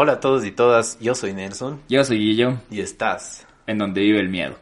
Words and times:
Hola 0.00 0.12
a 0.12 0.20
todos 0.20 0.44
y 0.46 0.52
todas, 0.52 0.96
yo 1.00 1.12
soy 1.16 1.32
Nelson 1.32 1.80
Yo 1.88 2.04
soy 2.04 2.18
Guillo, 2.18 2.60
y 2.70 2.78
estás. 2.82 3.44
en 3.66 3.78
donde 3.78 4.00
vive 4.00 4.20
el 4.20 4.28
miedo. 4.28 4.54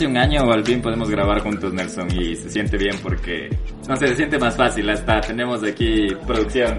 Casi 0.00 0.10
un 0.10 0.16
año, 0.16 0.50
al 0.50 0.64
fin 0.64 0.80
podemos 0.80 1.10
grabar 1.10 1.40
juntos, 1.40 1.74
Nelson, 1.74 2.10
y 2.18 2.34
se 2.34 2.48
siente 2.48 2.78
bien 2.78 2.96
porque, 3.02 3.54
no 3.86 3.94
sé, 3.98 4.08
se 4.08 4.16
siente 4.16 4.38
más 4.38 4.56
fácil. 4.56 4.88
Hasta 4.88 5.20
tenemos 5.20 5.62
aquí 5.62 6.08
producción. 6.26 6.78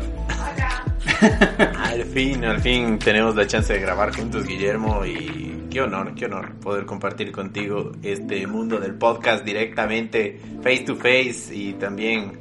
Al 1.77 2.03
fin, 2.05 2.43
al 2.43 2.59
fin 2.62 2.98
tenemos 2.98 3.35
la 3.35 3.45
chance 3.45 3.73
de 3.73 3.79
grabar 3.79 4.12
juntos, 4.15 4.48
Guillermo, 4.48 5.05
y 5.05 5.67
qué 5.70 5.81
honor, 5.81 6.15
qué 6.15 6.26
honor 6.26 6.55
poder 6.55 6.88
compartir 6.88 7.31
contigo 7.31 7.91
este 8.02 8.48
mundo 8.48 8.79
del 8.79 8.95
podcast 8.95 9.46
directamente, 9.46 10.40
face 10.63 10.79
to 10.79 10.96
face, 10.96 11.53
y 11.53 11.74
también 11.74 12.40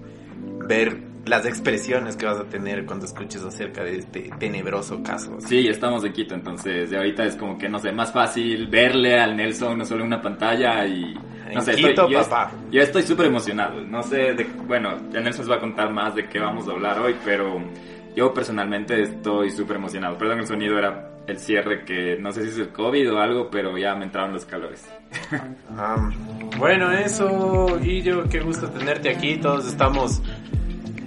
ver 0.66 1.09
las 1.30 1.46
expresiones 1.46 2.16
que 2.16 2.26
vas 2.26 2.38
a 2.38 2.44
tener 2.44 2.84
cuando 2.84 3.06
escuches 3.06 3.42
acerca 3.44 3.84
de 3.84 3.98
este 3.98 4.30
tenebroso 4.38 5.00
caso. 5.02 5.38
Sí, 5.40 5.68
estamos 5.68 6.02
de 6.02 6.12
Quito, 6.12 6.34
entonces 6.34 6.90
de 6.90 6.96
ahorita 6.96 7.24
es 7.24 7.36
como 7.36 7.56
que, 7.56 7.68
no 7.68 7.78
sé, 7.78 7.92
más 7.92 8.12
fácil 8.12 8.66
verle 8.66 9.18
al 9.18 9.36
Nelson 9.36 9.78
no 9.78 9.84
solo 9.84 10.00
en 10.02 10.08
una 10.08 10.20
pantalla 10.20 10.84
y... 10.86 11.14
No 11.14 11.58
En 11.58 11.62
sé, 11.62 11.74
Quito, 11.76 11.88
estoy, 12.08 12.14
papá. 12.14 12.52
yo 12.70 12.82
estoy 12.82 13.02
súper 13.02 13.26
emocionado. 13.26 13.80
No 13.80 14.02
sé, 14.02 14.34
de, 14.34 14.44
bueno, 14.66 14.90
ya 15.12 15.20
Nelson 15.20 15.46
nos 15.46 15.50
va 15.52 15.56
a 15.56 15.60
contar 15.60 15.92
más 15.92 16.14
de 16.14 16.28
qué 16.28 16.38
vamos 16.40 16.68
a 16.68 16.72
hablar 16.72 16.98
hoy, 17.00 17.14
pero 17.24 17.60
yo 18.16 18.34
personalmente 18.34 19.00
estoy 19.00 19.50
súper 19.50 19.76
emocionado. 19.76 20.18
Perdón, 20.18 20.40
el 20.40 20.46
sonido 20.46 20.78
era 20.78 21.10
el 21.26 21.38
cierre 21.38 21.84
que 21.84 22.16
no 22.20 22.32
sé 22.32 22.42
si 22.42 22.48
es 22.48 22.58
el 22.58 22.68
COVID 22.70 23.12
o 23.12 23.18
algo, 23.18 23.50
pero 23.50 23.76
ya 23.78 23.94
me 23.94 24.04
entraron 24.04 24.32
los 24.32 24.44
calores. 24.44 24.84
Am, 25.76 26.12
bueno, 26.58 26.90
eso, 26.92 27.78
Guillo, 27.80 28.24
qué 28.28 28.40
gusto 28.40 28.68
tenerte 28.70 29.10
aquí. 29.10 29.36
Todos 29.36 29.66
estamos 29.66 30.22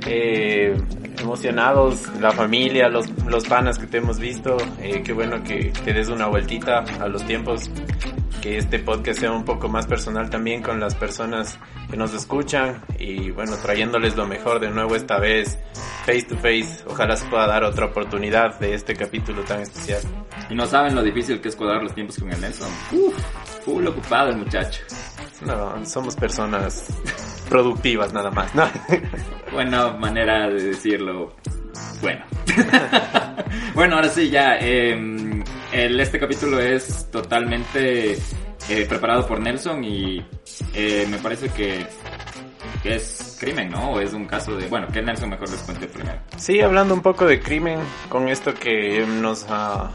eh, 0.06 0.76
emocionados, 1.20 2.08
la 2.20 2.32
familia, 2.32 2.90
los, 2.90 3.10
los 3.26 3.46
panas 3.46 3.78
que 3.80 3.88
te 3.88 3.98
hemos 3.98 4.20
visto. 4.20 4.58
Eh, 4.80 5.02
qué 5.04 5.14
bueno 5.14 5.44
que 5.44 5.72
te 5.84 5.94
des 5.94 6.10
una 6.10 6.28
vueltita 6.28 6.84
a 7.00 7.08
los 7.08 7.26
tiempos. 7.26 7.70
Que 8.42 8.58
este 8.58 8.80
podcast 8.80 9.22
sea 9.22 9.32
un 9.32 9.46
poco 9.46 9.70
más 9.70 9.88
personal 9.88 10.30
también 10.30 10.62
con 10.62 10.78
las 10.78 10.96
personas 10.96 11.58
que 11.90 11.96
nos 11.96 12.14
escuchan. 12.14 12.82
Y 13.00 13.32
bueno, 13.32 13.56
trayéndoles 13.56 14.18
lo 14.18 14.28
mejor 14.28 14.60
de 14.60 14.70
nuevo 14.70 14.98
esta 14.98 15.18
vez, 15.18 15.58
face 16.06 16.24
to 16.24 16.36
face. 16.36 16.84
Ojalá 16.86 17.16
se 17.16 17.26
pueda 17.28 17.48
dar 17.48 17.64
otra 17.64 17.86
oportunidad 17.86 18.60
de 18.60 18.74
este 18.74 18.96
capítulo 18.96 19.44
tan 19.44 19.62
especial. 19.62 20.02
Y 20.50 20.56
no 20.56 20.66
saben 20.66 20.94
lo 20.94 21.02
difícil 21.02 21.40
que 21.40 21.48
es 21.48 21.56
cuadrar 21.56 21.84
los 21.84 21.96
tiempos 21.96 22.18
con 22.18 22.32
el 22.34 22.42
Nelson. 22.42 22.70
Uf, 22.92 23.16
full 23.64 23.88
ocupado 23.88 24.32
el 24.32 24.38
muchacho. 24.38 24.82
No, 25.46 25.86
somos 25.86 26.16
personas 26.16 26.88
productivas 27.50 28.14
nada 28.14 28.32
más. 28.32 28.54
¿no? 28.56 28.68
Buena 29.52 29.90
manera 29.94 30.50
de 30.50 30.64
decirlo. 30.64 31.36
Bueno. 32.02 32.26
bueno, 33.76 33.96
ahora 33.96 34.10
sí, 34.10 34.30
ya. 34.30 34.58
eh, 34.60 34.92
el, 35.72 36.00
este 36.00 36.20
capítulo 36.20 36.60
es 36.60 37.10
totalmente 37.12 38.14
eh, 38.70 38.86
preparado 38.88 39.26
por 39.28 39.40
Nelson 39.40 39.84
y 39.84 40.24
eh, 40.74 41.08
me 41.10 41.18
parece 41.18 41.50
que, 41.50 41.86
que 42.82 42.96
es 42.96 43.38
crimen, 43.40 43.72
¿no? 43.72 43.92
O 43.92 44.00
es 44.00 44.14
un 44.14 44.26
caso 44.26 44.56
de... 44.56 44.68
Bueno, 44.68 44.88
que 44.88 45.02
Nelson 45.02 45.30
mejor 45.30 45.50
les 45.50 45.60
cuente 45.64 45.88
primero. 45.88 46.20
Sí, 46.38 46.62
hablando 46.62 46.94
un 46.94 47.02
poco 47.02 47.26
de 47.26 47.40
crimen, 47.40 47.80
con 48.10 48.30
esto 48.30 48.54
que 48.54 49.06
nos 49.06 49.46
ha, 49.50 49.92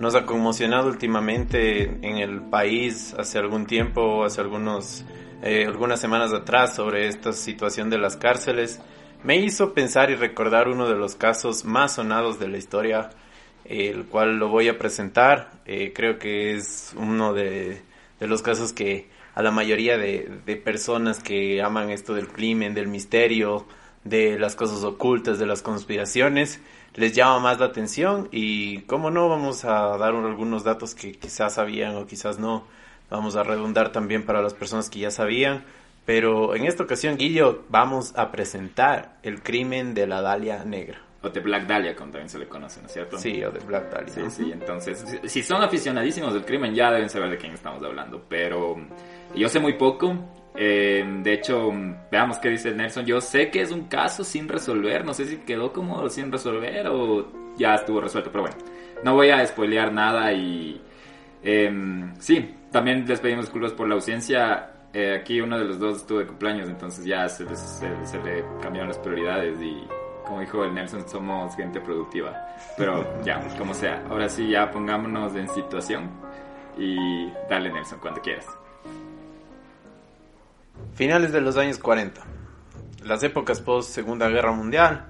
nos 0.00 0.14
ha 0.14 0.24
conmocionado 0.24 0.88
últimamente 0.88 1.82
en 1.82 2.16
el 2.16 2.40
país 2.40 3.14
hace 3.18 3.38
algún 3.38 3.66
tiempo, 3.66 4.24
hace 4.24 4.40
algunos, 4.40 5.04
eh, 5.42 5.66
algunas 5.66 6.00
semanas 6.00 6.32
atrás 6.32 6.74
sobre 6.74 7.06
esta 7.06 7.34
situación 7.34 7.90
de 7.90 7.98
las 7.98 8.16
cárceles, 8.16 8.80
me 9.22 9.36
hizo 9.36 9.74
pensar 9.74 10.10
y 10.10 10.14
recordar 10.14 10.68
uno 10.68 10.88
de 10.88 10.96
los 10.96 11.16
casos 11.16 11.66
más 11.66 11.96
sonados 11.96 12.40
de 12.40 12.48
la 12.48 12.56
historia, 12.56 13.10
el 13.66 14.06
cual 14.06 14.38
lo 14.38 14.48
voy 14.48 14.68
a 14.68 14.78
presentar. 14.78 15.50
Eh, 15.66 15.92
creo 15.94 16.18
que 16.18 16.54
es 16.54 16.94
uno 16.96 17.34
de, 17.34 17.82
de 18.18 18.26
los 18.26 18.40
casos 18.40 18.72
que 18.72 19.10
a 19.34 19.42
la 19.42 19.50
mayoría 19.50 19.98
de, 19.98 20.30
de 20.46 20.56
personas 20.56 21.22
que 21.22 21.60
aman 21.60 21.90
esto 21.90 22.14
del 22.14 22.28
crimen, 22.28 22.72
del 22.72 22.88
misterio, 22.88 23.66
de 24.04 24.38
las 24.38 24.56
cosas 24.56 24.82
ocultas, 24.82 25.38
de 25.38 25.44
las 25.44 25.60
conspiraciones, 25.60 26.58
les 27.00 27.14
llama 27.14 27.40
más 27.40 27.58
la 27.58 27.66
atención 27.66 28.28
y 28.30 28.82
como 28.82 29.10
no 29.10 29.28
vamos 29.30 29.64
a 29.64 29.96
dar 29.96 30.14
algunos 30.14 30.64
datos 30.64 30.94
que 30.94 31.12
quizás 31.12 31.54
sabían 31.54 31.96
o 31.96 32.06
quizás 32.06 32.38
no, 32.38 32.64
vamos 33.08 33.36
a 33.36 33.42
redundar 33.42 33.90
también 33.90 34.24
para 34.26 34.42
las 34.42 34.52
personas 34.52 34.90
que 34.90 34.98
ya 34.98 35.10
sabían, 35.10 35.64
pero 36.04 36.54
en 36.54 36.66
esta 36.66 36.82
ocasión 36.82 37.16
Guillo 37.16 37.64
vamos 37.70 38.12
a 38.16 38.30
presentar 38.30 39.16
el 39.22 39.42
crimen 39.42 39.94
de 39.94 40.06
la 40.06 40.20
Dalia 40.20 40.62
Negra. 40.64 41.00
O 41.22 41.30
de 41.30 41.40
Black 41.40 41.66
Dahlia, 41.66 41.94
como 41.94 42.12
también 42.12 42.28
se 42.28 42.38
le 42.38 42.48
conoce, 42.48 42.80
¿no 42.80 42.86
es 42.86 42.92
cierto? 42.92 43.18
Sí, 43.18 43.42
o 43.44 43.50
de 43.50 43.60
Black 43.60 43.90
Dahlia. 43.90 44.14
Sí, 44.14 44.44
sí, 44.44 44.52
entonces, 44.52 45.20
si 45.24 45.42
son 45.42 45.62
aficionadísimos 45.62 46.34
del 46.34 46.44
crimen 46.44 46.74
ya 46.74 46.90
deben 46.90 47.08
saber 47.08 47.30
de 47.30 47.38
quién 47.38 47.52
estamos 47.52 47.82
hablando, 47.82 48.24
pero 48.28 48.76
yo 49.34 49.48
sé 49.48 49.58
muy 49.58 49.74
poco. 49.74 50.14
Eh, 50.56 51.04
de 51.22 51.32
hecho, 51.32 51.72
veamos 52.10 52.38
qué 52.38 52.48
dice 52.50 52.72
Nelson. 52.72 53.06
Yo 53.06 53.20
sé 53.20 53.50
que 53.50 53.60
es 53.62 53.70
un 53.72 53.84
caso 53.84 54.24
sin 54.24 54.48
resolver, 54.48 55.04
no 55.04 55.14
sé 55.14 55.24
si 55.26 55.36
quedó 55.38 55.72
como 55.72 56.08
sin 56.08 56.30
resolver 56.32 56.86
o 56.88 57.26
ya 57.56 57.74
estuvo 57.76 58.00
resuelto, 58.00 58.30
pero 58.30 58.42
bueno, 58.42 58.56
no 59.04 59.14
voy 59.14 59.30
a 59.30 59.46
spoilear 59.46 59.92
nada 59.92 60.32
y 60.32 60.80
em, 61.42 62.14
sí, 62.18 62.54
también 62.70 63.04
les 63.06 63.20
pedimos 63.20 63.46
disculpas 63.46 63.72
por 63.72 63.88
la 63.88 63.94
ausencia. 63.94 64.70
Eh, 64.92 65.18
aquí 65.20 65.40
uno 65.40 65.56
de 65.58 65.64
los 65.66 65.78
dos 65.78 65.98
estuvo 65.98 66.18
de 66.18 66.26
cumpleaños, 66.26 66.68
entonces 66.68 67.04
ya 67.04 67.28
se, 67.28 67.44
les- 67.44 67.58
se- 67.60 68.06
se 68.06 68.18
le 68.18 68.44
cambiaron 68.60 68.88
las 68.88 68.98
prioridades 68.98 69.60
y 69.62 69.86
como 70.26 70.40
dijo 70.40 70.64
el 70.64 70.74
Nelson, 70.74 71.08
somos 71.08 71.54
gente 71.56 71.80
productiva. 71.80 72.46
Pero 72.76 73.04
ya, 73.24 73.40
como 73.58 73.72
sea. 73.74 74.02
Ahora 74.10 74.28
sí, 74.28 74.48
ya 74.48 74.70
pongámonos 74.70 75.34
en 75.36 75.48
situación. 75.48 76.08
Y 76.78 77.30
dale, 77.48 77.70
Nelson, 77.72 77.98
cuando 78.00 78.20
quieras. 78.20 78.46
Finales 81.00 81.32
de 81.32 81.40
los 81.40 81.56
años 81.56 81.78
40. 81.78 82.20
Las 83.04 83.22
épocas 83.22 83.62
post 83.62 83.90
Segunda 83.90 84.28
Guerra 84.28 84.52
Mundial. 84.52 85.06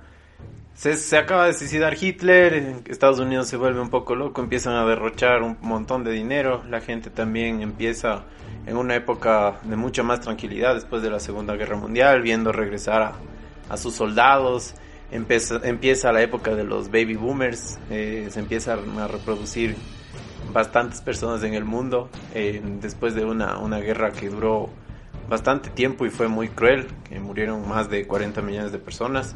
Se, 0.72 0.94
se 0.94 1.16
acaba 1.16 1.46
de 1.46 1.52
suicidar 1.52 1.96
Hitler, 2.00 2.76
Estados 2.86 3.18
Unidos 3.18 3.48
se 3.48 3.56
vuelve 3.56 3.80
un 3.80 3.90
poco 3.90 4.14
loco, 4.14 4.40
empiezan 4.40 4.74
a 4.74 4.86
derrochar 4.86 5.42
un 5.42 5.58
montón 5.62 6.04
de 6.04 6.12
dinero, 6.12 6.62
la 6.70 6.80
gente 6.80 7.10
también 7.10 7.60
empieza 7.60 8.22
en 8.66 8.76
una 8.76 8.94
época 8.94 9.58
de 9.64 9.74
mucha 9.74 10.04
más 10.04 10.20
tranquilidad 10.20 10.74
después 10.74 11.02
de 11.02 11.10
la 11.10 11.18
Segunda 11.18 11.56
Guerra 11.56 11.76
Mundial, 11.76 12.22
viendo 12.22 12.52
regresar 12.52 13.02
a, 13.02 13.14
a 13.68 13.76
sus 13.76 13.92
soldados, 13.92 14.76
empieza, 15.10 15.58
empieza 15.64 16.12
la 16.12 16.22
época 16.22 16.54
de 16.54 16.62
los 16.62 16.86
baby 16.92 17.16
boomers, 17.16 17.80
eh, 17.90 18.28
se 18.30 18.38
empiezan 18.38 18.96
a 18.96 19.08
reproducir 19.08 19.74
bastantes 20.52 21.00
personas 21.00 21.42
en 21.42 21.54
el 21.54 21.64
mundo 21.64 22.10
eh, 22.32 22.62
después 22.81 23.16
de 23.16 23.25
una, 23.25 23.58
una 23.58 23.81
guerra 23.81 24.12
que 24.12 24.28
duró 24.28 24.70
bastante 25.31 25.71
tiempo 25.71 26.05
y 26.05 26.11
fue 26.11 26.29
muy 26.29 26.49
cruel, 26.49 26.88
que 27.09 27.19
murieron 27.21 27.67
más 27.67 27.88
de 27.88 28.06
40 28.06 28.43
millones 28.43 28.73
de 28.73 28.79
personas. 28.79 29.35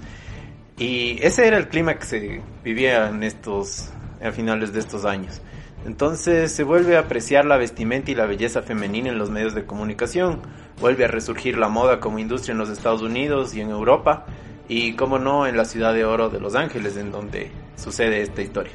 Y 0.76 1.18
ese 1.22 1.46
era 1.46 1.56
el 1.56 1.68
clima 1.68 1.94
que 1.94 2.04
se 2.04 2.42
vivía 2.62 3.08
en 3.08 3.22
estos, 3.22 3.90
a 4.22 4.32
finales 4.32 4.72
de 4.72 4.80
estos 4.80 5.06
años. 5.06 5.40
Entonces 5.86 6.50
se 6.50 6.64
vuelve 6.64 6.96
a 6.96 7.00
apreciar 7.00 7.44
la 7.44 7.56
vestimenta 7.56 8.10
y 8.10 8.14
la 8.14 8.26
belleza 8.26 8.62
femenina 8.62 9.10
en 9.10 9.18
los 9.18 9.30
medios 9.30 9.54
de 9.54 9.64
comunicación, 9.66 10.40
vuelve 10.80 11.04
a 11.04 11.08
resurgir 11.08 11.56
la 11.58 11.68
moda 11.68 12.00
como 12.00 12.18
industria 12.18 12.52
en 12.52 12.58
los 12.58 12.70
Estados 12.70 13.02
Unidos 13.02 13.54
y 13.54 13.60
en 13.60 13.70
Europa, 13.70 14.26
y 14.66 14.94
como 14.94 15.18
no 15.18 15.46
en 15.46 15.56
la 15.56 15.64
ciudad 15.64 15.94
de 15.94 16.04
oro 16.04 16.28
de 16.28 16.40
Los 16.40 16.54
Ángeles, 16.54 16.96
en 16.96 17.12
donde 17.12 17.50
sucede 17.76 18.22
esta 18.22 18.42
historia. 18.42 18.72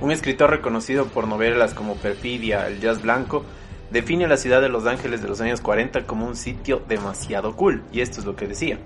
Un 0.00 0.10
escritor 0.10 0.50
reconocido 0.50 1.06
por 1.06 1.28
novelas 1.28 1.72
como 1.72 1.94
Perfidia, 1.94 2.66
El 2.66 2.80
Jazz 2.80 3.00
Blanco, 3.00 3.44
define 3.92 4.26
la 4.26 4.36
ciudad 4.36 4.60
de 4.62 4.68
Los 4.68 4.86
Ángeles 4.86 5.22
de 5.22 5.28
los 5.28 5.40
años 5.40 5.60
40 5.60 6.06
como 6.06 6.26
un 6.26 6.34
sitio 6.34 6.82
demasiado 6.88 7.54
cool, 7.54 7.82
y 7.92 8.00
esto 8.00 8.20
es 8.20 8.26
lo 8.26 8.34
que 8.34 8.46
decía. 8.46 8.78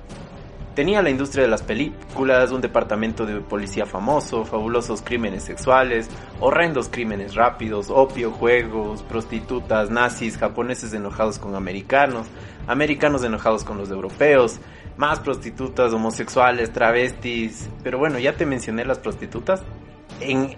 Tenía 0.75 1.01
la 1.01 1.09
industria 1.09 1.45
de 1.45 1.49
las 1.49 1.63
películas, 1.63 2.53
un 2.53 2.61
departamento 2.61 3.25
de 3.25 3.41
policía 3.41 3.87
famoso, 3.87 4.45
fabulosos 4.45 5.01
crímenes 5.01 5.45
sexuales, 5.45 6.11
horrendos 6.39 6.91
crímenes 6.91 7.35
rápidos, 7.35 7.89
opio, 7.89 8.31
juegos, 8.31 9.03
prostitutas, 9.03 9.89
nazis, 9.89 10.37
japoneses 10.37 10.93
enojados 10.93 11.39
con 11.39 11.55
americanos, 11.55 12.27
americanos 12.67 13.25
enojados 13.25 13.65
con 13.65 13.79
los 13.79 13.91
europeos, 13.91 14.61
más 14.99 15.21
prostitutas, 15.21 15.95
homosexuales, 15.95 16.71
travestis. 16.73 17.71
Pero 17.83 17.97
bueno, 17.97 18.19
ya 18.19 18.37
te 18.37 18.45
mencioné 18.45 18.85
las 18.85 18.99
prostitutas. 18.99 19.63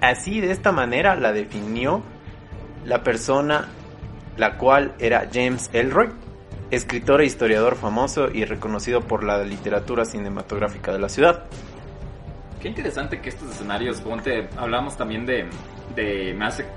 Así, 0.01 0.41
de 0.41 0.51
esta 0.51 0.73
manera, 0.73 1.15
la 1.15 1.33
definió 1.33 2.03
la 2.85 3.05
persona 3.05 3.69
la 4.39 4.57
cual 4.57 4.95
era 4.99 5.29
James 5.33 5.69
Elroy, 5.73 6.09
escritor 6.71 7.21
e 7.21 7.27
historiador 7.27 7.77
famoso 7.77 8.29
y 8.33 8.45
reconocido 8.45 9.03
por 9.03 9.25
la 9.25 9.43
literatura 9.43 10.05
cinematográfica 10.05 10.93
de 10.93 10.99
la 10.99 11.09
ciudad. 11.09 11.45
Qué 12.61 12.69
interesante 12.69 13.21
que 13.21 13.29
estos 13.29 13.51
escenarios, 13.51 14.01
ponte, 14.01 14.49
hablamos 14.57 14.97
también 14.97 15.27
de, 15.27 15.47
de 15.95 16.35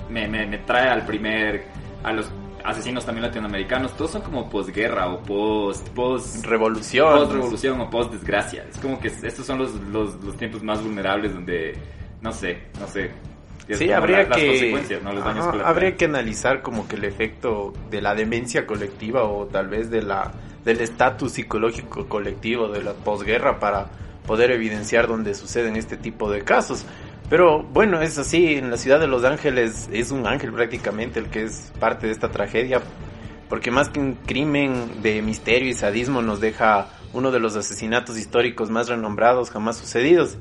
me, 0.10 0.28
me, 0.28 0.46
me, 0.46 0.58
trae 0.60 0.90
al 0.90 1.06
primer, 1.06 1.66
a 2.04 2.12
los 2.12 2.32
asesinos 2.64 3.06
también 3.06 3.26
latinoamericanos, 3.26 3.96
todos 3.98 4.12
son 4.12 4.22
como 4.22 4.48
posguerra 4.50 5.12
o 5.12 5.24
post, 5.24 5.90
post 5.90 6.46
revolución, 6.46 7.18
post 7.18 7.32
revolución 7.32 7.82
o 7.82 7.90
post 7.90 8.12
desgracia. 8.12 8.66
Es 8.70 8.78
como 8.78 9.00
que 9.00 9.08
estos 9.08 9.46
son 9.46 9.58
los, 9.58 9.74
los, 9.74 10.24
los 10.24 10.38
tiempos 10.38 10.62
más 10.62 10.84
vulnerables 10.84 11.34
donde, 11.34 11.74
no 12.22 12.32
sé, 12.32 12.68
no 12.80 12.88
sé, 12.88 13.12
Sí, 13.78 13.92
habría 13.92 14.30
que 14.30 15.00
habría 15.64 15.96
que 15.96 16.06
analizar 16.06 16.62
como 16.62 16.88
que 16.88 16.96
el 16.96 17.06
efecto 17.06 17.74
de 17.90 18.02
la 18.02 18.16
demencia 18.16 18.66
colectiva 18.66 19.24
o 19.24 19.48
tal 19.48 19.68
vez 19.68 19.90
de 19.90 20.02
la 20.02 20.32
del 20.64 20.82
estatus 20.82 21.34
psicológico 21.34 22.08
colectivo 22.08 22.68
de 22.68 22.84
la 22.84 22.94
posguerra 22.94 23.60
para 23.60 23.90
poder 24.26 24.52
evidenciar 24.52 25.08
dónde 25.08 25.34
suceden 25.34 25.76
este 25.76 25.98
tipo 25.98 26.32
de 26.32 26.42
casos. 26.44 26.86
Pero 27.30 27.64
bueno, 27.64 28.02
es 28.02 28.18
así, 28.18 28.56
en 28.56 28.70
la 28.70 28.78
ciudad 28.78 29.00
de 29.00 29.08
Los 29.08 29.24
Ángeles 29.24 29.90
es 29.92 30.12
un 30.12 30.28
ángel 30.28 30.52
prácticamente 30.52 31.20
el 31.20 31.30
que 31.30 31.44
es 31.44 31.72
parte 31.80 32.08
de 32.08 32.14
esta 32.14 32.30
tragedia, 32.30 32.82
porque 33.50 33.72
más 33.72 33.90
que 33.90 34.00
un 34.00 34.16
crimen 34.16 35.02
de 35.02 35.22
misterio 35.22 35.70
y 35.70 35.74
sadismo 35.74 36.22
nos 36.22 36.42
deja 36.42 36.90
uno 37.14 37.32
de 37.32 37.40
los 37.40 37.56
asesinatos 37.56 38.18
históricos 38.18 38.70
más 38.70 38.90
renombrados 38.90 39.50
jamás 39.50 39.78
sucedidos. 39.78 40.38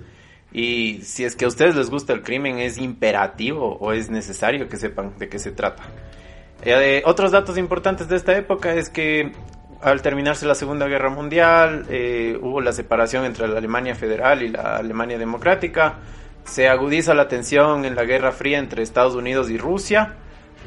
Y 0.52 1.00
si 1.02 1.24
es 1.24 1.36
que 1.36 1.44
a 1.44 1.48
ustedes 1.48 1.76
les 1.76 1.90
gusta 1.90 2.12
el 2.12 2.22
crimen, 2.22 2.58
es 2.58 2.78
imperativo 2.78 3.76
o 3.80 3.92
es 3.92 4.10
necesario 4.10 4.68
que 4.68 4.76
sepan 4.76 5.12
de 5.18 5.28
qué 5.28 5.38
se 5.38 5.52
trata. 5.52 5.84
Eh, 6.62 7.02
otros 7.06 7.30
datos 7.30 7.56
importantes 7.56 8.08
de 8.08 8.16
esta 8.16 8.36
época 8.36 8.74
es 8.74 8.90
que 8.90 9.32
al 9.80 10.02
terminarse 10.02 10.46
la 10.46 10.54
Segunda 10.54 10.86
Guerra 10.86 11.08
Mundial 11.08 11.86
eh, 11.88 12.38
hubo 12.42 12.60
la 12.60 12.72
separación 12.72 13.24
entre 13.24 13.48
la 13.48 13.58
Alemania 13.58 13.94
Federal 13.94 14.42
y 14.42 14.48
la 14.48 14.76
Alemania 14.76 15.18
Democrática. 15.18 16.00
Se 16.44 16.68
agudiza 16.68 17.14
la 17.14 17.28
tensión 17.28 17.84
en 17.84 17.94
la 17.94 18.04
Guerra 18.04 18.32
Fría 18.32 18.58
entre 18.58 18.82
Estados 18.82 19.14
Unidos 19.14 19.50
y 19.50 19.56
Rusia. 19.56 20.16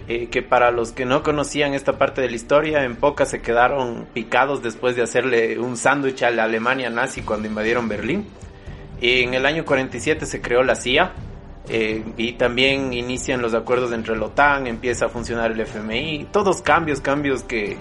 Eh, 0.06 0.28
que 0.28 0.42
para 0.42 0.72
los 0.72 0.92
que 0.92 1.06
no 1.06 1.24
conocían 1.24 1.74
esta 1.74 1.98
parte 1.98 2.20
de 2.20 2.30
la 2.30 2.36
historia, 2.36 2.84
en 2.84 2.98
pocas 2.98 3.30
se 3.30 3.42
quedaron 3.42 4.06
picados 4.14 4.62
después 4.62 4.98
de 4.98 5.02
hacerle 5.02 5.58
un 5.60 5.78
sándwich 5.78 6.24
a 6.24 6.32
la 6.32 6.44
Alemania 6.44 6.90
nazi 6.90 7.22
cuando 7.22 7.48
invadieron 7.48 7.88
Berlín. 7.88 8.28
En 9.06 9.34
el 9.34 9.46
año 9.46 9.66
47 9.66 10.26
se 10.26 10.40
creó 10.40 10.64
la 10.64 10.76
CIA 10.76 11.12
eh, 11.68 12.06
y 12.16 12.34
también 12.34 12.94
inician 12.94 13.42
los 13.42 13.54
acuerdos 13.54 13.92
entre 13.92 14.16
la 14.16 14.28
OTAN, 14.28 14.66
empieza 14.66 15.08
a 15.08 15.10
funcionar 15.10 15.52
el 15.52 15.60
FMI, 15.60 16.30
todos 16.32 16.62
cambios, 16.62 17.02
cambios 17.02 17.44
que 17.44 17.78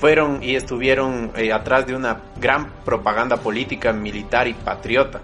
fueron 0.00 0.42
y 0.42 0.56
estuvieron 0.56 1.30
eh, 1.36 1.52
atrás 1.52 1.86
de 1.86 1.94
una 1.94 2.22
gran 2.40 2.70
propaganda 2.86 3.36
política, 3.36 3.92
militar 3.92 4.48
y 4.48 4.54
patriota 4.54 5.20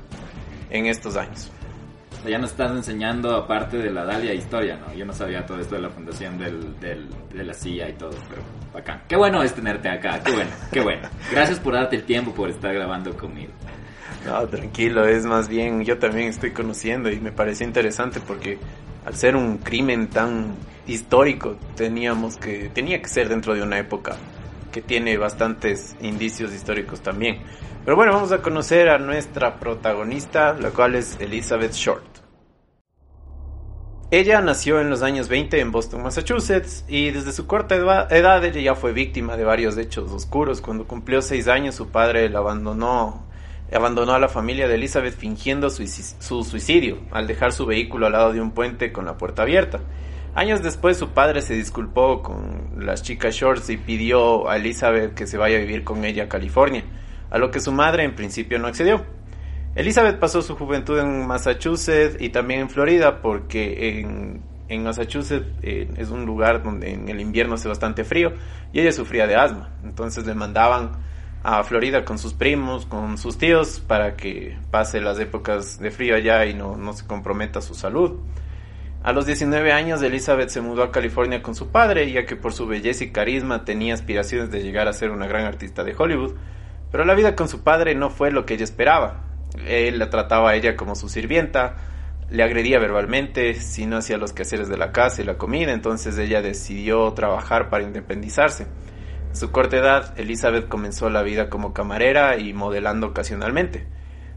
en 0.69 0.85
estos 0.85 1.17
años. 1.17 1.51
Ya 2.27 2.37
nos 2.39 2.51
estás 2.51 2.71
enseñando, 2.73 3.35
aparte 3.35 3.79
de 3.79 3.91
la 3.91 4.05
Dalia, 4.05 4.35
historia, 4.35 4.77
¿no? 4.77 4.93
Yo 4.93 5.07
no 5.07 5.15
sabía 5.15 5.47
todo 5.47 5.61
esto 5.61 5.77
de 5.77 5.81
la 5.81 5.89
fundación 5.89 6.37
del, 6.37 6.79
del, 6.79 7.09
de 7.33 7.45
la 7.45 7.55
CIA 7.55 7.89
y 7.89 7.93
todo, 7.95 8.11
pero 8.29 8.43
bacán. 8.75 9.01
Qué 9.09 9.17
bueno 9.17 9.43
es 9.43 9.55
tenerte 9.55 9.89
acá, 9.89 10.21
qué 10.23 10.33
bueno, 10.33 10.51
qué 10.71 10.81
bueno. 10.83 11.09
Gracias 11.33 11.59
por 11.59 11.73
darte 11.73 11.97
el 11.97 12.03
tiempo, 12.03 12.35
por 12.35 12.51
estar 12.51 12.75
grabando 12.75 13.17
conmigo. 13.17 13.53
No, 14.27 14.47
tranquilo, 14.49 15.07
es 15.07 15.25
más 15.25 15.49
bien, 15.49 15.85
yo 15.85 15.99
también 15.99 16.29
estoy 16.29 16.51
conociendo 16.53 17.11
y 17.11 17.21
me 17.21 17.33
pareció 17.33 17.67
interesante 17.67 18.21
porque 18.21 18.59
al 19.05 19.15
ser 19.15 19.37
un 19.37 19.59
crimen 19.59 20.09
tan 20.09 20.57
histórico, 20.89 21.57
teníamos 21.77 22.37
que, 22.37 22.71
tenía 22.71 23.01
que 23.01 23.09
ser 23.09 23.29
dentro 23.29 23.55
de 23.55 23.63
una 23.63 23.79
época 23.79 24.17
que 24.73 24.83
tiene 24.83 25.17
bastantes 25.17 25.97
indicios 26.01 26.53
históricos 26.53 27.01
también. 27.01 27.39
Pero 27.85 27.97
bueno, 27.97 28.13
vamos 28.13 28.33
a 28.33 28.43
conocer 28.43 28.89
a 28.89 28.99
nuestra 28.99 29.59
protagonista, 29.59 30.55
la 30.55 30.71
cual 30.71 30.95
es 30.95 31.17
Elizabeth 31.21 31.73
Short. 31.73 32.05
Ella 34.11 34.41
nació 34.41 34.81
en 34.81 34.89
los 34.89 35.03
años 35.03 35.29
20 35.29 35.61
en 35.61 35.71
Boston, 35.71 36.03
Massachusetts, 36.03 36.85
y 36.89 37.11
desde 37.11 37.33
su 37.33 37.47
corta 37.47 37.77
edad 37.77 38.45
ella 38.45 38.61
ya 38.61 38.75
fue 38.75 38.93
víctima 38.93 39.37
de 39.37 39.45
varios 39.45 39.77
hechos 39.77 40.11
oscuros. 40.11 40.63
Cuando 40.63 40.87
cumplió 40.87 41.21
6 41.21 41.47
años, 41.49 41.75
su 41.75 41.89
padre 41.89 42.29
la 42.31 42.39
abandonó 42.39 43.28
abandonó 43.77 44.13
a 44.13 44.19
la 44.19 44.29
familia 44.29 44.67
de 44.67 44.77
Elizabeth 44.77 45.15
fingiendo 45.15 45.69
su, 45.71 46.45
suicidio 46.45 46.99
al 47.11 47.27
dejar 47.27 47.53
su 47.53 47.67
vehículo 47.67 48.07
al 48.07 48.13
lado 48.13 48.33
de 48.33 48.41
un 48.41 48.53
puente 48.53 48.93
con 48.93 49.05
la 49.05 49.19
puerta 49.19 49.43
abierta. 49.43 49.81
Años 50.35 50.63
después 50.63 50.97
su 50.97 51.11
padre 51.11 51.43
se 51.43 51.55
disculpó 51.55 52.23
con 52.23 52.87
las 52.87 53.03
chicas 53.03 53.35
Shorts 53.35 53.71
y 53.71 53.77
pidió 53.77 54.49
a 54.49 54.57
Elizabeth 54.57 55.15
que 55.15 55.27
se 55.27 55.37
vaya 55.37 55.57
a 55.57 55.61
vivir 55.61 55.85
con 55.85 56.05
ella 56.05 56.25
a 56.25 56.29
California, 56.29 56.85
a 57.31 57.39
lo 57.39 57.51
que 57.51 57.61
su 57.61 57.73
madre 57.73 58.05
en 58.05 58.15
principio 58.15 58.59
no 58.59 58.69
accedió. 58.69 59.05
Elizabeth 59.75 60.19
pasó 60.19 60.43
su 60.43 60.57
juventud 60.57 60.99
en 60.99 61.27
Massachusetts 61.27 62.17
y 62.21 62.31
también 62.31 62.61
en 62.61 62.71
Florida 62.71 63.21
porque 63.21 64.01
en, 64.01 64.83
Massachusetts 64.83 65.47
eh, 65.63 65.89
es 65.97 66.11
un 66.11 66.25
lugar 66.25 66.63
donde 66.63 66.93
en 66.93 67.09
el 67.09 67.21
invierno 67.21 67.55
hace 67.55 67.69
bastante 67.69 68.05
frío 68.05 68.33
y 68.73 68.81
ella 68.81 68.93
sufría 68.93 69.27
de 69.27 69.37
asma. 69.37 69.71
Entonces 69.85 70.27
le 70.27 70.35
mandaban 70.35 70.93
a 71.43 71.63
Florida 71.65 72.05
con 72.05 72.19
sus 72.19 72.35
primos, 72.35 72.87
con 72.87 73.19
sus 73.19 73.39
tíos, 73.39 73.81
para 73.81 74.17
que 74.17 74.57
pase 74.71 75.01
las 75.01 75.19
épocas 75.19 75.79
de 75.79 75.91
frío 75.91 76.17
allá 76.17 76.45
y 76.47 76.55
no, 76.55 76.77
no 76.77 76.93
se 76.93 77.07
comprometa 77.07 77.61
su 77.61 77.75
salud. 77.75 78.19
A 79.03 79.13
los 79.13 79.27
19 79.27 79.73
años, 79.73 80.03
Elizabeth 80.03 80.49
se 80.49 80.61
mudó 80.61 80.83
a 80.83 80.91
California 80.91 81.41
con 81.41 81.55
su 81.55 81.69
padre, 81.69 82.11
ya 82.11 82.27
que 82.27 82.37
por 82.37 82.53
su 82.53 82.67
belleza 82.67 83.05
y 83.05 83.11
carisma 83.11 83.65
tenía 83.65 83.95
aspiraciones 83.95 84.51
de 84.51 84.63
llegar 84.63 84.89
a 84.89 84.93
ser 84.93 85.11
una 85.11 85.27
gran 85.27 85.45
artista 85.45 85.85
de 85.85 85.95
Hollywood. 85.97 86.35
Pero 86.91 87.05
la 87.05 87.15
vida 87.15 87.37
con 87.37 87.49
su 87.49 87.63
padre 87.63 87.95
no 87.95 88.11
fue 88.11 88.33
lo 88.33 88.45
que 88.45 88.55
ella 88.55 88.65
esperaba. 88.65 89.25
Él 89.67 89.99
la 89.99 90.11
trataba 90.11 90.51
a 90.51 90.57
ella 90.57 90.77
como 90.77 90.97
su 90.97 91.09
sirvienta, 91.09 91.77
le 92.31 92.43
agredía 92.43 92.79
verbalmente, 92.79 93.55
si 93.55 93.87
no 93.87 93.97
hacía 93.97 94.19
los 94.19 94.33
quehaceres 94.33 94.69
de 94.69 94.77
la 94.77 94.93
casa 94.93 95.23
y 95.23 95.25
la 95.25 95.39
comida, 95.39 95.73
entonces 95.73 96.19
ella 96.19 96.43
decidió 96.43 97.11
trabajar 97.13 97.71
para 97.71 97.85
independizarse. 97.85 98.67
Su 99.39 99.53
corta 99.53 99.77
edad, 99.77 100.19
Elizabeth 100.19 100.67
comenzó 100.67 101.09
la 101.11 101.23
vida 101.23 101.49
como 101.49 101.73
camarera 101.73 102.39
y 102.39 102.53
modelando 102.55 103.07
ocasionalmente. 103.07 103.87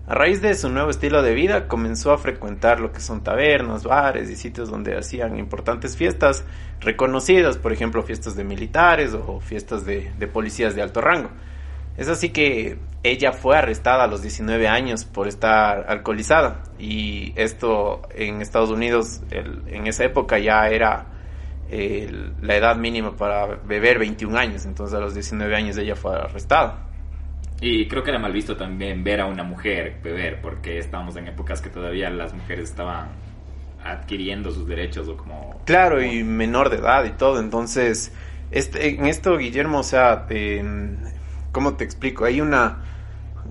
A 0.06 0.14
raíz 0.14 0.44
de 0.44 0.54
su 0.54 0.70
nuevo 0.70 0.92
estilo 0.92 1.24
de 1.24 1.34
vida, 1.34 1.68
comenzó 1.68 2.12
a 2.12 2.20
frecuentar 2.20 2.80
lo 2.80 2.92
que 2.92 3.00
son 3.00 3.24
tabernas, 3.24 3.84
bares 3.84 4.30
y 4.30 4.36
sitios 4.36 4.70
donde 4.70 4.96
hacían 4.96 5.40
importantes 5.40 5.98
fiestas 5.98 6.46
reconocidas, 6.82 7.58
por 7.58 7.74
ejemplo, 7.74 8.04
fiestas 8.04 8.36
de 8.36 8.44
militares 8.44 9.16
o 9.16 9.40
fiestas 9.40 9.88
de, 9.88 10.12
policías 10.32 10.76
de 10.76 10.84
alto 10.84 11.02
rango. 11.02 11.32
Es 11.98 12.08
así 12.08 12.30
que 12.30 12.78
ella 13.02 13.32
fue 13.32 13.58
arrestada 13.58 14.04
a 14.04 14.08
los 14.08 14.22
19 14.22 14.68
años 14.68 15.06
por 15.06 15.28
estar 15.28 15.84
alcoholizada 15.90 16.62
y 16.78 17.34
esto 17.38 18.04
en 18.14 18.44
Estados 18.44 18.70
Unidos 18.70 19.22
en 19.32 19.88
esa 19.88 20.04
época 20.04 20.38
ya 20.38 20.68
era 20.70 21.08
la 21.72 22.56
edad 22.56 22.76
mínima 22.76 23.16
para 23.16 23.46
beber 23.48 24.00
21 24.00 24.38
años, 24.38 24.66
entonces 24.66 24.98
a 24.98 25.00
los 25.00 25.14
19 25.14 25.56
años 25.56 25.78
ella 25.78 25.96
fue 25.96 26.16
arrestada. 26.16 26.88
Y 27.62 27.88
creo 27.88 28.04
que 28.04 28.10
era 28.10 28.20
mal 28.20 28.34
visto 28.34 28.58
también 28.58 29.04
ver 29.04 29.22
a 29.22 29.28
una 29.28 29.44
mujer 29.44 30.00
beber, 30.04 30.42
porque 30.42 30.80
estábamos 30.80 31.16
en 31.16 31.28
épocas 31.28 31.62
que 31.62 31.70
todavía 31.70 32.10
las 32.10 32.34
mujeres 32.34 32.70
estaban 32.70 33.10
adquiriendo 33.84 34.52
sus 34.52 34.68
derechos 34.68 35.08
o 35.08 35.16
como... 35.16 35.62
Claro, 35.66 36.04
y 36.04 36.24
menor 36.24 36.70
de 36.70 36.78
edad 36.78 37.06
y 37.06 37.12
todo, 37.12 37.40
entonces 37.40 38.12
este, 38.52 38.90
en 38.90 39.06
esto, 39.06 39.38
Guillermo, 39.38 39.80
o 39.80 39.84
sea, 39.84 40.28
¿cómo 41.54 41.76
te 41.76 41.86
explico? 41.86 42.26
Hay 42.26 42.42
una, 42.42 42.84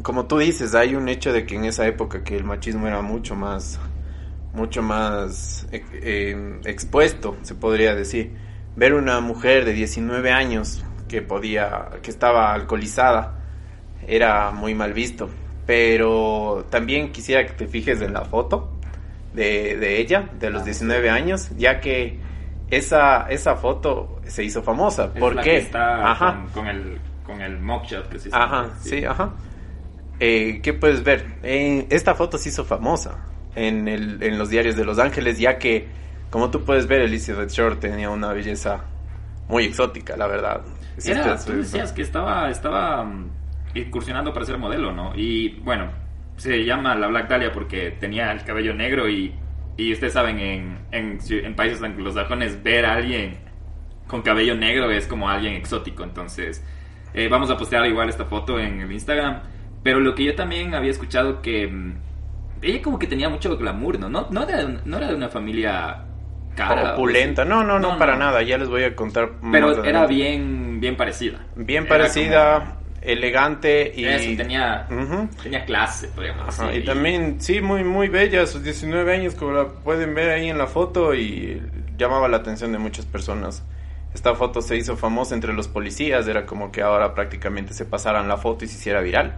como 0.03 0.27
tú 0.27 0.39
dices, 0.39 0.75
hay 0.75 0.95
un 0.95 1.09
hecho 1.09 1.33
de 1.33 1.47
que 1.47 1.57
en 1.57 1.65
esa 1.65 1.87
época 1.87 2.23
que 2.23 2.37
el 2.37 2.45
machismo 2.45 2.87
era 2.87 3.01
mucho 3.01 3.35
más 3.35 3.81
mucho 4.53 4.83
más 4.83 5.67
eh, 5.73 6.61
expuesto, 6.65 7.37
se 7.43 7.55
podría 7.55 7.95
decir. 7.95 8.35
Ver 8.77 8.95
una 8.95 9.21
mujer 9.21 9.65
de 9.65 9.73
19 9.73 10.31
años 10.31 10.85
que 11.09 11.23
podía, 11.23 11.89
que 12.03 12.11
estaba 12.11 12.53
alcoholizada, 12.55 13.39
era 14.07 14.51
muy 14.51 14.75
mal 14.75 14.93
visto. 14.93 15.29
Pero 15.67 16.67
también 16.71 17.13
quisiera 17.13 17.47
que 17.47 17.53
te 17.53 17.67
fijes 17.67 18.01
en 18.01 18.13
la 18.13 18.25
foto 18.25 18.73
de, 19.35 19.77
de 19.77 20.01
ella, 20.01 20.29
de 20.39 20.51
los 20.51 20.65
19 20.65 21.11
años, 21.11 21.51
ya 21.57 21.81
que 21.81 22.19
esa, 22.71 23.29
esa 23.29 23.57
foto 23.57 24.21
se 24.27 24.45
hizo 24.45 24.63
famosa. 24.63 25.13
¿Por 25.13 25.41
qué? 25.41 25.59
está 25.59 26.47
Con, 26.55 26.67
el, 26.67 26.99
con 27.25 27.41
el 27.41 27.59
mugshot 27.61 28.09
que 28.09 28.19
se 28.19 28.31
Ajá, 28.33 28.71
sí, 28.81 29.05
ajá. 29.05 29.33
eh, 30.19 30.61
¿qué 30.63 30.73
puedes 30.73 31.03
ver? 31.05 31.39
Eh, 31.43 31.87
esta 31.91 32.15
foto 32.15 32.39
se 32.39 32.49
hizo 32.49 32.65
famosa 32.65 33.17
en, 33.55 33.89
el, 33.89 34.23
en 34.23 34.39
los 34.39 34.51
diarios 34.51 34.77
de 34.77 34.85
Los 34.85 34.99
Ángeles, 34.99 35.39
ya 35.39 35.59
que, 35.59 35.89
como 36.31 36.51
tú 36.51 36.65
puedes 36.65 36.87
ver, 36.87 37.03
Elizabeth 37.03 37.51
Short 37.51 37.81
tenía 37.81 38.11
una 38.11 38.33
belleza 38.33 38.85
muy 39.49 39.65
exótica, 39.65 40.17
la 40.17 40.27
verdad. 40.27 40.63
Era, 41.05 41.39
tú 41.39 41.53
decías 41.53 41.93
que 41.93 42.03
estaba, 42.03 42.51
estaba 42.51 43.05
mm, 43.05 43.31
incursionando 43.75 44.33
para 44.33 44.45
ser 44.45 44.59
modelo, 44.59 44.93
¿no? 44.93 45.13
Y 45.17 45.61
bueno, 45.61 45.91
se 46.37 46.65
llama 46.65 46.95
la 46.95 47.09
Black 47.09 47.29
Dahlia 47.29 47.53
porque 47.53 47.93
tenía 47.93 48.33
el 48.33 48.45
cabello 48.45 48.75
negro 48.75 49.09
y, 49.09 49.35
y 49.77 49.93
ustedes 49.93 50.13
saben, 50.13 50.39
en, 50.39 50.79
en, 50.93 51.19
en 51.29 51.55
países 51.55 51.83
anglosajones 51.83 52.63
ver 52.63 52.87
a 52.87 52.95
alguien 52.95 53.39
con 54.07 54.23
cabello 54.23 54.57
negro 54.57 54.91
es 54.91 55.07
como 55.07 55.31
alguien 55.31 55.55
exótico, 55.55 56.03
entonces 56.03 56.65
eh, 57.15 57.29
vamos 57.29 57.51
a 57.51 57.57
postear 57.57 57.87
igual 57.87 58.09
esta 58.09 58.25
foto 58.25 58.59
en 58.59 58.81
el 58.81 58.93
Instagram. 58.93 59.41
Pero 59.83 60.01
lo 60.01 60.15
que 60.15 60.25
yo 60.25 60.35
también 60.35 60.75
había 60.75 60.91
escuchado 60.91 61.41
que 61.43 61.67
mm, 61.67 61.95
ella 62.63 62.83
como 62.83 62.99
que 62.99 63.07
tenía 63.07 63.29
mucho 63.29 63.57
glamour, 63.57 63.99
¿no? 63.99 64.09
No, 64.09 64.29
no, 64.31 64.49
era, 64.49 64.67
no 64.85 64.97
era 64.97 65.09
de 65.09 65.15
una 65.15 65.29
familia 65.29 66.05
cara. 66.55 66.95
Opulenta, 66.95 67.45
no, 67.45 67.65
no, 67.65 67.79
no, 67.79 67.99
para 67.99 68.17
nada, 68.17 68.43
ya 68.43 68.59
les 68.59 68.69
voy 68.69 68.85
a 68.85 68.95
contar. 68.95 69.31
Pero 69.51 69.85
era 69.85 70.07
bien, 70.07 70.81
bien 70.81 70.97
parecida. 70.97 71.39
Bien 71.57 71.87
parecida, 71.87 72.79
elegante 73.03 73.93
y... 73.95 74.05
Eso, 74.05 74.37
tenía, 74.37 74.87
tenía 75.43 75.65
clase, 75.65 76.09
podríamos 76.09 76.47
decir. 76.47 76.83
Y, 76.83 76.85
también, 76.85 77.41
sí, 77.41 77.61
muy, 77.61 77.85
muy 77.85 78.09
bella, 78.09 78.47
sus 78.47 78.63
19 78.63 79.13
años, 79.13 79.35
como 79.35 79.53
la 79.53 79.69
pueden 79.69 80.15
ver 80.15 80.31
ahí 80.31 80.49
en 80.49 80.59
la 80.59 80.67
foto 80.67 81.15
y 81.15 81.63
llamaba 81.97 82.29
la 82.29 82.39
atención 82.39 82.73
de 82.73 82.79
muchas 82.79 83.07
personas. 83.07 83.65
Esta 84.15 84.35
foto 84.35 84.61
se 84.61 84.77
hizo 84.77 84.97
famosa 84.97 85.35
entre 85.35 85.53
los 85.53 85.69
policías, 85.69 86.27
era 86.27 86.45
como 86.45 86.73
que 86.73 86.83
ahora 86.83 87.15
prácticamente 87.15 87.75
se 87.75 87.85
pasaran 87.85 88.27
la 88.27 88.37
foto 88.37 88.65
y 88.65 88.69
se 88.69 88.77
hiciera 88.77 89.01
viral. 89.01 89.37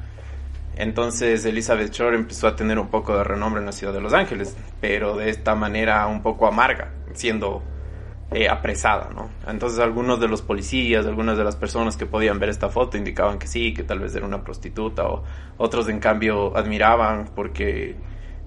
Entonces 0.76 1.44
Elizabeth 1.44 1.92
Shore 1.92 2.16
empezó 2.16 2.48
a 2.48 2.56
tener 2.56 2.78
un 2.78 2.88
poco 2.88 3.16
de 3.16 3.24
renombre 3.24 3.60
en 3.60 3.66
la 3.66 3.72
ciudad 3.72 3.92
de 3.92 4.00
Los 4.00 4.14
Ángeles, 4.14 4.56
pero 4.80 5.16
de 5.16 5.30
esta 5.30 5.54
manera 5.54 6.06
un 6.06 6.22
poco 6.22 6.46
amarga, 6.46 6.92
siendo 7.12 7.62
eh, 8.32 8.48
apresada, 8.48 9.10
¿no? 9.14 9.30
Entonces 9.46 9.78
algunos 9.78 10.18
de 10.18 10.28
los 10.28 10.40
policías, 10.40 11.04
algunas 11.06 11.36
de 11.36 11.44
las 11.44 11.56
personas 11.56 11.96
que 11.96 12.06
podían 12.06 12.38
ver 12.38 12.48
esta 12.48 12.70
foto 12.70 12.96
indicaban 12.96 13.38
que 13.38 13.46
sí, 13.46 13.74
que 13.74 13.82
tal 13.82 13.98
vez 13.98 14.14
era 14.14 14.24
una 14.24 14.42
prostituta, 14.42 15.04
o 15.06 15.24
otros 15.58 15.88
en 15.88 16.00
cambio 16.00 16.56
admiraban 16.56 17.30
porque 17.34 17.94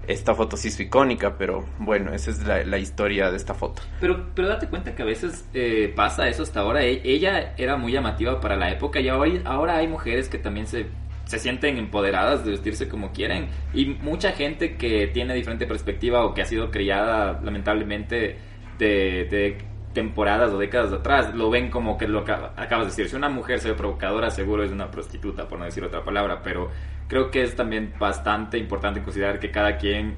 esta 0.07 0.33
foto 0.33 0.57
sí 0.57 0.69
es 0.69 0.79
icónica, 0.79 1.37
pero 1.37 1.65
bueno, 1.79 2.13
esa 2.13 2.31
es 2.31 2.45
la, 2.45 2.77
historia 2.77 3.29
de 3.31 3.37
esta 3.37 3.53
foto. 3.53 3.81
Pero, 3.99 4.27
pero 4.35 4.47
date 4.47 4.67
cuenta 4.67 4.95
que 4.95 5.01
a 5.01 5.05
veces 5.05 5.47
eh, 5.53 5.91
pasa 5.95 6.27
eso 6.27 6.43
hasta 6.43 6.59
ahora. 6.61 6.83
E, 6.83 7.01
ella 7.03 7.53
era 7.57 7.77
muy 7.77 7.91
llamativa 7.91 8.39
para 8.39 8.55
la 8.55 8.71
época 8.71 8.99
y 8.99 9.09
hoy, 9.09 9.41
ahora 9.45 9.77
hay 9.77 9.87
mujeres 9.87 10.29
que 10.29 10.37
también 10.37 10.67
se, 10.67 10.87
se 11.25 11.39
sienten 11.39 11.77
empoderadas 11.77 12.45
de 12.45 12.51
vestirse 12.51 12.87
como 12.87 13.11
quieren. 13.11 13.47
Y 13.73 13.85
mucha 13.85 14.31
gente 14.31 14.77
que 14.77 15.07
tiene 15.07 15.33
diferente 15.33 15.65
perspectiva 15.65 16.23
o 16.23 16.33
que 16.33 16.41
ha 16.41 16.45
sido 16.45 16.71
criada 16.71 17.39
lamentablemente 17.43 18.37
de, 18.77 19.25
de 19.25 19.57
temporadas 19.93 20.51
o 20.51 20.59
décadas 20.59 20.93
atrás 20.93 21.33
lo 21.33 21.49
ven 21.49 21.71
como 21.71 21.97
que 21.97 22.07
lo 22.07 22.19
acabas 22.19 22.81
de 22.81 22.85
decir. 22.85 23.09
Si 23.09 23.15
una 23.15 23.29
mujer 23.29 23.59
se 23.59 23.69
ve 23.69 23.73
provocadora, 23.75 24.29
seguro 24.29 24.63
es 24.63 24.71
una 24.71 24.91
prostituta, 24.91 25.47
por 25.47 25.57
no 25.57 25.65
decir 25.65 25.83
otra 25.83 26.03
palabra, 26.03 26.41
pero 26.43 26.69
creo 27.07 27.31
que 27.31 27.41
es 27.41 27.55
también 27.55 27.93
bastante 27.97 28.59
importante 28.59 29.01
considerar 29.01 29.39
que 29.39 29.49
cada 29.49 29.77
quien 29.77 30.15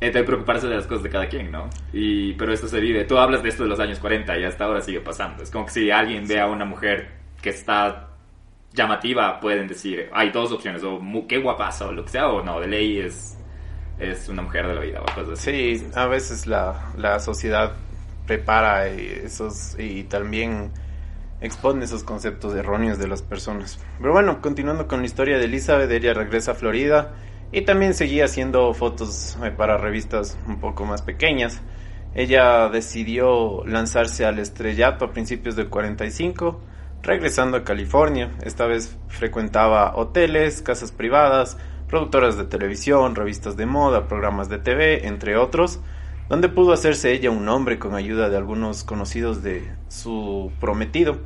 eh, 0.00 0.10
debe 0.10 0.24
preocuparse 0.24 0.66
de 0.66 0.76
las 0.76 0.86
cosas 0.86 1.02
de 1.02 1.10
cada 1.10 1.28
quien, 1.28 1.50
¿no? 1.50 1.68
Y, 1.92 2.32
pero 2.34 2.54
esto 2.54 2.68
se 2.68 2.80
vive. 2.80 3.04
Tú 3.04 3.18
hablas 3.18 3.42
de 3.42 3.50
esto 3.50 3.64
de 3.64 3.68
los 3.68 3.80
años 3.80 3.98
40 3.98 4.38
y 4.38 4.44
hasta 4.44 4.64
ahora 4.64 4.80
sigue 4.80 5.00
pasando. 5.00 5.42
Es 5.42 5.50
como 5.50 5.66
que 5.66 5.72
si 5.72 5.90
alguien 5.90 6.26
ve 6.26 6.40
a 6.40 6.46
una 6.46 6.64
mujer 6.64 7.10
que 7.42 7.50
está 7.50 8.09
llamativa, 8.72 9.40
pueden 9.40 9.66
decir, 9.66 10.08
hay 10.12 10.30
dos 10.30 10.52
opciones, 10.52 10.82
o 10.84 11.00
qué 11.28 11.38
guapaza, 11.38 11.86
o 11.86 11.92
lo 11.92 12.04
que 12.04 12.10
sea, 12.10 12.28
o 12.28 12.42
no, 12.42 12.60
de 12.60 12.68
ley 12.68 12.98
es, 12.98 13.36
es 13.98 14.28
una 14.28 14.42
mujer 14.42 14.66
de 14.66 14.74
la 14.74 14.80
vida, 14.80 15.00
o 15.00 15.04
cosas 15.04 15.40
así. 15.40 15.78
Sí, 15.78 15.86
a 15.94 16.06
veces 16.06 16.46
la, 16.46 16.92
la 16.96 17.18
sociedad 17.18 17.72
prepara 18.26 18.86
esos 18.86 19.76
y 19.78 20.04
también 20.04 20.70
expone 21.40 21.84
esos 21.84 22.04
conceptos 22.04 22.54
erróneos 22.54 22.98
de 22.98 23.08
las 23.08 23.22
personas. 23.22 23.78
Pero 23.98 24.12
bueno, 24.12 24.40
continuando 24.40 24.86
con 24.86 25.00
la 25.00 25.06
historia 25.06 25.38
de 25.38 25.46
Elizabeth, 25.46 25.90
ella 25.90 26.14
regresa 26.14 26.52
a 26.52 26.54
Florida 26.54 27.14
y 27.52 27.62
también 27.62 27.94
seguía 27.94 28.26
haciendo 28.26 28.72
fotos 28.74 29.36
eh, 29.42 29.50
para 29.50 29.78
revistas 29.78 30.38
un 30.46 30.60
poco 30.60 30.84
más 30.84 31.02
pequeñas. 31.02 31.60
Ella 32.14 32.68
decidió 32.68 33.64
lanzarse 33.66 34.24
al 34.24 34.38
estrellato 34.38 35.06
a 35.06 35.10
principios 35.12 35.56
del 35.56 35.68
45, 35.68 36.60
regresando 37.02 37.56
a 37.56 37.64
California. 37.64 38.32
Esta 38.42 38.66
vez 38.66 38.96
frecuentaba 39.08 39.96
hoteles, 39.96 40.62
casas 40.62 40.92
privadas, 40.92 41.56
productoras 41.88 42.36
de 42.36 42.44
televisión, 42.44 43.14
revistas 43.14 43.56
de 43.56 43.66
moda, 43.66 44.08
programas 44.08 44.48
de 44.48 44.58
TV, 44.58 45.06
entre 45.06 45.36
otros 45.36 45.80
donde 46.30 46.48
pudo 46.48 46.72
hacerse 46.72 47.12
ella 47.12 47.28
un 47.32 47.44
nombre 47.44 47.80
con 47.80 47.96
ayuda 47.96 48.30
de 48.30 48.36
algunos 48.36 48.84
conocidos 48.84 49.42
de 49.42 49.68
su 49.88 50.52
prometido. 50.60 51.18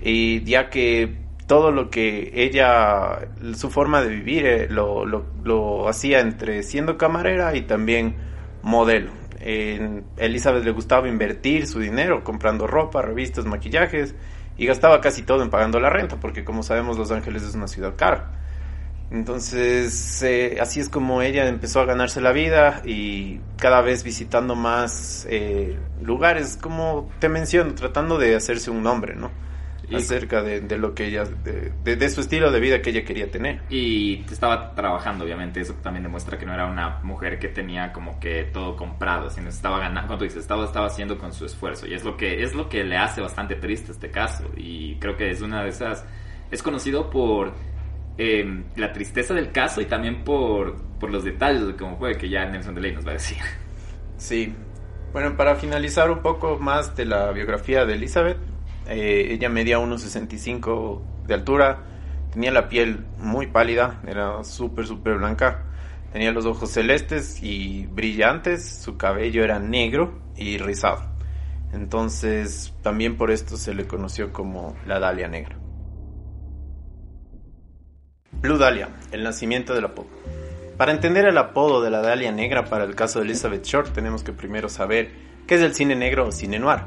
Y 0.00 0.42
ya 0.44 0.70
que 0.70 1.18
todo 1.46 1.70
lo 1.70 1.90
que 1.90 2.32
ella, 2.34 3.28
su 3.54 3.68
forma 3.68 4.00
de 4.00 4.08
vivir, 4.08 4.46
eh, 4.46 4.68
lo, 4.70 5.04
lo, 5.04 5.86
hacía 5.86 6.20
entre 6.20 6.62
siendo 6.62 6.96
camarera 6.96 7.54
y 7.54 7.62
también 7.62 8.16
modelo. 8.62 9.10
En 9.38 10.04
Elizabeth 10.16 10.64
le 10.64 10.70
gustaba 10.70 11.08
invertir 11.08 11.66
su 11.66 11.78
dinero 11.78 12.24
comprando 12.24 12.66
ropa, 12.66 13.02
revistas, 13.02 13.44
maquillajes 13.44 14.14
y 14.56 14.66
gastaba 14.66 15.00
casi 15.00 15.22
todo 15.22 15.42
en 15.42 15.50
pagando 15.50 15.80
la 15.80 15.90
renta, 15.90 16.16
porque 16.16 16.44
como 16.44 16.62
sabemos 16.62 16.98
Los 16.98 17.10
Ángeles 17.10 17.42
es 17.42 17.54
una 17.54 17.68
ciudad 17.68 17.94
cara. 17.96 18.30
Entonces, 19.10 20.22
eh, 20.22 20.56
así 20.60 20.80
es 20.80 20.88
como 20.88 21.20
ella 21.20 21.46
empezó 21.46 21.80
a 21.80 21.84
ganarse 21.84 22.22
la 22.22 22.32
vida 22.32 22.80
y 22.82 23.40
cada 23.58 23.82
vez 23.82 24.04
visitando 24.04 24.54
más 24.54 25.26
eh, 25.28 25.78
lugares, 26.00 26.58
como 26.60 27.10
te 27.18 27.28
menciono, 27.28 27.74
tratando 27.74 28.16
de 28.16 28.34
hacerse 28.34 28.70
un 28.70 28.82
nombre, 28.82 29.14
¿no? 29.14 29.30
Acerca 29.92 30.42
de, 30.42 30.78
lo 30.78 30.94
que 30.94 31.06
ella, 31.06 31.24
de, 31.24 32.08
su 32.08 32.20
estilo 32.20 32.50
de 32.50 32.60
vida 32.60 32.80
que 32.80 32.90
ella 32.90 33.04
quería 33.04 33.30
tener. 33.30 33.62
Y 33.68 34.24
estaba 34.30 34.74
trabajando, 34.74 35.24
obviamente, 35.24 35.60
eso 35.60 35.74
también 35.82 36.04
demuestra 36.04 36.38
que 36.38 36.46
no 36.46 36.54
era 36.54 36.66
una 36.66 37.00
mujer 37.02 37.38
que 37.38 37.48
tenía 37.48 37.92
como 37.92 38.18
que 38.18 38.44
todo 38.44 38.76
comprado, 38.76 39.28
sino 39.30 39.48
estaba 39.48 39.78
ganando, 39.78 40.08
como 40.08 40.18
tú 40.18 40.24
dices, 40.24 40.40
estaba, 40.40 40.64
estaba 40.64 40.86
haciendo 40.86 41.18
con 41.18 41.32
su 41.32 41.44
esfuerzo. 41.44 41.86
Y 41.86 41.94
es 41.94 42.04
lo 42.04 42.16
que, 42.16 42.42
es 42.42 42.54
lo 42.54 42.68
que 42.68 42.84
le 42.84 42.96
hace 42.96 43.20
bastante 43.20 43.56
triste 43.56 43.92
este 43.92 44.10
caso. 44.10 44.50
Y 44.56 44.96
creo 44.96 45.16
que 45.16 45.30
es 45.30 45.42
una 45.42 45.62
de 45.62 45.68
esas, 45.68 46.04
es 46.50 46.62
conocido 46.62 47.10
por 47.10 47.52
Em, 48.18 48.64
la 48.76 48.92
tristeza 48.92 49.32
del 49.32 49.52
caso 49.52 49.80
y 49.80 49.86
también 49.86 50.22
por, 50.22 50.76
por 51.00 51.10
los 51.10 51.24
detalles 51.24 51.66
de 51.66 51.76
cómo 51.76 51.96
fue, 51.96 52.16
que 52.16 52.28
ya 52.28 52.44
Nelson 52.44 52.74
Delay 52.74 52.92
nos 52.92 53.06
va 53.06 53.10
a 53.10 53.14
decir. 53.14 53.38
Sí. 54.18 54.54
Bueno, 55.12 55.36
para 55.36 55.56
finalizar 55.56 56.10
un 56.10 56.20
poco 56.20 56.58
más 56.58 56.94
de 56.94 57.06
la 57.06 57.32
biografía 57.32 57.84
de 57.84 57.94
Elizabeth, 57.94 58.38
eh, 58.86 59.28
ella 59.30 59.48
medía 59.48 59.78
1,65 59.78 61.00
de 61.26 61.34
altura, 61.34 61.84
tenía 62.32 62.50
la 62.50 62.68
piel 62.68 63.04
muy 63.18 63.46
pálida, 63.46 64.00
era 64.06 64.42
súper, 64.44 64.86
súper 64.86 65.18
blanca, 65.18 65.64
tenía 66.12 66.32
los 66.32 66.46
ojos 66.46 66.70
celestes 66.70 67.42
y 67.42 67.86
brillantes, 67.86 68.80
su 68.82 68.96
cabello 68.96 69.44
era 69.44 69.58
negro 69.58 70.20
y 70.36 70.58
rizado. 70.58 71.02
Entonces, 71.72 72.74
también 72.82 73.16
por 73.16 73.30
esto 73.30 73.56
se 73.56 73.74
le 73.74 73.86
conoció 73.86 74.32
como 74.32 74.76
la 74.86 74.98
Dalia 74.98 75.28
Negra. 75.28 75.56
Blue 78.42 78.58
Dahlia, 78.58 78.88
el 79.12 79.22
nacimiento 79.22 79.72
del 79.72 79.84
apodo. 79.84 80.08
Para 80.76 80.90
entender 80.90 81.26
el 81.26 81.38
apodo 81.38 81.80
de 81.80 81.90
la 81.90 82.00
Dahlia 82.00 82.32
negra 82.32 82.64
para 82.64 82.84
el 82.84 82.96
caso 82.96 83.20
de 83.20 83.26
Elizabeth 83.26 83.64
Short, 83.64 83.92
tenemos 83.92 84.24
que 84.24 84.32
primero 84.32 84.68
saber 84.68 85.12
qué 85.46 85.54
es 85.54 85.60
el 85.60 85.74
cine 85.74 85.94
negro 85.94 86.26
o 86.26 86.32
cine 86.32 86.58
noir, 86.58 86.80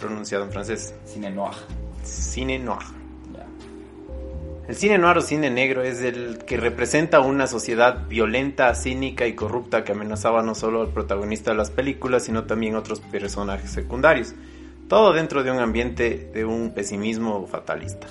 pronunciado 0.00 0.44
en 0.44 0.50
francés. 0.50 0.94
Cine 1.04 1.30
noir. 1.30 1.54
Cine 2.02 2.58
noir. 2.58 3.00
El 4.70 4.76
cine 4.76 4.98
noir 4.98 5.18
o 5.18 5.20
cine 5.20 5.50
negro 5.50 5.82
es 5.82 6.00
el 6.00 6.38
que 6.46 6.56
representa 6.56 7.18
una 7.18 7.48
sociedad 7.48 8.06
violenta, 8.06 8.72
cínica 8.76 9.26
y 9.26 9.34
corrupta 9.34 9.82
que 9.82 9.90
amenazaba 9.90 10.44
no 10.44 10.54
solo 10.54 10.82
al 10.82 10.90
protagonista 10.90 11.50
de 11.50 11.56
las 11.56 11.72
películas, 11.72 12.22
sino 12.22 12.44
también 12.44 12.76
a 12.76 12.78
otros 12.78 13.00
personajes 13.00 13.72
secundarios. 13.72 14.34
Todo 14.86 15.12
dentro 15.12 15.42
de 15.42 15.50
un 15.50 15.58
ambiente 15.58 16.30
de 16.32 16.44
un 16.44 16.72
pesimismo 16.72 17.48
fatalista. 17.48 18.06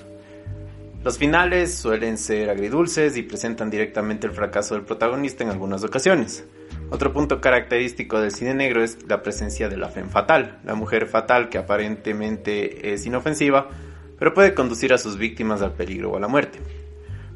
Los 1.04 1.18
finales 1.18 1.74
suelen 1.76 2.18
ser 2.18 2.50
agridulces 2.50 3.16
y 3.16 3.24
presentan 3.24 3.70
directamente 3.70 4.28
el 4.28 4.34
fracaso 4.34 4.76
del 4.76 4.84
protagonista 4.84 5.46
en 5.46 5.50
algunas 5.50 5.82
ocasiones. 5.86 6.44
Otro 6.90 7.14
punto 7.14 7.40
característico 7.40 8.20
del 8.20 8.32
cine 8.32 8.54
negro 8.54 8.84
es 8.84 8.98
la 9.08 9.24
presencia 9.24 9.70
de 9.70 9.78
la 9.78 9.88
femme 9.88 10.10
fatal, 10.10 10.60
la 10.66 10.76
mujer 10.76 11.08
fatal 11.08 11.48
que 11.48 11.58
aparentemente 11.58 12.94
es 12.94 13.06
inofensiva, 13.06 13.70
pero 14.18 14.34
puede 14.34 14.54
conducir 14.54 14.92
a 14.92 14.98
sus 14.98 15.18
víctimas 15.18 15.62
al 15.62 15.72
peligro 15.72 16.12
o 16.12 16.18
a 16.18 16.20
la 16.20 16.28
muerte. 16.28 16.60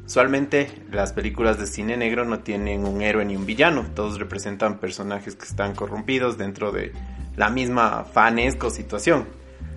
Usualmente 0.04 0.68
las 0.92 1.14
películas 1.14 1.58
de 1.58 1.66
cine 1.66 1.96
negro 1.96 2.26
no 2.26 2.40
tienen 2.40 2.84
un 2.84 3.00
héroe 3.00 3.24
ni 3.24 3.34
un 3.34 3.46
villano, 3.46 3.86
todos 3.94 4.18
representan 4.18 4.78
personajes 4.78 5.36
que 5.36 5.46
están 5.46 5.74
corrompidos 5.74 6.36
dentro 6.36 6.70
de 6.70 6.92
la 7.36 7.48
misma 7.48 8.04
fanesco 8.04 8.68
situación. 8.68 9.26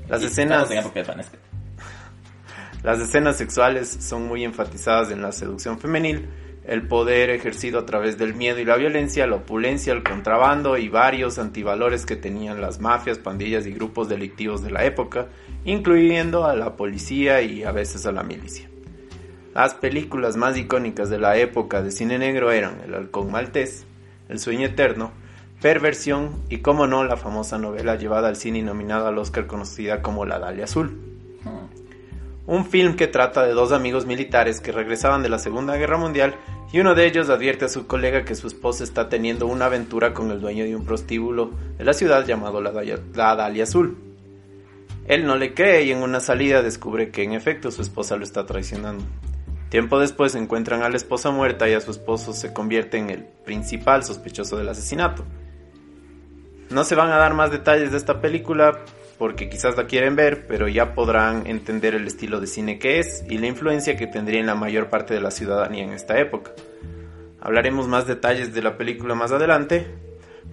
Las 0.10 0.24
escenas... 0.24 0.70
Las 2.88 3.02
escenas 3.02 3.36
sexuales 3.36 3.98
son 4.00 4.30
muy 4.30 4.46
enfatizadas 4.46 5.12
en 5.12 5.22
la 5.22 5.34
seducción 5.34 5.78
femenil, 5.78 6.30
el 6.66 6.88
poder 6.88 7.30
ejercido 7.32 7.80
a 7.80 7.86
través 7.86 8.18
del 8.18 8.34
miedo 8.34 8.62
y 8.62 8.64
la 8.64 8.78
violencia, 8.78 9.28
la 9.28 9.36
opulencia, 9.36 9.92
el 9.92 10.04
contrabando 10.04 10.78
y 10.78 10.88
varios 10.88 11.38
antivalores 11.38 12.06
que 12.06 12.16
tenían 12.16 12.62
las 12.62 12.80
mafias, 12.80 13.18
pandillas 13.18 13.68
y 13.68 13.74
grupos 13.74 14.08
delictivos 14.08 14.64
de 14.64 14.72
la 14.72 14.86
época, 14.86 15.28
incluyendo 15.66 16.46
a 16.46 16.56
la 16.56 16.78
policía 16.78 17.42
y 17.42 17.66
a 17.66 17.74
veces 17.74 18.06
a 18.06 18.14
la 18.14 18.24
milicia. 18.24 18.70
Las 19.54 19.74
películas 19.74 20.38
más 20.38 20.58
icónicas 20.58 21.10
de 21.10 21.20
la 21.20 21.36
época 21.36 21.82
de 21.82 21.92
cine 21.92 22.18
negro 22.18 22.52
eran 22.52 22.80
El 22.86 22.96
halcón 22.96 23.30
maltés, 23.34 23.86
El 24.30 24.40
sueño 24.40 24.66
eterno, 24.66 25.12
Perversión 25.62 26.42
y, 26.48 26.60
como 26.60 26.88
no, 26.88 27.04
la 27.04 27.18
famosa 27.18 27.58
novela 27.58 27.98
llevada 27.98 28.30
al 28.30 28.38
cine 28.38 28.60
y 28.60 28.62
nominada 28.62 29.10
al 29.10 29.18
Oscar 29.18 29.46
conocida 29.46 30.02
como 30.02 30.24
La 30.24 30.40
Dalia 30.40 30.64
Azul. 30.64 31.17
Un 32.48 32.66
film 32.66 32.96
que 32.96 33.08
trata 33.08 33.46
de 33.46 33.52
dos 33.52 33.74
amigos 33.74 34.06
militares 34.06 34.62
que 34.62 34.72
regresaban 34.72 35.22
de 35.22 35.28
la 35.28 35.38
Segunda 35.38 35.76
Guerra 35.76 35.98
Mundial 35.98 36.36
y 36.72 36.80
uno 36.80 36.96
de 36.96 37.06
ellos 37.06 37.30
advierte 37.30 37.66
a 37.66 37.70
su 37.70 37.88
colega 37.88 38.24
que 38.24 38.36
su 38.36 38.48
esposa 38.48 38.86
está 38.86 39.10
teniendo 39.10 39.48
una 39.48 39.66
aventura 39.66 40.14
con 40.14 40.32
el 40.32 40.40
dueño 40.40 40.64
de 40.64 40.74
un 40.74 40.86
prostíbulo 40.86 41.52
de 41.78 41.84
la 41.84 41.92
ciudad 41.92 42.26
llamado 42.26 42.62
la 42.62 42.72
Dalia, 42.72 43.64
Azul. 43.64 43.98
Él 45.10 45.26
no 45.26 45.36
le 45.36 45.54
cree 45.54 45.84
y 45.84 45.92
en 45.92 46.02
una 46.02 46.22
salida 46.22 46.62
descubre 46.62 47.12
que 47.12 47.24
en 47.24 47.34
efecto 47.34 47.70
su 47.70 47.82
esposa 47.82 48.16
lo 48.16 48.24
está 48.24 48.46
traicionando. 48.46 49.04
Tiempo 49.68 50.00
después 50.00 50.34
encuentran 50.36 50.84
a 50.84 50.90
la 50.90 50.96
esposa 50.96 51.32
muerta 51.32 51.68
y 51.68 51.74
a 51.74 51.82
su 51.82 51.92
esposo 51.92 52.32
se 52.32 52.54
convierte 52.54 52.98
en 52.98 53.10
el 53.10 53.26
principal 53.26 54.06
sospechoso 54.06 54.56
del 54.56 54.70
asesinato. 54.70 55.26
No 56.70 56.86
se 56.86 56.96
van 56.96 57.12
a 57.12 57.18
dar 57.18 57.34
más 57.34 57.52
detalles 57.52 57.92
de 57.92 57.98
esta 57.98 58.22
película 58.22 58.80
porque 59.18 59.50
quizás 59.50 59.76
la 59.78 59.86
quieren 59.86 60.16
ver, 60.16 60.48
pero 60.48 60.68
ya 60.68 60.94
podrán 60.94 61.48
entender 61.48 61.96
el 61.96 62.06
estilo 62.06 62.40
de 62.40 62.48
cine 62.48 62.80
que 62.80 63.00
es 63.00 63.26
y 63.30 63.38
la 63.38 63.48
influencia 63.48 63.98
que 63.98 64.08
tendría 64.08 64.40
en 64.40 64.48
la 64.48 64.56
mayor 64.56 64.90
parte 64.90 65.14
de 65.14 65.22
la 65.22 65.32
ciudadanía 65.32 65.84
en 65.84 65.94
esta 65.94 66.20
época. 66.20 66.52
Hablaremos 67.42 67.88
más 67.88 68.08
detalles 68.08 68.54
de 68.54 68.62
la 68.62 68.78
película 68.78 69.16
más 69.16 69.32
adelante, 69.32 69.88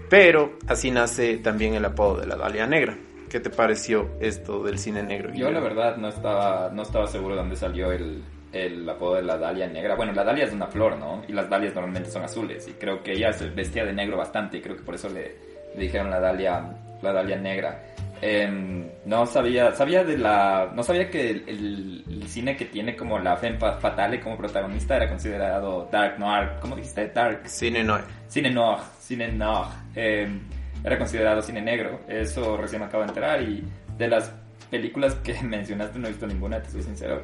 pero 0.09 0.59
así 0.66 0.90
nace 0.90 1.38
también 1.38 1.75
el 1.75 1.85
apodo 1.85 2.21
de 2.21 2.26
la 2.26 2.37
Dalia 2.37 2.66
Negra. 2.66 2.97
¿Qué 3.28 3.40
te 3.40 3.50
pareció 3.50 4.11
esto 4.21 4.62
del 4.62 4.78
cine 4.78 5.02
negro? 5.02 5.33
Yo 5.35 5.50
la 5.50 5.61
verdad 5.61 5.97
no 5.97 6.09
estaba, 6.09 6.71
no 6.73 6.83
estaba 6.83 7.06
seguro 7.06 7.35
de 7.35 7.40
dónde 7.40 7.56
salió 7.56 7.90
el, 7.90 8.23
el 8.52 8.88
apodo 8.88 9.16
de 9.16 9.23
la 9.23 9.37
Dalia 9.37 9.66
Negra. 9.66 9.97
Bueno, 9.97 10.12
la 10.12 10.23
Dalia 10.23 10.44
es 10.44 10.52
una 10.52 10.68
flor, 10.68 10.97
¿no? 10.97 11.23
Y 11.26 11.33
las 11.33 11.50
Dalias 11.50 11.75
normalmente 11.75 12.11
son 12.11 12.23
azules. 12.23 12.68
Y 12.68 12.73
creo 12.75 13.02
que 13.02 13.12
ella 13.12 13.33
se 13.33 13.50
vestía 13.50 13.85
de 13.85 13.92
negro 13.92 14.16
bastante 14.16 14.59
y 14.59 14.61
creo 14.61 14.76
que 14.76 14.83
por 14.83 14.94
eso 14.94 15.09
le, 15.09 15.37
le 15.75 15.83
dijeron 15.83 16.11
la 16.11 16.21
Dalia, 16.21 16.76
la 17.02 17.12
Dalia 17.12 17.37
Negra. 17.37 17.93
Em, 18.21 18.88
no 19.04 19.26
sabía, 19.26 19.73
sabía 19.73 20.04
de 20.04 20.16
la, 20.16 20.73
no 20.75 20.83
sabía 20.83 21.11
que 21.11 21.30
el, 21.30 22.04
cine 22.26 22.56
que 22.56 22.64
tiene 22.64 22.97
como 22.97 23.18
la 23.18 23.37
femme 23.37 23.59
fatale 23.59 24.21
como 24.21 24.37
protagonista 24.37 24.97
era 24.97 25.09
considerado 25.09 25.88
dark 25.92 26.18
noir, 26.18 26.52
¿cómo 26.61 26.75
dijiste? 26.75 27.09
Dark. 27.09 27.42
Cine 27.44 27.85
noir. 27.85 28.04
Cine 28.28 28.50
noir, 28.50 28.78
cine 28.99 29.30
noir. 29.30 29.68
Em, 29.94 30.40
era 30.83 30.99
considerado 30.99 31.42
cine 31.42 31.61
negro. 31.61 32.00
Eso 32.09 32.56
recién 32.56 32.80
me 32.80 32.87
acabo 32.87 33.02
de 33.02 33.09
enterar 33.09 33.42
y 33.42 33.64
de 33.97 34.09
las 34.09 34.33
películas 34.71 35.14
que 35.16 35.35
mencionaste 35.42 35.99
no 35.99 36.06
he 36.06 36.11
visto 36.11 36.26
ninguna, 36.26 36.62
te 36.62 36.71
soy 36.71 36.83
sincero. 36.83 37.23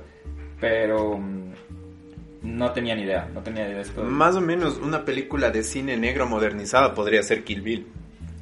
Pero 0.60 1.18
mm, 1.18 1.52
no 2.42 2.72
tenía 2.72 2.94
ni 2.94 3.02
idea, 3.02 3.28
no 3.32 3.42
tenía 3.42 3.64
idea 3.64 3.76
de 3.76 3.82
esto. 3.82 4.02
Más 4.02 4.36
o 4.36 4.40
menos 4.40 4.78
una 4.78 5.04
película 5.04 5.50
de 5.50 5.62
cine 5.62 5.96
negro 5.96 6.26
modernizada 6.26 6.94
podría 6.94 7.22
ser 7.22 7.44
Kill 7.44 7.62
Bill. 7.62 7.86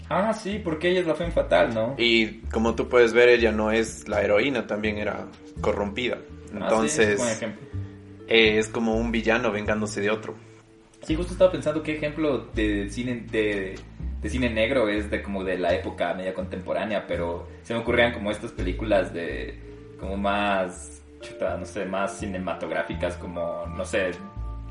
Ah, 0.09 0.33
sí, 0.33 0.61
porque 0.63 0.91
ella 0.91 1.01
es 1.01 1.07
la 1.07 1.15
fe 1.15 1.31
fatal, 1.31 1.75
¿no? 1.75 1.95
Y 1.99 2.41
como 2.51 2.75
tú 2.75 2.89
puedes 2.89 3.13
ver, 3.13 3.29
ella 3.29 3.53
no 3.53 3.71
es 3.71 4.09
la 4.09 4.23
heroína, 4.23 4.67
también 4.67 4.99
era 4.99 5.27
corrompida. 5.61 6.19
Ah, 6.55 6.61
Entonces, 6.63 7.21
es 8.27 8.69
como 8.69 8.95
un 8.95 9.13
villano 9.13 9.51
vengándose 9.53 10.01
de 10.01 10.11
otro. 10.11 10.35
Sí, 11.03 11.15
justo 11.15 11.33
estaba 11.33 11.53
pensando 11.53 11.83
qué 11.83 11.93
ejemplo 11.93 12.49
de 12.55 12.91
cine 12.91 13.25
de, 13.31 13.79
cine 14.29 14.51
negro 14.51 14.89
es 14.89 15.11
de 15.11 15.23
como 15.23 15.45
de 15.45 15.57
la 15.57 15.75
época 15.75 16.13
media 16.15 16.35
contemporánea, 16.35 17.07
pero 17.07 17.49
se 17.63 17.73
me 17.75 17.81
ocurrían 17.81 18.13
como 18.13 18.31
estas 18.31 18.53
películas 18.53 19.13
de 19.13 19.59
como 19.99 20.17
más 20.17 21.03
no 21.59 21.67
sé, 21.67 21.85
más 21.85 22.19
cinematográficas 22.19 23.17
como 23.17 23.67
no 23.67 23.85
sé, 23.85 24.11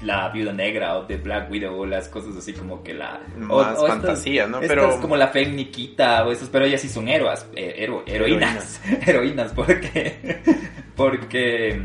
la 0.02 0.30
viuda 0.30 0.54
negra 0.54 0.98
o 0.98 1.06
de 1.06 1.18
Black 1.18 1.50
Widow 1.50 1.80
o 1.80 1.86
las 1.86 2.08
cosas 2.08 2.36
así 2.36 2.54
como 2.54 2.84
que 2.84 2.94
la 2.94 3.20
más 3.38 3.80
fantasía, 3.80 4.48
¿no? 4.48 4.60
Pero 4.60 4.92
es 4.92 4.96
como 4.98 5.16
la 5.18 5.30
fe 5.30 5.46
Nikita 5.46 6.26
o 6.26 6.32
esas, 6.32 6.50
pero 6.50 6.66
ellas 6.66 6.82
sí 6.82 6.90
son 6.90 7.08
héroas, 7.08 7.48
eh, 7.56 7.88
heroínas, 8.06 8.82
heroínas, 9.06 9.54
porque 9.56 10.42
porque 10.96 11.82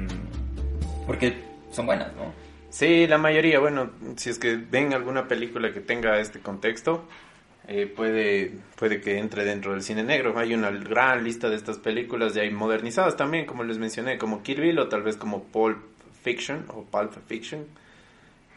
porque 1.07 1.35
son 1.71 1.87
buenas, 1.87 2.15
¿no? 2.15 2.33
Sí, 2.69 3.07
la 3.07 3.19
mayoría, 3.19 3.59
bueno, 3.61 3.91
si 4.17 4.31
es 4.31 4.39
que 4.39 4.57
ven 4.57 4.95
alguna 4.95 5.29
película 5.29 5.73
que 5.73 5.81
tenga 5.81 6.19
este 6.19 6.41
contexto, 6.41 7.07
eh, 7.69 7.87
puede, 7.87 8.53
puede 8.77 9.01
que 9.01 9.19
entre 9.19 9.45
dentro 9.45 9.73
del 9.73 9.83
cine 9.83 10.03
negro. 10.03 10.39
Hay 10.39 10.55
una 10.55 10.71
gran 10.71 11.23
lista 11.23 11.51
de 11.51 11.57
estas 11.57 11.79
películas 11.79 12.35
ya 12.35 12.43
modernizadas 12.51 13.17
también, 13.17 13.45
como 13.45 13.63
les 13.63 13.79
mencioné, 13.79 14.17
como 14.17 14.43
Kill 14.43 14.61
Bill 14.61 14.79
o 14.79 14.89
tal 14.89 15.03
vez 15.03 15.17
como 15.17 15.45
Pulp 15.45 15.79
Fiction 16.23 16.65
o 16.69 16.85
Pulp 16.85 17.13
Fiction 17.27 17.67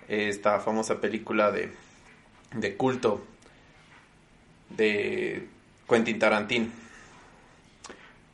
esta 0.08 0.60
famosa 0.60 1.00
película 1.02 1.52
de, 1.52 1.72
de 2.54 2.76
culto 2.76 3.24
de 4.70 5.48
Quentin 5.88 6.20
Tarantino. 6.20 6.68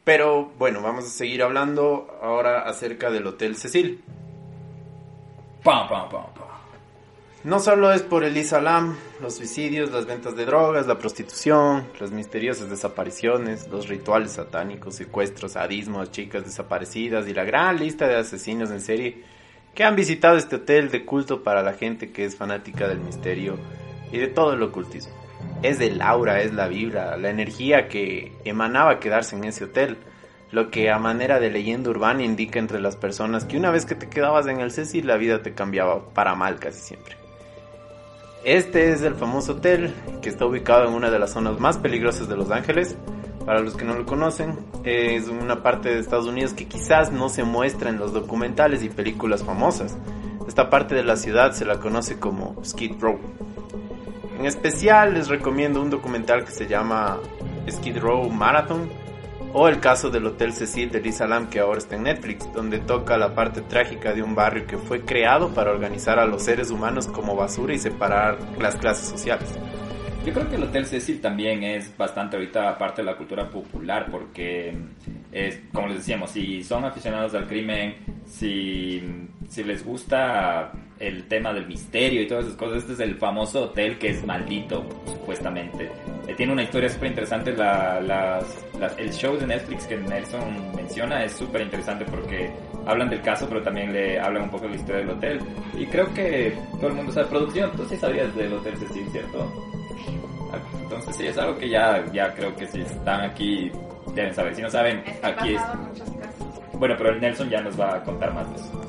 Pero 0.04 0.52
bueno, 0.58 0.82
vamos 0.82 1.06
a 1.06 1.10
seguir 1.10 1.44
hablando 1.44 2.20
ahora 2.22 2.62
acerca 2.62 3.12
del 3.12 3.28
Hotel 3.28 3.56
Cecil. 3.56 4.02
no 7.44 7.60
solo 7.60 7.92
es 7.92 8.04
por 8.04 8.24
el 8.24 8.38
Islam, 8.38 8.96
los 9.20 9.36
suicidios, 9.36 9.92
las 9.92 10.06
ventas 10.06 10.36
de 10.36 10.46
drogas, 10.46 10.86
la 10.86 11.00
prostitución, 11.00 11.88
las 12.00 12.12
misteriosas 12.12 12.70
desapariciones, 12.70 13.68
los 13.68 13.88
rituales 13.88 14.34
satánicos, 14.34 14.96
secuestros, 14.96 15.54
sadismos, 15.54 16.12
chicas 16.12 16.44
desaparecidas 16.44 17.28
y 17.28 17.34
la 17.34 17.44
gran 17.44 17.80
lista 17.80 18.08
de 18.08 18.18
asesinos 18.18 18.70
en 18.70 18.80
serie 18.80 19.24
que 19.74 19.84
han 19.84 19.96
visitado 19.96 20.38
este 20.38 20.58
hotel 20.58 20.92
de 20.92 21.06
culto 21.06 21.44
para 21.44 21.64
la 21.64 21.74
gente 21.74 22.12
que 22.12 22.26
es 22.26 22.36
fanática 22.36 22.88
del 22.88 23.00
misterio 23.00 23.58
y 24.12 24.18
de 24.18 24.28
todo 24.28 24.54
el 24.54 24.64
ocultismo. 24.64 25.14
Es 25.64 25.80
el 25.80 26.02
aura, 26.02 26.42
es 26.42 26.54
la 26.54 26.68
vibra, 26.68 27.18
la 27.18 27.30
energía 27.30 27.88
que 27.88 28.34
emanaba 28.44 29.00
quedarse 29.00 29.36
en 29.36 29.46
ese 29.46 29.66
hotel, 29.66 29.98
lo 30.52 30.70
que 30.70 30.92
a 30.92 31.00
manera 31.00 31.40
de 31.40 31.50
leyenda 31.50 31.90
urbana 31.90 32.24
indica 32.24 32.60
entre 32.60 32.82
las 32.82 32.98
personas 32.98 33.46
que 33.46 33.58
una 33.58 33.72
vez 33.72 33.86
que 33.86 33.96
te 33.96 34.10
quedabas 34.10 34.48
en 34.48 34.60
el 34.60 34.72
Cecil 34.72 35.08
la 35.08 35.18
vida 35.18 35.42
te 35.42 35.54
cambiaba 35.54 36.10
para 36.14 36.36
mal 36.36 36.60
casi 36.60 36.80
siempre. 36.80 37.16
Este 38.44 38.92
es 38.92 39.04
el 39.04 39.14
famoso 39.16 39.54
hotel 39.54 39.94
que 40.22 40.30
está 40.30 40.46
ubicado 40.46 40.88
en 40.88 40.94
una 40.94 41.12
de 41.12 41.20
las 41.20 41.32
zonas 41.32 41.60
más 41.60 41.78
peligrosas 41.78 42.28
de 42.28 42.36
Los 42.36 42.50
Ángeles, 42.50 42.98
para 43.52 43.64
los 43.64 43.76
que 43.76 43.84
no 43.84 43.96
lo 43.96 44.06
conocen, 44.06 44.58
es 44.86 45.28
una 45.28 45.62
parte 45.62 45.90
de 45.90 46.00
Estados 46.00 46.26
Unidos 46.26 46.54
que 46.54 46.70
quizás 46.70 47.12
no 47.12 47.28
se 47.28 47.44
muestra 47.44 47.90
en 47.90 47.98
los 47.98 48.14
documentales 48.14 48.82
y 48.82 48.88
películas 48.88 49.44
famosas. 49.44 49.98
Esta 50.48 50.70
parte 50.70 50.96
de 50.96 51.04
la 51.04 51.18
ciudad 51.18 51.52
se 51.52 51.66
la 51.66 51.78
conoce 51.78 52.18
como 52.18 52.56
Skid 52.64 52.94
Row. 53.02 53.20
En 54.40 54.46
especial 54.46 55.16
les 55.16 55.28
recomiendo 55.28 55.82
un 55.82 55.90
documental 55.90 56.46
que 56.46 56.52
se 56.52 56.66
llama 56.66 57.18
Skid 57.70 57.98
Row 57.98 58.30
Marathon 58.30 58.90
o 59.52 59.68
el 59.68 59.82
caso 59.82 60.10
del 60.10 60.28
Hotel 60.28 60.54
Cecil 60.54 60.90
de 60.90 61.02
Lisa 61.02 61.28
Lam 61.28 61.50
que 61.50 61.60
ahora 61.60 61.80
está 61.80 61.98
en 61.98 62.04
Netflix, 62.04 62.50
donde 62.54 62.80
toca 62.80 63.18
la 63.18 63.36
parte 63.36 63.60
trágica 63.60 64.14
de 64.14 64.24
un 64.24 64.34
barrio 64.34 64.66
que 64.66 64.78
fue 64.78 65.02
creado 65.02 65.50
para 65.50 65.72
organizar 65.72 66.20
a 66.20 66.26
los 66.26 66.44
seres 66.44 66.72
humanos 66.72 67.08
como 67.08 67.36
basura 67.36 67.74
y 67.74 67.80
separar 67.80 68.38
las 68.58 68.78
clases 68.78 69.10
sociales. 69.10 69.50
Yo 70.26 70.34
creo 70.34 70.48
que 70.48 70.56
el 70.56 70.64
Hotel 70.64 70.86
Cecil 70.86 71.20
también 71.20 71.64
es 71.64 71.98
bastante 71.98 72.36
ahorita 72.36 72.78
parte 72.78 73.02
de 73.02 73.08
la 73.08 73.18
cultura 73.18 73.50
popular 73.50 74.08
porque 74.12 74.72
es, 75.32 75.60
como 75.74 75.88
les 75.88 75.98
decíamos, 75.98 76.30
si 76.30 76.64
son 76.64 76.86
aficionados 76.86 77.34
al 77.34 77.48
crimen, 77.48 77.96
si, 78.26 79.02
si 79.50 79.64
les 79.64 79.84
gusta 79.84 80.72
el 81.00 81.28
tema 81.28 81.52
del 81.52 81.66
misterio 81.66 82.22
y 82.22 82.28
todas 82.28 82.46
esas 82.46 82.58
cosas, 82.58 82.78
este 82.84 82.94
es 82.94 83.00
el 83.00 83.16
famoso 83.16 83.64
hotel 83.64 83.98
que 83.98 84.10
es 84.10 84.24
maldito, 84.24 84.86
supuestamente. 85.08 85.90
Eh, 86.28 86.36
tiene 86.38 86.54
una 86.54 86.64
historia 86.64 86.90
súper 86.90 87.10
interesante, 87.10 87.54
la, 87.58 88.40
el 89.00 89.12
show 89.12 89.36
de 89.38 89.48
Netflix 89.48 89.88
que 89.88 89.98
Nelson 89.98 90.76
menciona 90.76 91.24
es 91.24 91.32
súper 91.32 91.62
interesante 91.62 92.06
porque 92.06 92.52
hablan 92.86 93.10
del 93.10 93.22
caso, 93.22 93.48
pero 93.50 93.64
también 93.64 93.92
le 93.92 94.20
hablan 94.20 94.44
un 94.44 94.52
poco 94.52 94.66
de 94.66 94.70
la 94.70 94.76
historia 94.76 95.02
del 95.02 95.10
hotel. 95.10 95.40
Y 95.80 95.88
creo 95.88 96.14
que 96.14 96.56
todo 96.74 96.90
el 96.90 96.94
mundo 96.94 97.12
sabe 97.12 97.28
producción, 97.28 97.72
tú 97.72 97.84
sí 97.90 97.98
sabías 97.98 98.36
del 98.36 98.54
Hotel 98.54 98.78
Cecil, 98.78 99.10
¿cierto? 99.12 99.71
Entonces 100.82 101.16
sí, 101.16 101.28
es 101.28 101.38
algo 101.38 101.58
que 101.58 101.70
ya, 101.70 102.06
ya 102.12 102.34
creo 102.34 102.56
que 102.56 102.68
si 102.68 102.82
están 102.82 103.22
aquí 103.22 103.72
deben 104.14 104.34
saber. 104.34 104.56
Si 104.56 104.62
no 104.62 104.70
saben, 104.70 105.04
aquí 105.22 105.56
es... 105.56 105.62
Bueno, 106.74 106.96
pero 106.98 107.12
el 107.12 107.22
Nelson 107.22 107.50
ya 107.50 107.62
nos 107.62 107.80
va 107.80 107.96
a 107.96 108.04
contar 108.04 108.34
más 108.34 108.50
de 108.50 108.56
eso. 108.56 108.82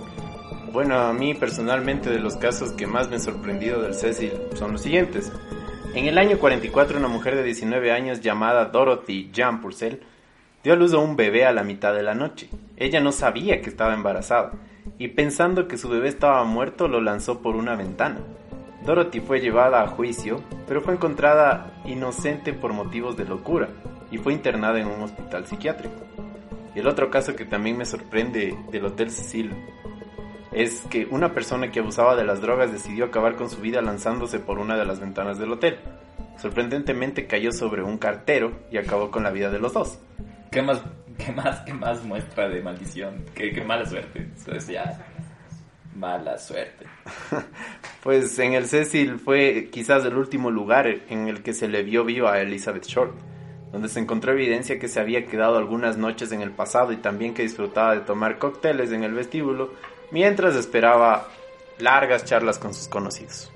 Bueno, 0.72 0.98
a 0.98 1.12
mí 1.12 1.34
personalmente 1.34 2.08
de 2.10 2.18
los 2.18 2.36
casos 2.36 2.72
que 2.72 2.86
más 2.86 3.08
me 3.08 3.16
han 3.16 3.20
sorprendido 3.20 3.82
del 3.82 3.94
Cecil 3.94 4.32
son 4.54 4.72
los 4.72 4.82
siguientes. 4.82 5.30
En 5.94 6.06
el 6.06 6.16
año 6.16 6.38
44 6.38 6.98
una 6.98 7.08
mujer 7.08 7.36
de 7.36 7.42
19 7.42 7.92
años 7.92 8.22
llamada 8.22 8.64
Dorothy 8.64 9.30
Jean 9.30 9.60
Purcell 9.60 10.00
dio 10.64 10.72
a 10.72 10.76
luz 10.76 10.94
a 10.94 10.98
un 10.98 11.16
bebé 11.16 11.44
a 11.44 11.52
la 11.52 11.62
mitad 11.62 11.92
de 11.92 12.02
la 12.02 12.14
noche. 12.14 12.48
Ella 12.78 13.00
no 13.00 13.12
sabía 13.12 13.60
que 13.60 13.68
estaba 13.68 13.92
embarazada 13.92 14.52
y 14.98 15.08
pensando 15.08 15.68
que 15.68 15.76
su 15.76 15.90
bebé 15.90 16.08
estaba 16.08 16.42
muerto 16.44 16.88
lo 16.88 17.02
lanzó 17.02 17.42
por 17.42 17.56
una 17.56 17.76
ventana. 17.76 18.20
Dorothy 18.84 19.20
fue 19.20 19.40
llevada 19.40 19.82
a 19.82 19.88
juicio, 19.88 20.42
pero 20.66 20.80
fue 20.80 20.94
encontrada 20.94 21.72
inocente 21.84 22.52
por 22.52 22.72
motivos 22.72 23.16
de 23.16 23.24
locura 23.24 23.68
y 24.10 24.18
fue 24.18 24.32
internada 24.32 24.80
en 24.80 24.88
un 24.88 25.02
hospital 25.02 25.46
psiquiátrico. 25.46 25.94
El 26.74 26.88
otro 26.88 27.10
caso 27.10 27.36
que 27.36 27.44
también 27.44 27.76
me 27.76 27.84
sorprende 27.84 28.56
del 28.70 28.86
Hotel 28.86 29.10
Cecil 29.10 29.52
es 30.52 30.82
que 30.90 31.06
una 31.10 31.32
persona 31.32 31.70
que 31.70 31.80
abusaba 31.80 32.16
de 32.16 32.24
las 32.24 32.40
drogas 32.40 32.72
decidió 32.72 33.06
acabar 33.06 33.36
con 33.36 33.48
su 33.48 33.60
vida 33.60 33.80
lanzándose 33.80 34.38
por 34.38 34.58
una 34.58 34.76
de 34.76 34.84
las 34.84 35.00
ventanas 35.00 35.38
del 35.38 35.52
hotel. 35.52 35.78
Sorprendentemente 36.38 37.26
cayó 37.26 37.52
sobre 37.52 37.82
un 37.82 37.98
cartero 37.98 38.52
y 38.70 38.78
acabó 38.78 39.10
con 39.10 39.22
la 39.22 39.30
vida 39.30 39.50
de 39.50 39.58
los 39.58 39.72
dos. 39.72 39.98
¿Qué 40.50 40.60
más, 40.60 40.82
qué 41.18 41.32
más, 41.32 41.60
qué 41.60 41.72
más 41.72 42.04
muestra 42.04 42.48
de 42.48 42.60
maldición? 42.60 43.24
Qué, 43.34 43.62
mala 43.64 43.86
suerte. 43.86 44.28
Eso 44.36 44.52
es 44.52 44.66
ya 44.66 45.06
mala 45.94 46.38
suerte. 46.38 46.86
pues 48.02 48.38
en 48.38 48.54
el 48.54 48.66
Cecil 48.66 49.18
fue 49.18 49.68
quizás 49.70 50.04
el 50.04 50.16
último 50.16 50.50
lugar 50.50 50.86
en 50.86 51.28
el 51.28 51.42
que 51.42 51.52
se 51.52 51.68
le 51.68 51.82
vio 51.82 52.04
vivo 52.04 52.28
a 52.28 52.40
Elizabeth 52.40 52.86
Short, 52.86 53.14
donde 53.70 53.88
se 53.88 54.00
encontró 54.00 54.32
evidencia 54.32 54.78
que 54.78 54.88
se 54.88 55.00
había 55.00 55.26
quedado 55.26 55.56
algunas 55.56 55.96
noches 55.96 56.32
en 56.32 56.42
el 56.42 56.50
pasado 56.50 56.92
y 56.92 56.96
también 56.96 57.34
que 57.34 57.42
disfrutaba 57.42 57.94
de 57.94 58.00
tomar 58.02 58.38
cócteles 58.38 58.92
en 58.92 59.04
el 59.04 59.14
vestíbulo 59.14 59.72
mientras 60.10 60.54
esperaba 60.56 61.28
largas 61.78 62.24
charlas 62.24 62.58
con 62.58 62.74
sus 62.74 62.88
conocidos. 62.88 63.50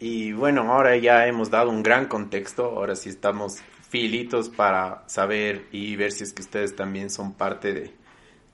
Y 0.00 0.32
bueno, 0.32 0.72
ahora 0.72 0.96
ya 0.96 1.26
hemos 1.26 1.50
dado 1.50 1.70
un 1.70 1.82
gran 1.82 2.06
contexto, 2.06 2.66
ahora 2.66 2.94
sí 2.94 3.08
estamos 3.08 3.58
filitos 3.88 4.48
para 4.50 5.02
saber 5.06 5.66
y 5.72 5.96
ver 5.96 6.12
si 6.12 6.24
es 6.24 6.32
que 6.32 6.42
ustedes 6.42 6.76
también 6.76 7.10
son 7.10 7.32
parte 7.32 7.92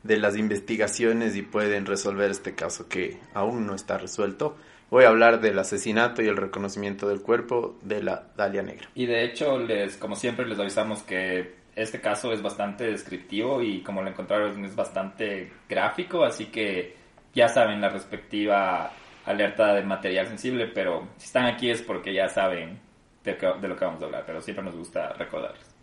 de, 0.03 0.17
las 0.17 0.37
investigaciones 0.37 1.35
y 1.35 1.43
pueden 1.43 1.87
resolver 1.87 2.31
este 2.31 2.55
caso 2.55 2.89
que 2.89 3.19
aún 3.33 3.67
no 3.67 3.75
está 3.75 3.99
resuelto. 3.99 4.57
Voy 4.91 5.05
a 5.05 5.09
hablar 5.09 5.41
del 5.41 5.59
asesinato 5.59 6.23
y 6.23 6.29
el 6.29 6.37
reconocimiento 6.37 7.09
del 7.09 7.23
cuerpo 7.23 7.79
de 7.83 8.03
la 8.03 8.27
Dalia 8.37 8.63
Negra. 8.63 8.89
Y 8.95 9.07
de 9.07 9.25
hecho, 9.25 9.59
les, 9.59 9.97
como 9.97 10.15
siempre, 10.15 10.47
les 10.47 10.59
avisamos 10.59 11.03
que 11.03 11.55
este 11.75 12.01
caso 12.01 12.33
es 12.33 12.43
bastante 12.43 12.85
descriptivo 12.85 13.63
y 13.63 13.83
como 13.83 14.03
lo 14.03 14.11
encontraron 14.11 14.65
es 14.65 14.77
bastante 14.77 15.51
gráfico, 15.69 16.23
así 16.23 16.47
que 16.47 16.95
ya 17.35 17.49
saben 17.49 17.81
la 17.81 17.89
respectiva 17.89 18.93
alerta 19.25 19.75
de 19.75 19.83
material 19.83 20.29
sensible, 20.29 20.67
pero 20.69 21.09
si 21.17 21.27
están 21.27 21.47
aquí 21.47 21.71
es 21.71 21.83
porque 21.83 22.13
ya 22.13 22.29
saben 22.29 22.79
de, 23.25 23.69
lo 23.69 23.77
que 23.77 23.85
vamos 23.85 24.03
a 24.03 24.05
hablar, 24.05 24.25
pero 24.27 24.41
siempre 24.41 24.65
nos 24.65 24.77
gusta 24.77 25.13
recordarles. 25.15 25.75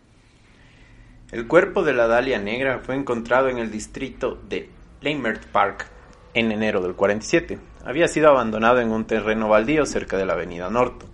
El 1.32 1.46
cuerpo 1.46 1.82
de 1.82 1.92
la 1.92 2.06
Dalia 2.06 2.38
Negra 2.38 2.80
fue 2.80 2.94
encontrado 2.94 3.48
en 3.48 3.58
el 3.58 3.70
distrito 3.70 4.38
de 4.48 4.70
Leimert 5.00 5.46
Park 5.46 5.86
en 6.34 6.52
enero 6.52 6.80
del 6.80 6.94
47. 6.94 7.58
Había 7.84 8.06
sido 8.06 8.28
abandonado 8.28 8.80
en 8.80 8.92
un 8.92 9.06
terreno 9.06 9.48
baldío 9.48 9.86
cerca 9.86 10.16
de 10.16 10.26
la 10.26 10.34
avenida 10.34 10.70
Norton. 10.70 11.08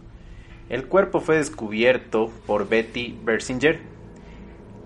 El 0.68 0.86
cuerpo 0.86 1.20
fue 1.20 1.36
descubierto 1.36 2.30
por 2.46 2.68
Betty 2.68 3.18
Bersinger, 3.22 3.80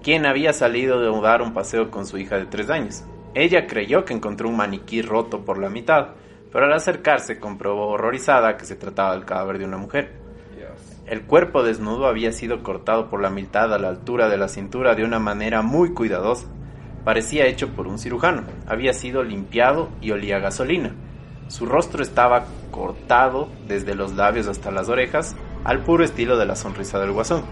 quien 0.03 0.27
había 0.27 0.53
salido 0.53 1.01
de 1.01 1.21
dar 1.21 1.43
un 1.43 1.55
paseo 1.55 1.91
con 1.91 2.07
su 2.07 2.19
hija 2.19 2.37
de 2.37 2.47
tres 2.47 2.71
años. 2.71 3.05
Ella 3.35 3.67
creyó 3.67 4.05
que 4.05 4.15
encontró 4.15 4.49
un 4.49 4.57
maniquí 4.57 5.03
roto 5.03 5.45
por 5.45 5.59
la 5.59 5.71
mitad, 5.71 6.11
pero 6.53 6.67
al 6.67 6.73
acercarse 6.73 7.41
comprobó 7.41 7.89
horrorizada 7.89 8.57
que 8.57 8.67
se 8.67 8.77
trataba 8.77 9.15
del 9.15 9.25
cadáver 9.25 9.59
de 9.59 9.65
una 9.65 9.79
mujer. 9.79 10.22
El 11.13 11.25
cuerpo 11.25 11.63
desnudo 11.63 12.07
había 12.07 12.33
sido 12.33 12.63
cortado 12.63 13.11
por 13.11 13.21
la 13.21 13.29
mitad 13.29 13.75
a 13.75 13.79
la 13.79 13.89
altura 13.89 14.31
de 14.31 14.39
la 14.39 14.49
cintura 14.49 14.95
de 14.95 15.05
una 15.05 15.19
manera 15.19 15.61
muy 15.61 15.93
cuidadosa. 15.93 16.47
Parecía 17.05 17.45
hecho 17.45 17.69
por 17.69 17.87
un 17.87 17.99
cirujano. 17.99 18.45
Había 18.67 18.95
sido 18.95 19.23
limpiado 19.23 19.91
y 20.01 20.13
olía 20.13 20.37
a 20.37 20.41
gasolina. 20.41 20.95
Su 21.49 21.67
rostro 21.67 22.03
estaba 22.03 22.47
cortado 22.71 23.51
desde 23.69 23.95
los 23.95 24.15
labios 24.15 24.49
hasta 24.49 24.71
las 24.71 24.89
orejas, 24.89 25.37
al 25.65 25.81
puro 25.81 26.03
estilo 26.03 26.39
de 26.39 26.47
la 26.47 26.57
sonrisa 26.57 26.99
del 26.99 27.13
guasón. 27.13 27.43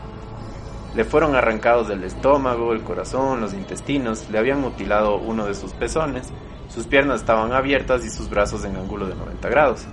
Le 0.94 1.04
fueron 1.04 1.36
arrancados 1.36 1.86
del 1.86 2.04
estómago, 2.04 2.72
el 2.72 2.80
corazón, 2.80 3.42
los 3.42 3.52
intestinos, 3.52 4.30
le 4.30 4.38
habían 4.38 4.62
mutilado 4.62 5.18
uno 5.18 5.44
de 5.44 5.54
sus 5.54 5.74
pezones, 5.74 6.30
sus 6.70 6.86
piernas 6.86 7.20
estaban 7.20 7.52
abiertas 7.52 8.06
y 8.06 8.08
sus 8.08 8.30
brazos 8.30 8.64
en 8.64 8.76
ángulo 8.76 9.06
de 9.06 9.16
90 9.16 9.48
grados. 9.50 9.86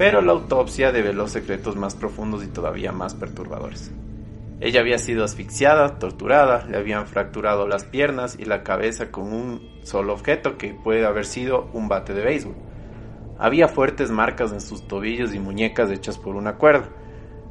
Pero 0.00 0.22
la 0.22 0.32
autopsia 0.32 0.92
develó 0.92 1.28
secretos 1.28 1.76
más 1.76 1.94
profundos 1.94 2.42
y 2.42 2.46
todavía 2.46 2.90
más 2.90 3.12
perturbadores. 3.12 3.92
Ella 4.58 4.80
había 4.80 4.96
sido 4.96 5.24
asfixiada, 5.24 5.98
torturada, 5.98 6.64
le 6.64 6.78
habían 6.78 7.06
fracturado 7.06 7.68
las 7.68 7.84
piernas 7.84 8.34
y 8.38 8.46
la 8.46 8.62
cabeza 8.62 9.10
con 9.10 9.30
un 9.30 9.60
solo 9.82 10.14
objeto 10.14 10.56
que 10.56 10.72
puede 10.72 11.04
haber 11.04 11.26
sido 11.26 11.68
un 11.74 11.88
bate 11.88 12.14
de 12.14 12.24
béisbol. 12.24 12.54
Había 13.38 13.68
fuertes 13.68 14.10
marcas 14.10 14.52
en 14.52 14.62
sus 14.62 14.88
tobillos 14.88 15.34
y 15.34 15.38
muñecas 15.38 15.90
hechas 15.90 16.16
por 16.16 16.34
una 16.34 16.54
cuerda, 16.54 16.88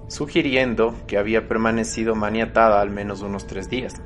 sugiriendo 0.08 0.96
que 1.06 1.20
había 1.20 1.48
permanecido 1.48 2.16
maniatada 2.16 2.82
al 2.82 2.90
menos 2.90 3.22
unos 3.22 3.46
tres 3.46 3.70
días. 3.70 4.02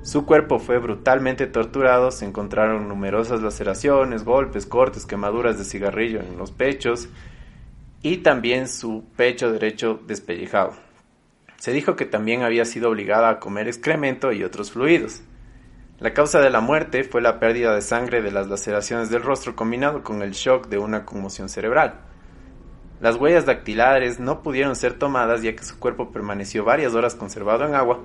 Su 0.00 0.24
cuerpo 0.24 0.58
fue 0.58 0.78
brutalmente 0.78 1.46
torturado, 1.46 2.12
se 2.12 2.24
encontraron 2.24 2.88
numerosas 2.88 3.42
laceraciones, 3.42 4.24
golpes, 4.24 4.64
cortes, 4.64 5.04
quemaduras 5.04 5.58
de 5.58 5.64
cigarrillo 5.64 6.20
en 6.20 6.38
los 6.38 6.50
pechos 6.50 7.10
y 8.02 8.18
también 8.18 8.68
su 8.68 9.04
pecho 9.16 9.52
derecho 9.52 10.00
despellejado. 10.06 10.74
Se 11.56 11.72
dijo 11.72 11.96
que 11.96 12.04
también 12.04 12.42
había 12.42 12.64
sido 12.64 12.90
obligada 12.90 13.28
a 13.28 13.40
comer 13.40 13.66
excremento 13.66 14.32
y 14.32 14.44
otros 14.44 14.70
fluidos. 14.70 15.22
La 15.98 16.14
causa 16.14 16.40
de 16.40 16.50
la 16.50 16.60
muerte 16.60 17.02
fue 17.02 17.20
la 17.20 17.40
pérdida 17.40 17.74
de 17.74 17.82
sangre 17.82 18.22
de 18.22 18.30
las 18.30 18.46
laceraciones 18.46 19.10
del 19.10 19.24
rostro 19.24 19.56
combinado 19.56 20.04
con 20.04 20.22
el 20.22 20.30
shock 20.30 20.68
de 20.68 20.78
una 20.78 21.04
conmoción 21.04 21.48
cerebral. 21.48 22.00
Las 23.00 23.16
huellas 23.16 23.46
dactilares 23.46 24.20
no 24.20 24.42
pudieron 24.42 24.76
ser 24.76 24.94
tomadas 24.94 25.42
ya 25.42 25.56
que 25.56 25.64
su 25.64 25.78
cuerpo 25.78 26.12
permaneció 26.12 26.64
varias 26.64 26.94
horas 26.94 27.16
conservado 27.16 27.64
en 27.64 27.74
agua, 27.74 28.00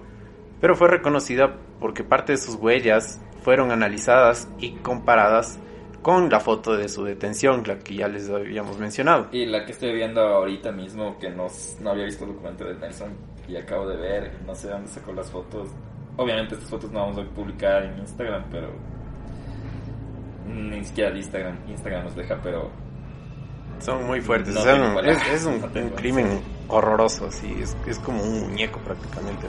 pero 0.60 0.76
fue 0.76 0.88
reconocida 0.88 1.56
porque 1.80 2.04
parte 2.04 2.32
de 2.32 2.38
sus 2.40 2.56
huellas 2.56 3.20
fueron 3.44 3.72
analizadas 3.72 4.48
y 4.60 4.72
comparadas 4.78 5.60
con 6.04 6.30
la 6.30 6.40
foto 6.40 6.78
de 6.78 6.88
su 6.88 7.04
detención, 7.04 7.64
la 7.66 7.80
que 7.80 7.96
ya 7.96 8.08
les 8.08 8.30
habíamos 8.30 8.78
mencionado. 8.78 9.30
Y 9.32 9.46
la 9.46 9.66
que 9.66 9.72
estoy 9.72 9.94
viendo 9.94 10.22
ahorita 10.22 10.72
mismo, 10.72 11.18
que 11.18 11.30
no, 11.30 11.48
no 11.80 11.90
había 11.90 12.06
visto 12.06 12.26
el 12.26 12.34
documento 12.34 12.66
de 12.66 12.76
Nelson 12.76 13.16
y 13.48 13.56
acabo 13.56 13.88
de 13.88 13.98
ver, 13.98 14.32
no 14.46 14.54
sé 14.54 14.70
dónde 14.70 14.90
sacó 14.90 15.14
las 15.14 15.32
fotos. 15.32 15.70
Obviamente 16.18 16.56
estas 16.56 16.70
fotos 16.70 16.92
no 16.92 17.00
vamos 17.00 17.18
a 17.18 17.24
publicar 17.34 17.84
en 17.84 17.98
Instagram, 18.00 18.44
pero 18.52 18.70
ni 20.46 20.84
siquiera 20.84 21.16
Instagram, 21.16 21.58
Instagram 21.68 22.04
nos 22.04 22.16
deja, 22.16 22.40
pero 22.44 22.70
son 23.80 24.06
muy 24.06 24.22
fuertes. 24.22 24.56
es, 24.56 25.46
un, 25.46 25.60
crimen 25.96 26.42
horroroso, 26.68 27.28
así, 27.28 27.54
es, 27.60 27.76
es 27.88 28.00
como 28.00 28.22
un 28.24 28.50
muñeco 28.50 28.80
prácticamente, 28.80 29.48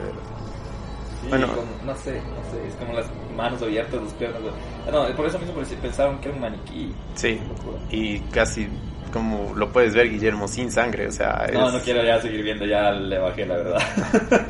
bueno, 1.29 1.47
no 1.85 1.95
sé, 1.95 2.21
no 2.21 2.51
sé, 2.51 2.67
es 2.67 2.75
como 2.75 2.93
las 2.93 3.05
manos 3.35 3.61
abiertas, 3.61 4.01
las 4.01 4.13
piernas. 4.13 4.41
No, 4.91 5.15
por 5.15 5.25
eso 5.25 5.39
mismo 5.39 5.55
pensaron 5.81 6.19
que 6.19 6.29
era 6.29 6.35
un 6.35 6.41
maniquí. 6.41 6.93
Sí, 7.15 7.39
y 7.89 8.19
casi 8.31 8.67
como 9.15 9.53
lo 9.55 9.71
puedes 9.71 9.95
ver, 9.95 10.09
Guillermo, 10.09 10.45
sin 10.49 10.69
sangre, 10.71 11.07
o 11.07 11.11
sea... 11.11 11.47
No, 11.53 11.71
no 11.71 11.79
quiero 11.79 12.03
ya 12.03 12.19
seguir 12.19 12.43
viendo, 12.43 12.65
ya 12.65 12.91
le 12.91 13.17
bajé 13.17 13.45
la 13.45 13.55
verdad. 13.55 13.81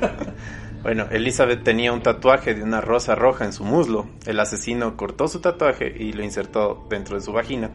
bueno, 0.82 1.06
Elizabeth 1.12 1.64
tenía 1.64 1.94
un 1.94 2.02
tatuaje 2.02 2.56
de 2.56 2.64
una 2.64 2.82
rosa 2.82 3.14
roja 3.14 3.46
en 3.46 3.54
su 3.54 3.64
muslo. 3.64 4.08
El 4.26 4.40
asesino 4.40 4.98
cortó 4.98 5.28
su 5.28 5.40
tatuaje 5.40 5.94
y 5.96 6.14
lo 6.14 6.24
insertó 6.24 6.84
dentro 6.90 7.16
de 7.16 7.22
su 7.22 7.32
vagina, 7.32 7.70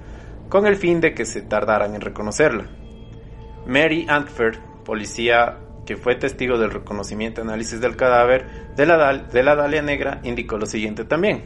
con 0.49 0.67
el 0.67 0.75
fin 0.75 1.01
de 1.01 1.15
que 1.15 1.27
se 1.27 1.43
tardaran 1.43 1.95
en 1.95 2.01
reconocerla. 2.01 2.67
Mary 3.67 4.07
Antford, 4.09 4.57
policía 4.85 5.59
que 5.91 5.97
fue 5.97 6.15
testigo 6.15 6.57
del 6.57 6.71
reconocimiento 6.71 7.41
y 7.41 7.43
análisis 7.43 7.81
del 7.81 7.97
cadáver 7.97 8.47
de 8.77 8.87
la, 8.87 9.13
de 9.13 9.43
la 9.43 9.57
Dalia 9.57 9.83
Negra, 9.83 10.21
indicó 10.23 10.57
lo 10.57 10.67
siguiente 10.67 11.05
también. 11.05 11.43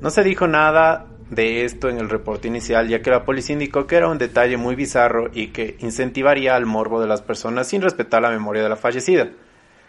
No 0.00 0.10
se 0.10 0.24
dijo 0.24 0.48
nada 0.48 1.06
de 1.30 1.64
esto 1.64 1.88
en 1.88 1.98
el 1.98 2.10
reporte 2.10 2.48
inicial, 2.48 2.88
ya 2.88 3.02
que 3.02 3.10
la 3.10 3.24
policía 3.24 3.52
indicó 3.52 3.86
que 3.86 3.94
era 3.94 4.08
un 4.08 4.18
detalle 4.18 4.56
muy 4.56 4.74
bizarro 4.74 5.30
y 5.32 5.52
que 5.52 5.76
incentivaría 5.78 6.56
al 6.56 6.66
morbo 6.66 7.00
de 7.00 7.06
las 7.06 7.22
personas 7.22 7.68
sin 7.68 7.82
respetar 7.82 8.20
la 8.20 8.30
memoria 8.30 8.64
de 8.64 8.68
la 8.68 8.74
fallecida. 8.74 9.30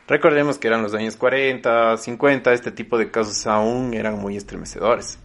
Recordemos 0.08 0.60
que 0.60 0.68
eran 0.68 0.84
los 0.84 0.94
años 0.94 1.18
40, 1.18 1.98
50, 1.98 2.54
este 2.54 2.70
tipo 2.70 3.00
de 3.00 3.10
casos 3.10 3.48
aún 3.48 3.96
eran 3.96 4.20
muy 4.20 4.38
estremecedores. 4.38 5.18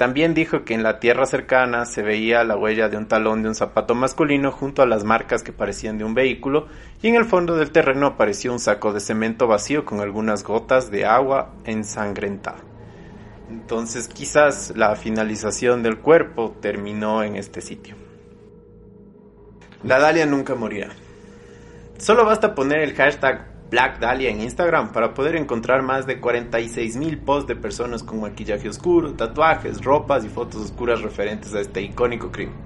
También 0.00 0.32
dijo 0.32 0.64
que 0.64 0.72
en 0.72 0.82
la 0.82 0.98
tierra 0.98 1.26
cercana 1.26 1.84
se 1.84 2.00
veía 2.00 2.42
la 2.42 2.56
huella 2.56 2.88
de 2.88 2.96
un 2.96 3.06
talón 3.06 3.42
de 3.42 3.50
un 3.50 3.54
zapato 3.54 3.94
masculino 3.94 4.50
junto 4.50 4.80
a 4.80 4.86
las 4.86 5.04
marcas 5.04 5.42
que 5.42 5.52
parecían 5.52 5.98
de 5.98 6.04
un 6.04 6.14
vehículo 6.14 6.68
y 7.02 7.08
en 7.08 7.16
el 7.16 7.26
fondo 7.26 7.54
del 7.54 7.70
terreno 7.70 8.06
apareció 8.06 8.50
un 8.50 8.60
saco 8.60 8.94
de 8.94 9.00
cemento 9.00 9.46
vacío 9.46 9.84
con 9.84 10.00
algunas 10.00 10.42
gotas 10.42 10.90
de 10.90 11.04
agua 11.04 11.52
ensangrentada. 11.66 12.60
Entonces 13.50 14.08
quizás 14.08 14.72
la 14.74 14.96
finalización 14.96 15.82
del 15.82 15.98
cuerpo 15.98 16.56
terminó 16.62 17.22
en 17.22 17.36
este 17.36 17.60
sitio. 17.60 17.94
La 19.82 19.98
Dalia 19.98 20.24
nunca 20.24 20.54
morirá. 20.54 20.88
Solo 21.98 22.24
basta 22.24 22.54
poner 22.54 22.78
el 22.80 22.94
hashtag 22.94 23.49
Black 23.70 24.00
Dahlia 24.00 24.30
en 24.30 24.40
Instagram 24.40 24.92
para 24.92 25.14
poder 25.14 25.36
encontrar 25.36 25.82
más 25.82 26.04
de 26.04 26.20
46.000 26.20 27.20
posts 27.24 27.46
de 27.46 27.54
personas 27.54 28.02
con 28.02 28.20
maquillaje 28.20 28.68
oscuro, 28.68 29.14
tatuajes, 29.14 29.84
ropas 29.84 30.24
y 30.24 30.28
fotos 30.28 30.62
oscuras 30.62 31.02
referentes 31.02 31.54
a 31.54 31.60
este 31.60 31.80
icónico 31.80 32.32
crimen. 32.32 32.56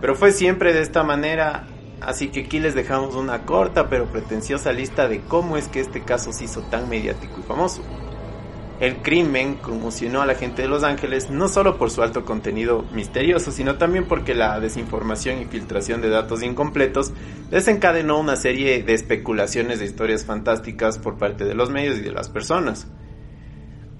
Pero 0.00 0.14
fue 0.14 0.32
siempre 0.32 0.72
de 0.72 0.80
esta 0.80 1.02
manera, 1.02 1.66
así 2.00 2.28
que 2.28 2.40
aquí 2.40 2.58
les 2.58 2.74
dejamos 2.74 3.14
una 3.14 3.44
corta 3.44 3.90
pero 3.90 4.06
pretenciosa 4.06 4.72
lista 4.72 5.08
de 5.08 5.20
cómo 5.20 5.58
es 5.58 5.68
que 5.68 5.80
este 5.80 6.00
caso 6.00 6.32
se 6.32 6.44
hizo 6.44 6.62
tan 6.62 6.88
mediático 6.88 7.40
y 7.40 7.42
famoso. 7.42 7.82
El 8.80 8.96
crimen 8.96 9.54
conmocionó 9.54 10.22
a 10.22 10.26
la 10.26 10.34
gente 10.34 10.62
de 10.62 10.68
Los 10.68 10.82
Ángeles 10.82 11.30
no 11.30 11.46
solo 11.48 11.78
por 11.78 11.90
su 11.90 12.02
alto 12.02 12.24
contenido 12.24 12.84
misterioso, 12.92 13.52
sino 13.52 13.76
también 13.76 14.06
porque 14.06 14.34
la 14.34 14.58
desinformación 14.58 15.40
y 15.40 15.44
filtración 15.44 16.00
de 16.00 16.08
datos 16.08 16.42
incompletos 16.42 17.12
desencadenó 17.50 18.18
una 18.18 18.34
serie 18.34 18.82
de 18.82 18.94
especulaciones 18.94 19.78
de 19.78 19.84
historias 19.84 20.24
fantásticas 20.24 20.98
por 20.98 21.16
parte 21.16 21.44
de 21.44 21.54
los 21.54 21.70
medios 21.70 21.98
y 21.98 22.02
de 22.02 22.12
las 22.12 22.28
personas. 22.28 22.88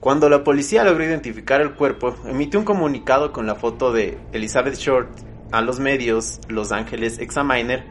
Cuando 0.00 0.28
la 0.28 0.42
policía 0.42 0.82
logró 0.82 1.04
identificar 1.04 1.60
el 1.60 1.74
cuerpo, 1.74 2.16
emitió 2.26 2.58
un 2.58 2.66
comunicado 2.66 3.30
con 3.30 3.46
la 3.46 3.54
foto 3.54 3.92
de 3.92 4.18
Elizabeth 4.32 4.74
Short 4.74 5.08
a 5.52 5.60
los 5.60 5.78
medios 5.78 6.40
Los 6.48 6.72
Ángeles 6.72 7.20
Examiner. 7.20 7.84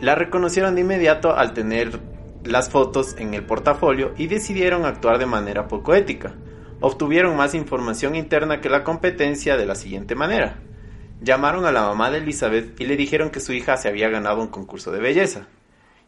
La 0.00 0.14
reconocieron 0.14 0.74
de 0.74 0.80
inmediato 0.80 1.36
al 1.36 1.52
tener 1.52 2.00
las 2.44 2.70
fotos 2.70 3.16
en 3.18 3.34
el 3.34 3.44
portafolio 3.44 4.12
y 4.16 4.26
decidieron 4.26 4.84
actuar 4.84 5.18
de 5.18 5.26
manera 5.26 5.68
poco 5.68 5.94
ética. 5.94 6.34
Obtuvieron 6.80 7.36
más 7.36 7.54
información 7.54 8.14
interna 8.14 8.60
que 8.60 8.68
la 8.68 8.84
competencia 8.84 9.56
de 9.56 9.66
la 9.66 9.74
siguiente 9.74 10.14
manera. 10.14 10.58
Llamaron 11.22 11.64
a 11.64 11.72
la 11.72 11.82
mamá 11.82 12.10
de 12.10 12.18
Elizabeth 12.18 12.78
y 12.80 12.84
le 12.84 12.96
dijeron 12.96 13.30
que 13.30 13.40
su 13.40 13.52
hija 13.52 13.76
se 13.76 13.88
había 13.88 14.10
ganado 14.10 14.42
un 14.42 14.48
concurso 14.48 14.92
de 14.92 15.00
belleza. 15.00 15.46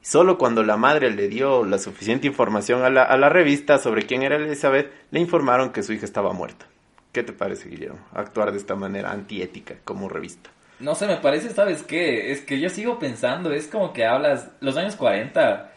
Solo 0.02 0.36
cuando 0.38 0.62
la 0.62 0.76
madre 0.76 1.10
le 1.10 1.28
dio 1.28 1.64
la 1.64 1.78
suficiente 1.78 2.26
información 2.26 2.84
a 2.84 2.90
la, 2.90 3.02
a 3.02 3.16
la 3.16 3.28
revista 3.28 3.78
sobre 3.78 4.02
quién 4.02 4.22
era 4.22 4.36
Elizabeth, 4.36 4.92
le 5.10 5.20
informaron 5.20 5.70
que 5.70 5.82
su 5.82 5.92
hija 5.92 6.04
estaba 6.04 6.32
muerta. 6.32 6.66
¿Qué 7.12 7.22
te 7.22 7.32
parece, 7.32 7.70
Guillermo? 7.70 8.00
Actuar 8.12 8.52
de 8.52 8.58
esta 8.58 8.74
manera 8.74 9.10
antiética 9.10 9.76
como 9.84 10.08
revista. 10.08 10.50
No 10.78 10.94
sé, 10.94 11.06
me 11.06 11.16
parece, 11.16 11.48
¿sabes 11.50 11.82
qué? 11.82 12.30
Es 12.30 12.42
que 12.42 12.60
yo 12.60 12.68
sigo 12.68 12.98
pensando, 12.98 13.52
es 13.52 13.66
como 13.66 13.94
que 13.94 14.04
hablas, 14.04 14.50
los 14.60 14.76
años 14.76 14.94
40 14.96 15.72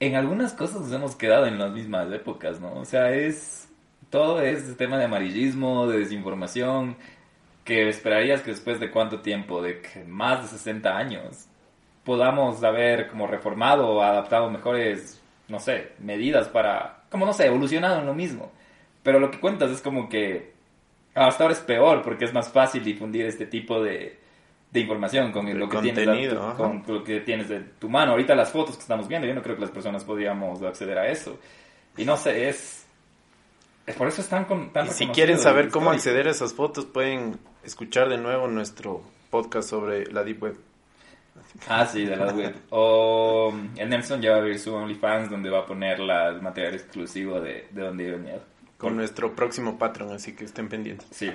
en 0.00 0.16
algunas 0.16 0.54
cosas 0.54 0.80
nos 0.80 0.92
hemos 0.92 1.14
quedado 1.14 1.46
en 1.46 1.58
las 1.58 1.72
mismas 1.72 2.10
épocas, 2.12 2.58
¿no? 2.60 2.72
O 2.74 2.84
sea, 2.84 3.12
es 3.12 3.68
todo 4.08 4.40
es 4.40 4.76
tema 4.76 4.98
de 4.98 5.04
amarillismo, 5.04 5.86
de 5.86 6.00
desinformación, 6.00 6.96
que 7.64 7.88
esperarías 7.88 8.42
que 8.42 8.50
después 8.50 8.80
de 8.80 8.90
cuánto 8.90 9.20
tiempo, 9.20 9.62
de 9.62 9.82
más 10.08 10.42
de 10.42 10.48
60 10.58 10.96
años, 10.96 11.46
podamos 12.04 12.64
haber 12.64 13.08
como 13.08 13.26
reformado 13.26 13.88
o 13.88 14.02
adaptado 14.02 14.50
mejores, 14.50 15.22
no 15.48 15.60
sé, 15.60 15.92
medidas 15.98 16.48
para, 16.48 17.04
como 17.10 17.26
no 17.26 17.32
sé, 17.32 17.46
evolucionado 17.46 18.00
en 18.00 18.06
lo 18.06 18.14
mismo. 18.14 18.50
Pero 19.02 19.20
lo 19.20 19.30
que 19.30 19.40
cuentas 19.40 19.70
es 19.70 19.80
como 19.82 20.08
que 20.08 20.54
hasta 21.14 21.44
ahora 21.44 21.54
es 21.54 21.60
peor 21.60 22.02
porque 22.02 22.24
es 22.24 22.32
más 22.32 22.50
fácil 22.50 22.82
difundir 22.84 23.26
este 23.26 23.46
tipo 23.46 23.82
de, 23.82 24.18
de 24.70 24.80
información 24.80 25.32
con 25.32 25.58
lo 25.58 25.68
que 25.68 25.78
tienes 25.78 26.34
con 26.56 26.84
lo 26.86 27.02
que 27.02 27.20
tienes 27.20 27.48
de 27.48 27.60
tu 27.60 27.88
mano. 27.88 28.12
Ahorita 28.12 28.34
las 28.34 28.50
fotos 28.50 28.76
que 28.76 28.82
estamos 28.82 29.08
viendo 29.08 29.26
yo 29.26 29.34
no 29.34 29.42
creo 29.42 29.56
que 29.56 29.62
las 29.62 29.70
personas 29.70 30.04
podríamos 30.04 30.62
acceder 30.62 30.98
a 30.98 31.08
eso. 31.08 31.38
Y 31.96 32.04
no 32.04 32.16
sé 32.16 32.48
es 32.48 32.86
es 33.86 33.96
por 33.96 34.06
eso 34.06 34.20
están 34.20 34.44
con 34.44 34.72
tan 34.72 34.86
y 34.86 34.90
si 34.90 35.06
quieren 35.08 35.38
saber 35.38 35.70
cómo 35.70 35.90
acceder 35.90 36.28
a 36.28 36.30
esas 36.30 36.54
fotos 36.54 36.86
pueden 36.86 37.38
escuchar 37.64 38.08
de 38.08 38.18
nuevo 38.18 38.46
nuestro 38.46 39.02
podcast 39.30 39.68
sobre 39.68 40.06
la 40.12 40.22
deep 40.22 40.42
web. 40.42 40.56
Ah 41.68 41.84
sí 41.86 42.04
de 42.04 42.16
la 42.16 42.26
web. 42.32 42.54
O 42.70 43.52
el 43.76 43.88
Nelson 43.88 44.22
ya 44.22 44.30
va 44.30 44.36
a 44.36 44.38
abrir 44.40 44.58
su 44.60 44.72
OnlyFans 44.72 45.30
donde 45.30 45.50
va 45.50 45.60
a 45.60 45.66
poner 45.66 45.98
la, 45.98 46.28
el 46.28 46.40
material 46.40 46.74
exclusivo 46.74 47.40
de, 47.40 47.66
de 47.72 47.82
donde 47.82 48.08
el 48.08 48.20
miedo 48.20 48.42
con 48.80 48.96
nuestro 48.96 49.36
próximo 49.36 49.78
patrón, 49.78 50.12
así 50.12 50.32
que 50.32 50.46
estén 50.46 50.70
pendientes. 50.70 51.06
Sí, 51.10 51.30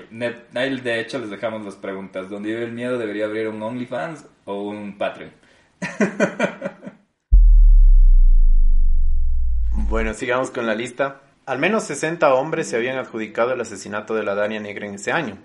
ahí 0.55 0.79
de 0.79 0.99
hecho 0.99 1.19
les 1.19 1.29
dejamos 1.29 1.63
las 1.63 1.75
preguntas. 1.75 2.27
¿Dónde 2.27 2.49
vive 2.49 2.63
el 2.63 2.71
miedo 2.71 2.97
debería 2.97 3.25
abrir 3.25 3.49
un 3.49 3.61
OnlyFans 3.61 4.25
o 4.45 4.63
un 4.63 4.97
Patreon? 4.97 5.31
bueno, 9.89 10.15
sigamos 10.15 10.49
con 10.49 10.65
la 10.65 10.73
lista. 10.73 11.21
Al 11.45 11.59
menos 11.59 11.83
60 11.83 12.33
hombres 12.33 12.67
se 12.67 12.77
habían 12.77 12.97
adjudicado 12.97 13.53
el 13.53 13.61
asesinato 13.61 14.15
de 14.15 14.23
la 14.23 14.33
Dania 14.33 14.59
Negra 14.59 14.87
en 14.87 14.95
ese 14.95 15.11
año. 15.11 15.37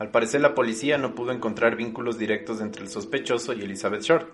Al 0.00 0.10
parecer 0.10 0.40
la 0.40 0.56
policía 0.56 0.98
no 0.98 1.14
pudo 1.14 1.30
encontrar 1.30 1.76
vínculos 1.76 2.18
directos 2.18 2.60
entre 2.60 2.82
el 2.82 2.88
sospechoso 2.88 3.52
y 3.52 3.62
Elizabeth 3.62 4.02
Short 4.02 4.28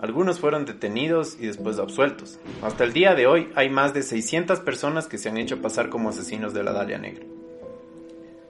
algunos 0.00 0.40
fueron 0.40 0.64
detenidos 0.64 1.36
y 1.38 1.46
después 1.46 1.78
absueltos. 1.78 2.38
Hasta 2.62 2.84
el 2.84 2.94
día 2.94 3.14
de 3.14 3.26
hoy 3.26 3.50
hay 3.54 3.68
más 3.68 3.92
de 3.92 4.02
600 4.02 4.60
personas 4.60 5.06
que 5.06 5.18
se 5.18 5.28
han 5.28 5.36
hecho 5.36 5.60
pasar 5.60 5.90
como 5.90 6.08
asesinos 6.08 6.54
de 6.54 6.64
la 6.64 6.72
Dalia 6.72 6.96
Negra. 6.96 7.26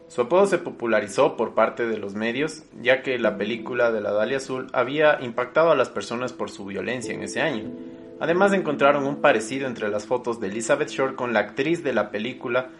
Su 0.06 0.22
apodo 0.22 0.46
se 0.46 0.58
popularizó 0.58 1.36
por 1.36 1.54
parte 1.54 1.86
de 1.86 1.98
los 1.98 2.14
medios, 2.14 2.62
ya 2.80 3.02
que 3.02 3.18
la 3.18 3.36
película 3.36 3.90
de 3.90 4.00
la 4.00 4.12
Dalia 4.12 4.36
Azul 4.36 4.68
había 4.72 5.18
impactado 5.22 5.72
a 5.72 5.76
las 5.76 5.88
personas 5.88 6.32
por 6.32 6.50
su 6.50 6.64
violencia 6.64 7.14
en 7.14 7.22
ese 7.22 7.40
año. 7.40 7.70
Además 8.20 8.52
encontraron 8.52 9.06
un 9.06 9.20
parecido 9.20 9.66
entre 9.66 9.88
las 9.88 10.06
fotos 10.06 10.38
de 10.38 10.48
Elizabeth 10.48 10.88
Short 10.88 11.16
con 11.16 11.32
la 11.32 11.40
actriz 11.40 11.82
de 11.82 11.92
la 11.92 12.10
película 12.10 12.70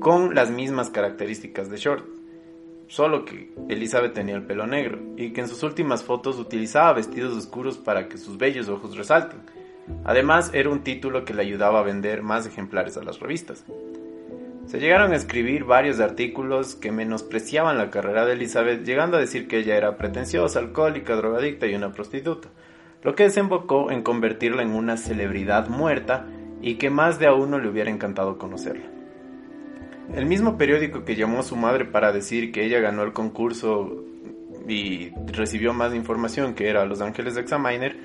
con 0.00 0.34
las 0.34 0.50
mismas 0.50 0.90
características 0.90 1.70
de 1.70 1.76
Short 1.76 2.15
solo 2.88 3.24
que 3.24 3.52
Elizabeth 3.68 4.14
tenía 4.14 4.36
el 4.36 4.44
pelo 4.44 4.66
negro 4.66 5.00
y 5.16 5.32
que 5.32 5.40
en 5.40 5.48
sus 5.48 5.62
últimas 5.62 6.04
fotos 6.04 6.38
utilizaba 6.38 6.92
vestidos 6.92 7.36
oscuros 7.36 7.78
para 7.78 8.08
que 8.08 8.18
sus 8.18 8.38
bellos 8.38 8.68
ojos 8.68 8.96
resalten. 8.96 9.40
Además, 10.04 10.50
era 10.52 10.70
un 10.70 10.82
título 10.82 11.24
que 11.24 11.34
le 11.34 11.42
ayudaba 11.42 11.80
a 11.80 11.84
vender 11.84 12.22
más 12.22 12.46
ejemplares 12.46 12.96
a 12.96 13.02
las 13.02 13.20
revistas. 13.20 13.64
Se 14.66 14.80
llegaron 14.80 15.12
a 15.12 15.16
escribir 15.16 15.64
varios 15.64 16.00
artículos 16.00 16.74
que 16.74 16.90
menospreciaban 16.90 17.78
la 17.78 17.90
carrera 17.90 18.26
de 18.26 18.32
Elizabeth, 18.32 18.84
llegando 18.84 19.16
a 19.16 19.20
decir 19.20 19.46
que 19.46 19.58
ella 19.58 19.76
era 19.76 19.96
pretenciosa, 19.96 20.58
alcohólica, 20.58 21.14
drogadicta 21.14 21.66
y 21.66 21.74
una 21.76 21.92
prostituta, 21.92 22.48
lo 23.04 23.14
que 23.14 23.24
desembocó 23.24 23.92
en 23.92 24.02
convertirla 24.02 24.62
en 24.62 24.70
una 24.70 24.96
celebridad 24.96 25.68
muerta 25.68 26.26
y 26.60 26.76
que 26.76 26.90
más 26.90 27.20
de 27.20 27.28
a 27.28 27.34
uno 27.34 27.60
le 27.60 27.68
hubiera 27.68 27.90
encantado 27.90 28.38
conocerla. 28.38 28.95
El 30.14 30.26
mismo 30.26 30.56
periódico 30.56 31.04
que 31.04 31.16
llamó 31.16 31.40
a 31.40 31.42
su 31.42 31.56
madre 31.56 31.84
para 31.84 32.12
decir 32.12 32.52
que 32.52 32.64
ella 32.64 32.80
ganó 32.80 33.02
el 33.02 33.12
concurso 33.12 34.04
y 34.68 35.10
recibió 35.26 35.72
más 35.72 35.94
información, 35.94 36.54
que 36.54 36.68
era 36.68 36.84
Los 36.86 37.00
Ángeles 37.00 37.36
Examiner, 37.36 37.96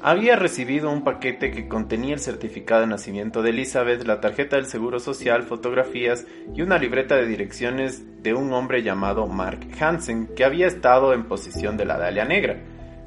había 0.00 0.36
recibido 0.36 0.90
un 0.90 1.02
paquete 1.02 1.50
que 1.50 1.66
contenía 1.66 2.14
el 2.14 2.20
certificado 2.20 2.82
de 2.82 2.86
nacimiento 2.86 3.42
de 3.42 3.50
Elizabeth, 3.50 4.04
la 4.04 4.20
tarjeta 4.20 4.56
del 4.56 4.66
Seguro 4.66 5.00
Social, 5.00 5.42
fotografías 5.42 6.24
y 6.54 6.62
una 6.62 6.78
libreta 6.78 7.16
de 7.16 7.26
direcciones 7.26 8.22
de 8.22 8.32
un 8.32 8.52
hombre 8.52 8.82
llamado 8.82 9.26
Mark 9.26 9.58
Hansen, 9.80 10.28
que 10.36 10.44
había 10.44 10.68
estado 10.68 11.12
en 11.14 11.24
posesión 11.24 11.76
de 11.76 11.84
la 11.84 11.98
Dalia 11.98 12.24
Negra. 12.24 12.58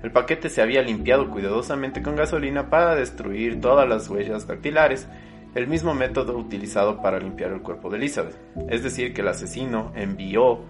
El 0.04 0.12
paquete 0.12 0.50
se 0.50 0.62
había 0.62 0.82
limpiado 0.82 1.30
cuidadosamente 1.30 2.02
con 2.02 2.16
gasolina 2.16 2.70
para 2.70 2.96
destruir 2.96 3.62
todas 3.62 3.88
las 3.88 4.10
huellas 4.10 4.48
dactilares 4.48 5.08
el 5.56 5.68
mismo 5.68 5.94
método 5.94 6.38
utilizado 6.38 7.02
para 7.02 7.20
limpiar 7.20 7.52
el 7.52 7.62
cuerpo 7.62 7.90
de 7.90 7.98
Elizabeth, 7.98 8.38
es 8.70 8.84
decir, 8.84 9.14
que 9.14 9.22
el 9.22 9.28
asesino 9.28 9.92
envió 9.96 10.62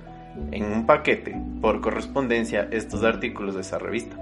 en 0.52 0.66
un 0.66 0.86
paquete 0.86 1.36
por 1.62 1.82
correspondencia 1.82 2.68
estos 2.72 3.04
artículos 3.04 3.56
de 3.56 3.62
esa 3.62 3.78
revista. 3.78 4.18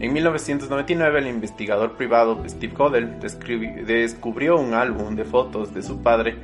En 0.00 0.12
1999 0.12 1.18
el 1.20 1.26
investigador 1.28 1.96
privado 1.96 2.42
Steve 2.48 2.74
Hodel 2.76 3.20
descubrió 3.20 4.58
un 4.58 4.74
álbum 4.74 5.14
de 5.14 5.24
fotos 5.24 5.74
de 5.74 5.82
su 5.82 6.02
padre 6.02 6.36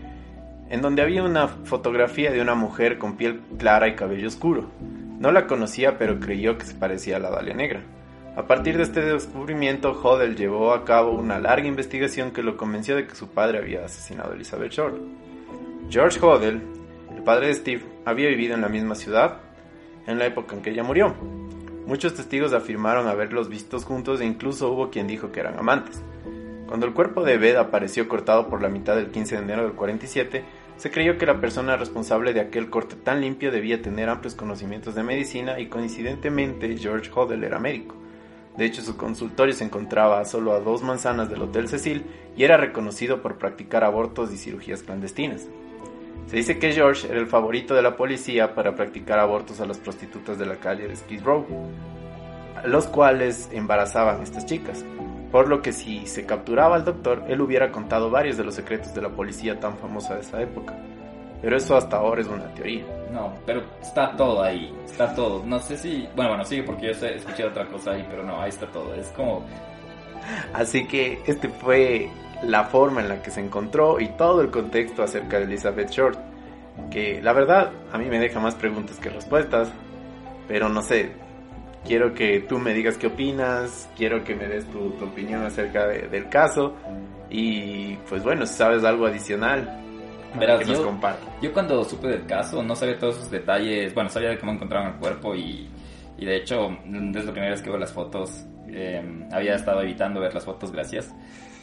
en 0.70 0.82
donde 0.82 1.02
había 1.02 1.22
una 1.22 1.48
fotografía 1.48 2.30
de 2.30 2.42
una 2.42 2.54
mujer 2.54 2.98
con 2.98 3.16
piel 3.16 3.40
clara 3.58 3.88
y 3.88 3.94
cabello 3.94 4.28
oscuro. 4.28 4.66
No 5.18 5.32
la 5.32 5.46
conocía 5.46 5.98
pero 5.98 6.20
creyó 6.20 6.58
que 6.58 6.66
se 6.66 6.74
parecía 6.74 7.16
a 7.16 7.20
la 7.20 7.30
Dalia 7.30 7.54
Negra. 7.54 7.80
A 8.38 8.46
partir 8.46 8.76
de 8.76 8.84
este 8.84 9.00
descubrimiento, 9.00 10.00
Hodel 10.00 10.36
llevó 10.36 10.72
a 10.72 10.84
cabo 10.84 11.10
una 11.10 11.40
larga 11.40 11.66
investigación 11.66 12.30
que 12.30 12.44
lo 12.44 12.56
convenció 12.56 12.94
de 12.94 13.04
que 13.04 13.16
su 13.16 13.26
padre 13.30 13.58
había 13.58 13.84
asesinado 13.84 14.30
a 14.30 14.34
Elizabeth 14.36 14.70
Short. 14.70 14.96
George 15.90 16.20
Hodel, 16.24 16.62
el 17.16 17.22
padre 17.24 17.48
de 17.48 17.54
Steve, 17.54 17.82
había 18.04 18.28
vivido 18.28 18.54
en 18.54 18.60
la 18.60 18.68
misma 18.68 18.94
ciudad 18.94 19.40
en 20.06 20.20
la 20.20 20.26
época 20.26 20.54
en 20.54 20.62
que 20.62 20.70
ella 20.70 20.84
murió. 20.84 21.16
Muchos 21.84 22.14
testigos 22.14 22.52
afirmaron 22.52 23.08
haberlos 23.08 23.48
vistos 23.48 23.84
juntos 23.84 24.20
e 24.20 24.24
incluso 24.24 24.70
hubo 24.70 24.88
quien 24.88 25.08
dijo 25.08 25.32
que 25.32 25.40
eran 25.40 25.58
amantes. 25.58 26.00
Cuando 26.68 26.86
el 26.86 26.94
cuerpo 26.94 27.24
de 27.24 27.38
Bed 27.38 27.56
apareció 27.56 28.06
cortado 28.06 28.48
por 28.48 28.62
la 28.62 28.68
mitad 28.68 28.94
del 28.94 29.10
15 29.10 29.34
de 29.34 29.42
enero 29.42 29.62
del 29.64 29.72
47, 29.72 30.44
se 30.76 30.90
creyó 30.92 31.18
que 31.18 31.26
la 31.26 31.40
persona 31.40 31.76
responsable 31.76 32.32
de 32.32 32.40
aquel 32.42 32.70
corte 32.70 32.94
tan 32.94 33.20
limpio 33.20 33.50
debía 33.50 33.82
tener 33.82 34.08
amplios 34.08 34.36
conocimientos 34.36 34.94
de 34.94 35.02
medicina 35.02 35.58
y 35.58 35.66
coincidentemente 35.66 36.78
George 36.78 37.10
Hodel 37.12 37.42
era 37.42 37.58
médico. 37.58 37.96
De 38.58 38.64
hecho, 38.64 38.82
su 38.82 38.96
consultorio 38.96 39.54
se 39.54 39.62
encontraba 39.62 40.24
solo 40.24 40.52
a 40.52 40.58
dos 40.58 40.82
manzanas 40.82 41.30
del 41.30 41.42
Hotel 41.42 41.68
Cecil 41.68 42.04
y 42.36 42.42
era 42.42 42.56
reconocido 42.56 43.22
por 43.22 43.38
practicar 43.38 43.84
abortos 43.84 44.32
y 44.32 44.36
cirugías 44.36 44.82
clandestinas. 44.82 45.46
Se 46.26 46.36
dice 46.36 46.58
que 46.58 46.72
George 46.72 47.06
era 47.08 47.20
el 47.20 47.28
favorito 47.28 47.74
de 47.74 47.82
la 47.82 47.96
policía 47.96 48.56
para 48.56 48.74
practicar 48.74 49.20
abortos 49.20 49.60
a 49.60 49.66
las 49.66 49.78
prostitutas 49.78 50.38
de 50.38 50.46
la 50.46 50.56
calle 50.56 50.88
de 50.88 50.96
Skid 50.96 51.22
Row, 51.22 51.46
los 52.64 52.88
cuales 52.88 53.48
embarazaban 53.52 54.20
a 54.20 54.24
estas 54.24 54.44
chicas. 54.44 54.84
por 55.30 55.46
lo 55.46 55.60
que 55.60 55.72
si 55.72 56.06
se 56.06 56.24
capturaba 56.24 56.74
al 56.74 56.86
doctor, 56.86 57.22
él 57.28 57.42
hubiera 57.42 57.70
contado 57.70 58.10
varios 58.10 58.38
de 58.38 58.44
los 58.44 58.54
secretos 58.54 58.94
de 58.94 59.02
la 59.02 59.10
policía 59.10 59.60
tan 59.60 59.76
famosa 59.76 60.14
de 60.14 60.22
esa 60.22 60.40
época. 60.40 60.74
Pero 61.42 61.54
eso 61.54 61.76
hasta 61.76 61.98
ahora 61.98 62.22
es 62.22 62.26
una 62.26 62.52
teoría. 62.54 62.97
No, 63.12 63.32
pero 63.46 63.62
está 63.80 64.14
todo 64.16 64.42
ahí, 64.42 64.72
está 64.84 65.14
todo. 65.14 65.44
No 65.44 65.58
sé 65.60 65.76
si, 65.76 66.08
bueno, 66.14 66.30
bueno, 66.30 66.44
sigue 66.44 66.62
porque 66.62 66.88
yo 66.88 66.94
sé, 66.94 67.16
escuché 67.16 67.44
otra 67.44 67.66
cosa 67.66 67.92
ahí, 67.92 68.06
pero 68.08 68.22
no, 68.22 68.40
ahí 68.40 68.50
está 68.50 68.66
todo. 68.66 68.94
Es 68.94 69.08
como... 69.08 69.44
Así 70.52 70.86
que 70.86 71.22
este 71.26 71.48
fue 71.48 72.10
la 72.42 72.64
forma 72.64 73.00
en 73.00 73.08
la 73.08 73.22
que 73.22 73.30
se 73.30 73.40
encontró 73.40 74.00
y 74.00 74.08
todo 74.08 74.42
el 74.42 74.50
contexto 74.50 75.02
acerca 75.02 75.38
de 75.38 75.44
Elizabeth 75.44 75.90
Short. 75.90 76.18
Que 76.90 77.20
la 77.22 77.32
verdad 77.32 77.72
a 77.92 77.98
mí 77.98 78.06
me 78.06 78.18
deja 78.18 78.40
más 78.40 78.54
preguntas 78.54 78.98
que 78.98 79.10
respuestas. 79.10 79.68
Pero 80.46 80.68
no 80.68 80.82
sé, 80.82 81.12
quiero 81.84 82.14
que 82.14 82.40
tú 82.40 82.58
me 82.58 82.72
digas 82.72 82.96
qué 82.96 83.08
opinas, 83.08 83.88
quiero 83.96 84.24
que 84.24 84.34
me 84.34 84.46
des 84.46 84.66
tu, 84.66 84.94
opinión 85.02 85.44
acerca 85.44 85.86
del 85.86 86.28
caso. 86.28 86.74
Y 87.30 87.96
pues 88.08 88.22
bueno, 88.22 88.46
si 88.46 88.54
sabes 88.54 88.84
algo 88.84 89.06
adicional, 89.06 89.87
Verás, 90.34 90.66
yo, 90.66 90.98
yo 91.40 91.52
cuando 91.52 91.84
supe 91.84 92.08
del 92.08 92.26
caso 92.26 92.62
no 92.62 92.76
sabía 92.76 92.98
todos 92.98 93.16
esos 93.16 93.30
detalles, 93.30 93.94
bueno, 93.94 94.10
sabía 94.10 94.30
de 94.30 94.38
cómo 94.38 94.52
encontraron 94.52 94.92
el 94.92 94.98
cuerpo 94.98 95.34
y, 95.34 95.68
y 96.18 96.24
de 96.26 96.36
hecho, 96.36 96.76
desde 96.84 97.26
la 97.26 97.32
primera 97.32 97.52
vez 97.52 97.62
que 97.62 97.70
veo 97.70 97.78
las 97.78 97.92
fotos, 97.92 98.44
eh, 98.68 99.02
había 99.32 99.54
estado 99.54 99.82
evitando 99.82 100.20
ver 100.20 100.34
las 100.34 100.44
fotos, 100.44 100.70
gracias. 100.70 101.14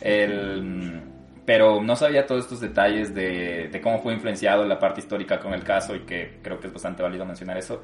El, 0.01 1.01
pero 1.45 1.82
no 1.82 1.95
sabía 1.95 2.25
todos 2.25 2.45
estos 2.45 2.60
detalles 2.60 3.13
de, 3.13 3.69
de, 3.71 3.82
cómo 3.82 3.99
fue 3.99 4.13
influenciado 4.13 4.65
la 4.65 4.80
parte 4.80 5.01
histórica 5.01 5.39
con 5.39 5.54
el 5.54 5.63
caso 5.63 5.95
y 5.95 5.99
que 5.99 6.39
creo 6.41 6.60
que 6.60 6.67
es 6.67 6.73
bastante 6.73 7.04
válido 7.04 7.23
mencionar 7.25 7.58
eso. 7.58 7.84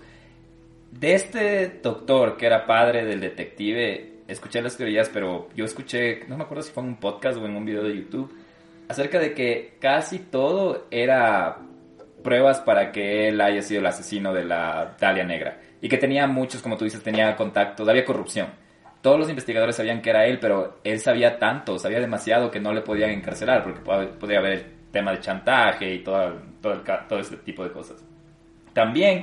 De 0.91 1.13
este 1.13 1.79
doctor 1.81 2.35
que 2.37 2.47
era 2.47 2.65
padre 2.65 3.05
del 3.05 3.21
detective, 3.21 4.23
escuché 4.27 4.61
las 4.61 4.75
teorías, 4.75 5.09
pero 5.09 5.49
yo 5.55 5.65
escuché, 5.65 6.25
no 6.27 6.37
me 6.37 6.43
acuerdo 6.43 6.63
si 6.63 6.71
fue 6.71 6.83
en 6.83 6.89
un 6.89 6.95
podcast 6.97 7.37
o 7.37 7.45
en 7.45 7.55
un 7.55 7.63
video 7.63 7.83
de 7.83 7.95
YouTube, 7.95 8.33
acerca 8.91 9.19
de 9.19 9.33
que 9.33 9.77
casi 9.79 10.19
todo 10.19 10.87
era 10.91 11.57
pruebas 12.23 12.59
para 12.59 12.91
que 12.91 13.29
él 13.29 13.41
haya 13.41 13.61
sido 13.61 13.79
el 13.79 13.87
asesino 13.87 14.33
de 14.33 14.43
la 14.43 14.95
Dalia 14.99 15.23
Negra. 15.23 15.59
Y 15.81 15.89
que 15.89 15.97
tenía 15.97 16.27
muchos, 16.27 16.61
como 16.61 16.77
tú 16.77 16.85
dices, 16.85 17.01
tenía 17.01 17.35
contactos, 17.35 17.87
había 17.87 18.05
corrupción. 18.05 18.49
Todos 19.01 19.17
los 19.17 19.29
investigadores 19.29 19.75
sabían 19.75 20.01
que 20.01 20.11
era 20.11 20.25
él, 20.27 20.37
pero 20.39 20.79
él 20.83 20.99
sabía 20.99 21.39
tanto, 21.39 21.79
sabía 21.79 21.99
demasiado 21.99 22.51
que 22.51 22.59
no 22.59 22.71
le 22.71 22.81
podían 22.81 23.09
encarcelar, 23.09 23.63
porque 23.63 23.79
podría 23.81 24.39
haber 24.39 24.81
tema 24.91 25.11
de 25.11 25.19
chantaje 25.19 25.95
y 25.95 26.03
todo, 26.03 26.39
todo, 26.61 26.83
todo 27.09 27.19
ese 27.19 27.37
tipo 27.37 27.63
de 27.63 27.71
cosas. 27.71 28.03
También, 28.73 29.21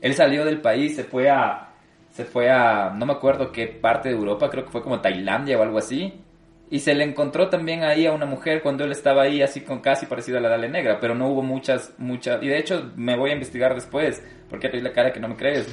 él 0.00 0.14
salió 0.14 0.46
del 0.46 0.62
país, 0.62 0.96
se 0.96 1.04
fue 1.04 1.28
a, 1.28 1.68
se 2.10 2.24
fue 2.24 2.50
a, 2.50 2.90
no 2.90 3.04
me 3.04 3.12
acuerdo 3.12 3.52
qué 3.52 3.66
parte 3.66 4.08
de 4.08 4.14
Europa, 4.14 4.48
creo 4.48 4.64
que 4.64 4.70
fue 4.70 4.82
como 4.82 5.00
Tailandia 5.00 5.58
o 5.58 5.62
algo 5.62 5.76
así, 5.76 6.24
y 6.70 6.80
se 6.80 6.94
le 6.94 7.04
encontró 7.04 7.48
también 7.48 7.82
ahí 7.82 8.06
a 8.06 8.12
una 8.12 8.26
mujer 8.26 8.62
cuando 8.62 8.84
él 8.84 8.92
estaba 8.92 9.22
ahí, 9.22 9.40
así 9.40 9.62
con 9.62 9.80
casi 9.80 10.06
parecido 10.06 10.38
a 10.38 10.40
la 10.40 10.50
Dale 10.50 10.68
Negra, 10.68 10.98
pero 11.00 11.14
no 11.14 11.28
hubo 11.28 11.42
muchas, 11.42 11.94
muchas. 11.98 12.42
Y 12.42 12.48
de 12.48 12.58
hecho, 12.58 12.92
me 12.96 13.16
voy 13.16 13.30
a 13.30 13.34
investigar 13.34 13.74
después, 13.74 14.22
porque 14.50 14.68
hay 14.68 14.80
la 14.80 14.92
cara 14.92 15.12
que 15.12 15.20
no 15.20 15.28
me 15.28 15.36
crees. 15.36 15.66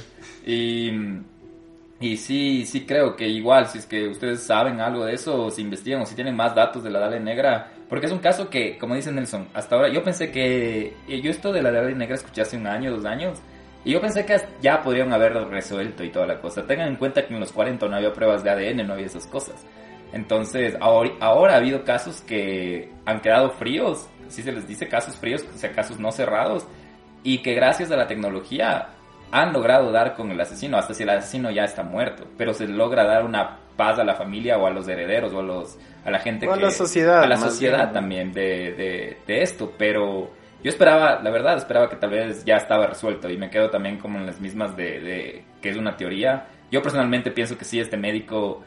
Y, 0.46 0.90
y 2.00 2.16
sí, 2.16 2.64
sí 2.64 2.86
creo 2.86 3.14
que 3.14 3.28
igual, 3.28 3.66
si 3.66 3.78
es 3.78 3.86
que 3.86 4.08
ustedes 4.08 4.42
saben 4.42 4.80
algo 4.80 5.04
de 5.04 5.14
eso, 5.14 5.44
o 5.44 5.50
si 5.50 5.62
investigan, 5.62 6.00
o 6.00 6.06
si 6.06 6.14
tienen 6.14 6.34
más 6.34 6.54
datos 6.54 6.82
de 6.82 6.90
la 6.90 7.00
Dale 7.00 7.20
Negra, 7.20 7.72
porque 7.88 8.06
es 8.06 8.12
un 8.12 8.18
caso 8.18 8.48
que, 8.48 8.78
como 8.78 8.94
dice 8.94 9.12
Nelson, 9.12 9.48
hasta 9.54 9.76
ahora 9.76 9.88
yo 9.92 10.02
pensé 10.02 10.30
que. 10.30 10.94
Yo 11.06 11.30
esto 11.30 11.52
de 11.52 11.62
la 11.62 11.70
Dale 11.70 11.94
Negra 11.94 12.16
escuché 12.16 12.42
hace 12.42 12.56
un 12.56 12.66
año, 12.66 12.90
dos 12.90 13.04
años. 13.04 13.38
Y 13.84 13.92
yo 13.92 14.00
pensé 14.00 14.26
que 14.26 14.36
ya 14.60 14.82
podrían 14.82 15.12
haberlo 15.12 15.44
resuelto 15.48 16.02
y 16.02 16.10
toda 16.10 16.26
la 16.26 16.40
cosa. 16.40 16.66
Tengan 16.66 16.88
en 16.88 16.96
cuenta 16.96 17.24
que 17.24 17.32
en 17.32 17.38
los 17.38 17.52
40 17.52 17.86
no 17.86 17.94
había 17.94 18.12
pruebas 18.12 18.42
de 18.42 18.50
ADN, 18.50 18.84
no 18.84 18.94
había 18.94 19.06
esas 19.06 19.28
cosas. 19.28 19.64
Entonces, 20.12 20.76
ahora, 20.80 21.54
ha 21.54 21.56
habido 21.56 21.84
casos 21.84 22.20
que 22.20 22.92
han 23.04 23.20
quedado 23.20 23.50
fríos, 23.50 24.08
si 24.28 24.42
se 24.42 24.52
les 24.52 24.66
dice 24.66 24.88
casos 24.88 25.16
fríos, 25.16 25.44
o 25.54 25.58
sea, 25.58 25.72
casos 25.72 25.98
no 25.98 26.12
cerrados, 26.12 26.66
y 27.22 27.38
que 27.38 27.54
gracias 27.54 27.90
a 27.90 27.96
la 27.96 28.06
tecnología 28.06 28.88
han 29.32 29.52
logrado 29.52 29.90
dar 29.90 30.14
con 30.14 30.30
el 30.30 30.40
asesino, 30.40 30.78
hasta 30.78 30.94
si 30.94 31.02
el 31.02 31.10
asesino 31.10 31.50
ya 31.50 31.64
está 31.64 31.82
muerto, 31.82 32.26
pero 32.38 32.54
se 32.54 32.68
logra 32.68 33.04
dar 33.04 33.24
una 33.24 33.58
paz 33.76 33.98
a 33.98 34.04
la 34.04 34.14
familia 34.14 34.56
o 34.58 34.66
a 34.66 34.70
los 34.70 34.88
herederos 34.88 35.32
o 35.34 35.40
a, 35.40 35.42
los, 35.42 35.78
a 36.04 36.10
la 36.10 36.18
gente 36.20 36.46
o 36.48 36.52
a 36.52 36.56
la 36.56 36.70
sociedad. 36.70 37.22
A 37.22 37.26
la 37.26 37.36
sociedad 37.36 37.92
también 37.92 38.32
de, 38.32 39.16
de, 39.26 39.42
esto, 39.42 39.72
pero 39.76 40.30
yo 40.62 40.70
esperaba, 40.70 41.20
la 41.22 41.30
verdad, 41.30 41.58
esperaba 41.58 41.90
que 41.90 41.96
tal 41.96 42.10
vez 42.10 42.44
ya 42.44 42.56
estaba 42.56 42.86
resuelto 42.86 43.28
y 43.28 43.36
me 43.36 43.50
quedo 43.50 43.68
también 43.68 43.98
como 43.98 44.18
en 44.18 44.26
las 44.26 44.40
mismas 44.40 44.76
de, 44.76 45.00
de 45.00 45.44
que 45.60 45.70
es 45.70 45.76
una 45.76 45.96
teoría. 45.96 46.46
Yo 46.70 46.80
personalmente 46.80 47.30
pienso 47.30 47.58
que 47.58 47.64
sí, 47.64 47.78
este 47.78 47.96
médico 47.96 48.64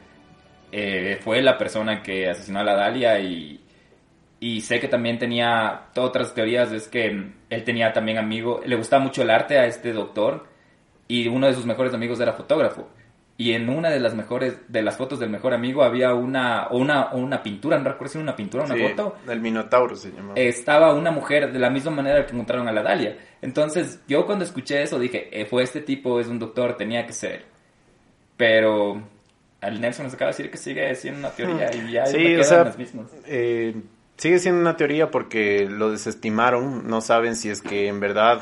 eh, 0.71 1.17
fue 1.21 1.41
la 1.41 1.57
persona 1.57 2.01
que 2.01 2.29
asesinó 2.29 2.59
a 2.59 2.63
la 2.63 2.75
Dalia 2.75 3.19
y, 3.19 3.59
y 4.39 4.61
sé 4.61 4.79
que 4.79 4.87
también 4.87 5.17
tenía 5.17 5.89
otras 5.95 6.33
teorías, 6.33 6.71
es 6.71 6.87
que 6.87 7.31
él 7.49 7.63
tenía 7.63 7.91
también 7.91 8.17
amigo, 8.17 8.61
le 8.65 8.75
gustaba 8.75 9.03
mucho 9.03 9.21
el 9.21 9.29
arte 9.29 9.57
a 9.57 9.65
este 9.65 9.91
doctor 9.93 10.47
y 11.07 11.27
uno 11.27 11.47
de 11.47 11.53
sus 11.53 11.65
mejores 11.65 11.93
amigos 11.93 12.19
era 12.19 12.33
fotógrafo. 12.33 12.87
Y 13.35 13.53
en 13.53 13.69
una 13.69 13.89
de 13.89 14.01
las 14.01 14.13
mejores, 14.15 14.59
de 14.67 14.81
las 14.81 14.97
fotos 14.97 15.17
del 15.17 15.29
mejor 15.29 15.53
amigo 15.53 15.81
había 15.81 16.13
una, 16.13 16.67
una, 16.71 17.13
una 17.13 17.41
pintura, 17.41 17.77
no 17.77 17.85
recuerdo 17.85 18.11
si 18.11 18.17
era 18.17 18.23
una 18.23 18.35
pintura, 18.35 18.65
una 18.65 18.75
foto. 18.75 19.15
El 19.29 19.39
Minotauro 19.39 19.95
se 19.95 20.11
llamaba. 20.11 20.33
Estaba 20.35 20.93
una 20.93 21.09
mujer 21.09 21.49
de 21.53 21.57
la 21.57 21.69
misma 21.69 21.91
manera 21.91 22.25
que 22.25 22.33
encontraron 22.33 22.67
a 22.67 22.73
la 22.73 22.83
Dalia. 22.83 23.15
Entonces, 23.41 24.03
yo 24.09 24.25
cuando 24.25 24.43
escuché 24.43 24.81
eso 24.81 24.99
dije, 24.99 25.29
eh, 25.31 25.45
fue 25.45 25.63
este 25.63 25.79
tipo, 25.79 26.19
es 26.19 26.27
un 26.27 26.37
doctor, 26.37 26.75
tenía 26.75 27.05
que 27.05 27.13
ser. 27.13 27.45
Pero 28.35 29.01
al 29.61 29.81
Nelson 29.81 30.05
nos 30.05 30.13
acaba 30.13 30.31
de 30.31 30.37
decir 30.37 30.51
que 30.51 30.57
sigue 30.57 30.95
siendo 30.95 31.19
una 31.19 31.31
teoría 31.31 31.73
y 31.73 31.91
ya 31.91 32.05
sí, 32.05 32.35
o 32.35 32.43
sea, 32.43 32.63
las 32.65 32.77
mismas. 32.77 33.07
Eh, 33.25 33.75
sigue 34.17 34.39
siendo 34.39 34.61
una 34.61 34.77
teoría 34.77 35.11
porque 35.11 35.67
lo 35.69 35.91
desestimaron, 35.91 36.87
no 36.87 37.01
saben 37.01 37.35
si 37.35 37.49
es 37.49 37.61
que 37.61 37.87
en 37.87 37.99
verdad 37.99 38.41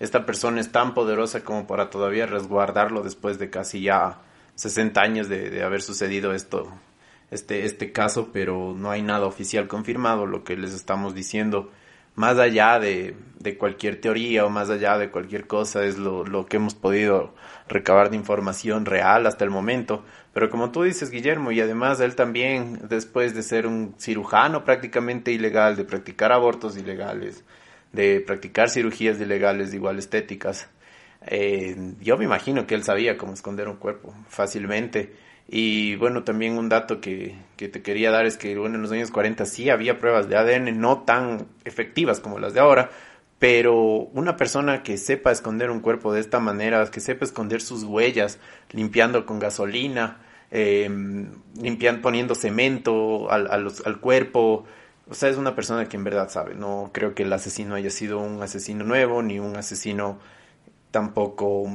esta 0.00 0.26
persona 0.26 0.60
es 0.60 0.72
tan 0.72 0.94
poderosa 0.94 1.44
como 1.44 1.66
para 1.66 1.90
todavía 1.90 2.26
resguardarlo 2.26 3.02
después 3.02 3.38
de 3.38 3.50
casi 3.50 3.82
ya 3.82 4.18
60 4.56 5.00
años 5.00 5.28
de, 5.28 5.50
de 5.50 5.62
haber 5.62 5.82
sucedido 5.82 6.32
esto, 6.32 6.72
este, 7.30 7.64
este 7.64 7.92
caso, 7.92 8.30
pero 8.32 8.74
no 8.76 8.90
hay 8.90 9.02
nada 9.02 9.26
oficial 9.26 9.68
confirmado, 9.68 10.26
lo 10.26 10.44
que 10.44 10.56
les 10.56 10.72
estamos 10.72 11.14
diciendo 11.14 11.70
más 12.14 12.38
allá 12.38 12.78
de, 12.78 13.16
de, 13.40 13.56
cualquier 13.56 14.00
teoría 14.00 14.44
o 14.44 14.50
más 14.50 14.70
allá 14.70 14.98
de 14.98 15.10
cualquier 15.10 15.46
cosa 15.46 15.84
es 15.84 15.98
lo, 15.98 16.24
lo, 16.24 16.46
que 16.46 16.56
hemos 16.56 16.74
podido 16.74 17.34
recabar 17.68 18.10
de 18.10 18.16
información 18.16 18.86
real 18.86 19.26
hasta 19.26 19.44
el 19.44 19.50
momento. 19.50 20.04
Pero 20.32 20.50
como 20.50 20.70
tú 20.70 20.82
dices, 20.82 21.10
Guillermo, 21.10 21.52
y 21.52 21.60
además 21.60 22.00
él 22.00 22.14
también, 22.14 22.80
después 22.88 23.34
de 23.34 23.42
ser 23.42 23.66
un 23.66 23.94
cirujano 23.98 24.64
prácticamente 24.64 25.32
ilegal, 25.32 25.76
de 25.76 25.84
practicar 25.84 26.32
abortos 26.32 26.76
ilegales, 26.76 27.44
de 27.92 28.20
practicar 28.20 28.70
cirugías 28.70 29.20
ilegales 29.20 29.74
igual 29.74 29.98
estéticas, 29.98 30.68
eh, 31.26 31.94
yo 32.00 32.18
me 32.18 32.24
imagino 32.24 32.66
que 32.66 32.74
él 32.74 32.82
sabía 32.82 33.16
cómo 33.16 33.32
esconder 33.32 33.68
un 33.68 33.76
cuerpo 33.76 34.14
fácilmente 34.28 35.14
y 35.48 35.96
bueno, 35.96 36.24
también 36.24 36.56
un 36.56 36.68
dato 36.68 37.00
que, 37.00 37.36
que, 37.56 37.68
te 37.68 37.82
quería 37.82 38.10
dar 38.10 38.26
es 38.26 38.36
que 38.36 38.56
bueno, 38.56 38.76
en 38.76 38.82
los 38.82 38.92
años 38.92 39.10
40 39.10 39.44
sí 39.46 39.70
había 39.70 39.98
pruebas 39.98 40.28
de 40.28 40.36
ADN 40.36 40.80
no 40.80 41.02
tan 41.02 41.46
efectivas 41.64 42.20
como 42.20 42.38
las 42.38 42.54
de 42.54 42.60
ahora, 42.60 42.90
pero 43.38 43.74
una 43.74 44.36
persona 44.36 44.82
que 44.82 44.96
sepa 44.96 45.32
esconder 45.32 45.70
un 45.70 45.80
cuerpo 45.80 46.12
de 46.12 46.20
esta 46.20 46.40
manera, 46.40 46.90
que 46.90 47.00
sepa 47.00 47.24
esconder 47.24 47.60
sus 47.60 47.84
huellas, 47.84 48.38
limpiando 48.70 49.26
con 49.26 49.38
gasolina, 49.38 50.18
eh, 50.50 50.88
limpiando, 51.60 52.00
poniendo 52.00 52.34
cemento 52.34 53.30
al, 53.30 53.48
al 53.50 54.00
cuerpo, 54.00 54.64
o 55.08 55.14
sea, 55.14 55.28
es 55.28 55.36
una 55.36 55.54
persona 55.54 55.88
que 55.88 55.96
en 55.96 56.04
verdad 56.04 56.30
sabe. 56.30 56.54
No 56.54 56.90
creo 56.92 57.14
que 57.14 57.24
el 57.24 57.32
asesino 57.32 57.74
haya 57.74 57.90
sido 57.90 58.20
un 58.20 58.42
asesino 58.42 58.84
nuevo, 58.84 59.22
ni 59.22 59.38
un 59.38 59.56
asesino 59.56 60.18
tampoco 60.90 61.70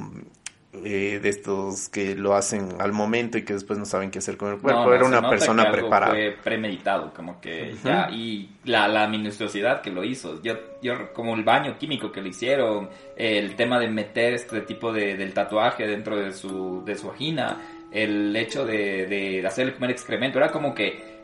eh, 0.72 1.20
de 1.20 1.30
estos 1.30 1.90
que 1.90 2.16
lo 2.16 2.36
hacen 2.36 2.76
al 2.80 2.92
momento 2.92 3.40
y 3.40 3.44
que 3.44 3.54
después 3.54 3.80
no 3.80 3.86
saben 3.86 4.12
qué 4.12 4.20
hacer 4.20 4.38
con 4.38 4.54
el 4.54 4.60
cuerpo. 4.60 4.94
Era 4.94 5.04
una 5.04 5.28
persona 5.28 5.72
preparada. 5.72 6.14
Fue 6.14 6.38
premeditado, 6.44 7.12
como 7.12 7.42
que 7.42 7.74
ya, 7.84 8.10
y 8.12 8.50
la, 8.66 8.88
la, 8.88 9.08
minuciosidad 9.08 9.82
que 9.82 9.90
lo 9.90 10.04
hizo. 10.04 10.42
Yo, 10.44 10.54
yo, 10.82 11.12
como 11.14 11.34
el 11.34 11.44
baño 11.44 11.76
químico 11.80 12.12
que 12.12 12.22
le 12.22 12.30
hicieron, 12.30 12.88
el 13.16 13.56
tema 13.56 13.80
de 13.80 13.90
meter 13.90 14.36
este 14.36 14.62
tipo 14.62 14.94
de, 14.94 15.18
del 15.18 15.34
tatuaje 15.34 15.88
dentro 15.88 16.16
de 16.16 16.32
su, 16.34 16.84
de 16.86 16.96
su 16.96 17.08
vagina, 17.08 17.58
el 17.92 18.36
hecho 18.36 18.64
de, 18.64 19.08
de 19.08 19.48
hacerle 19.48 19.74
comer 19.74 19.90
excremento, 19.90 20.38
era 20.38 20.52
como 20.52 20.76
que 20.76 21.19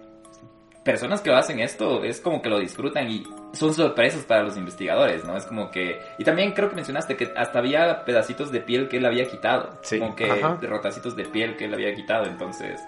personas 0.85 1.19
que 1.21 1.31
hacen 1.31 1.59
esto 1.59 2.03
es 2.03 2.21
como 2.21 2.43
que 2.43 2.49
lo 2.49 2.59
disfrutan 2.59 3.09
y 3.09 3.23
son 3.53 3.73
sorpresas 3.73 4.23
para 4.23 4.43
los 4.43 4.55
investigadores, 4.55 5.25
¿no? 5.25 5.35
Es 5.35 5.45
como 5.45 5.71
que... 5.71 5.99
Y 6.19 6.23
también 6.23 6.53
creo 6.53 6.69
que 6.69 6.75
mencionaste 6.75 7.17
que 7.17 7.33
hasta 7.35 7.57
había 7.57 8.05
pedacitos 8.05 8.51
de 8.51 8.61
piel 8.61 8.87
que 8.87 8.97
él 8.97 9.05
había 9.05 9.25
quitado. 9.25 9.71
Sí. 9.81 9.99
Como 9.99 10.15
que 10.15 10.27
rotacitos 10.67 11.15
de 11.15 11.25
piel 11.25 11.57
que 11.57 11.65
él 11.65 11.73
había 11.73 11.93
quitado, 11.95 12.25
entonces... 12.25 12.79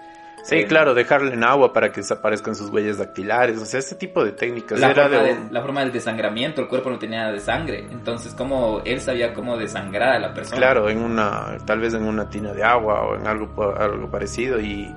Sí, 0.44 0.54
eh, 0.54 0.66
claro, 0.66 0.94
dejarle 0.94 1.34
en 1.34 1.42
agua 1.42 1.72
para 1.72 1.90
que 1.90 2.00
desaparezcan 2.00 2.54
sus 2.54 2.70
huellas 2.70 2.98
dactilares, 2.98 3.58
o 3.58 3.66
sea, 3.66 3.80
este 3.80 3.96
tipo 3.96 4.24
de 4.24 4.30
técnicas. 4.30 4.78
La, 4.78 4.94
forma, 4.94 5.18
de... 5.18 5.36
la 5.50 5.60
forma 5.60 5.80
del 5.80 5.90
desangramiento, 5.90 6.62
el 6.62 6.68
cuerpo 6.68 6.90
no 6.90 6.98
tenía 7.00 7.22
nada 7.22 7.32
de 7.32 7.40
sangre, 7.40 7.84
entonces 7.90 8.32
como 8.34 8.80
él 8.84 9.00
sabía 9.00 9.34
cómo 9.34 9.56
desangrar 9.56 10.10
a 10.10 10.18
la 10.20 10.32
persona. 10.32 10.56
Claro, 10.56 10.88
en 10.88 11.02
una, 11.02 11.58
tal 11.66 11.80
vez 11.80 11.92
en 11.94 12.04
una 12.04 12.30
tina 12.30 12.52
de 12.52 12.62
agua 12.62 13.02
o 13.08 13.16
en 13.16 13.26
algo, 13.26 13.74
algo 13.76 14.08
parecido 14.08 14.60
y 14.60 14.88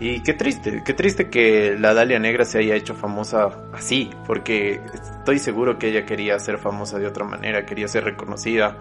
Y 0.00 0.22
qué 0.22 0.32
triste, 0.32 0.82
qué 0.84 0.94
triste 0.94 1.28
que 1.28 1.76
la 1.76 1.92
Dalia 1.92 2.20
Negra 2.20 2.44
se 2.44 2.58
haya 2.58 2.76
hecho 2.76 2.94
famosa 2.94 3.68
así, 3.72 4.08
porque 4.28 4.80
estoy 4.94 5.40
seguro 5.40 5.76
que 5.76 5.88
ella 5.88 6.06
quería 6.06 6.38
ser 6.38 6.58
famosa 6.58 7.00
de 7.00 7.06
otra 7.08 7.24
manera, 7.24 7.66
quería 7.66 7.88
ser 7.88 8.04
reconocida 8.04 8.78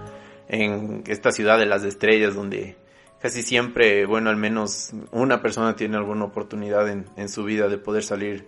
en 0.48 1.04
esta 1.08 1.32
ciudad 1.32 1.58
de 1.58 1.66
las 1.66 1.84
estrellas 1.84 2.36
donde 2.36 2.78
casi 3.20 3.42
siempre, 3.42 4.06
bueno, 4.06 4.30
al 4.30 4.38
menos 4.38 4.92
una 5.12 5.42
persona 5.42 5.76
tiene 5.76 5.98
alguna 5.98 6.26
oportunidad 6.26 6.88
en, 6.88 7.06
en 7.16 7.30
su 7.30 7.44
vida 7.44 7.68
de 7.68 7.80
poder 7.80 8.04
salir 8.04 8.48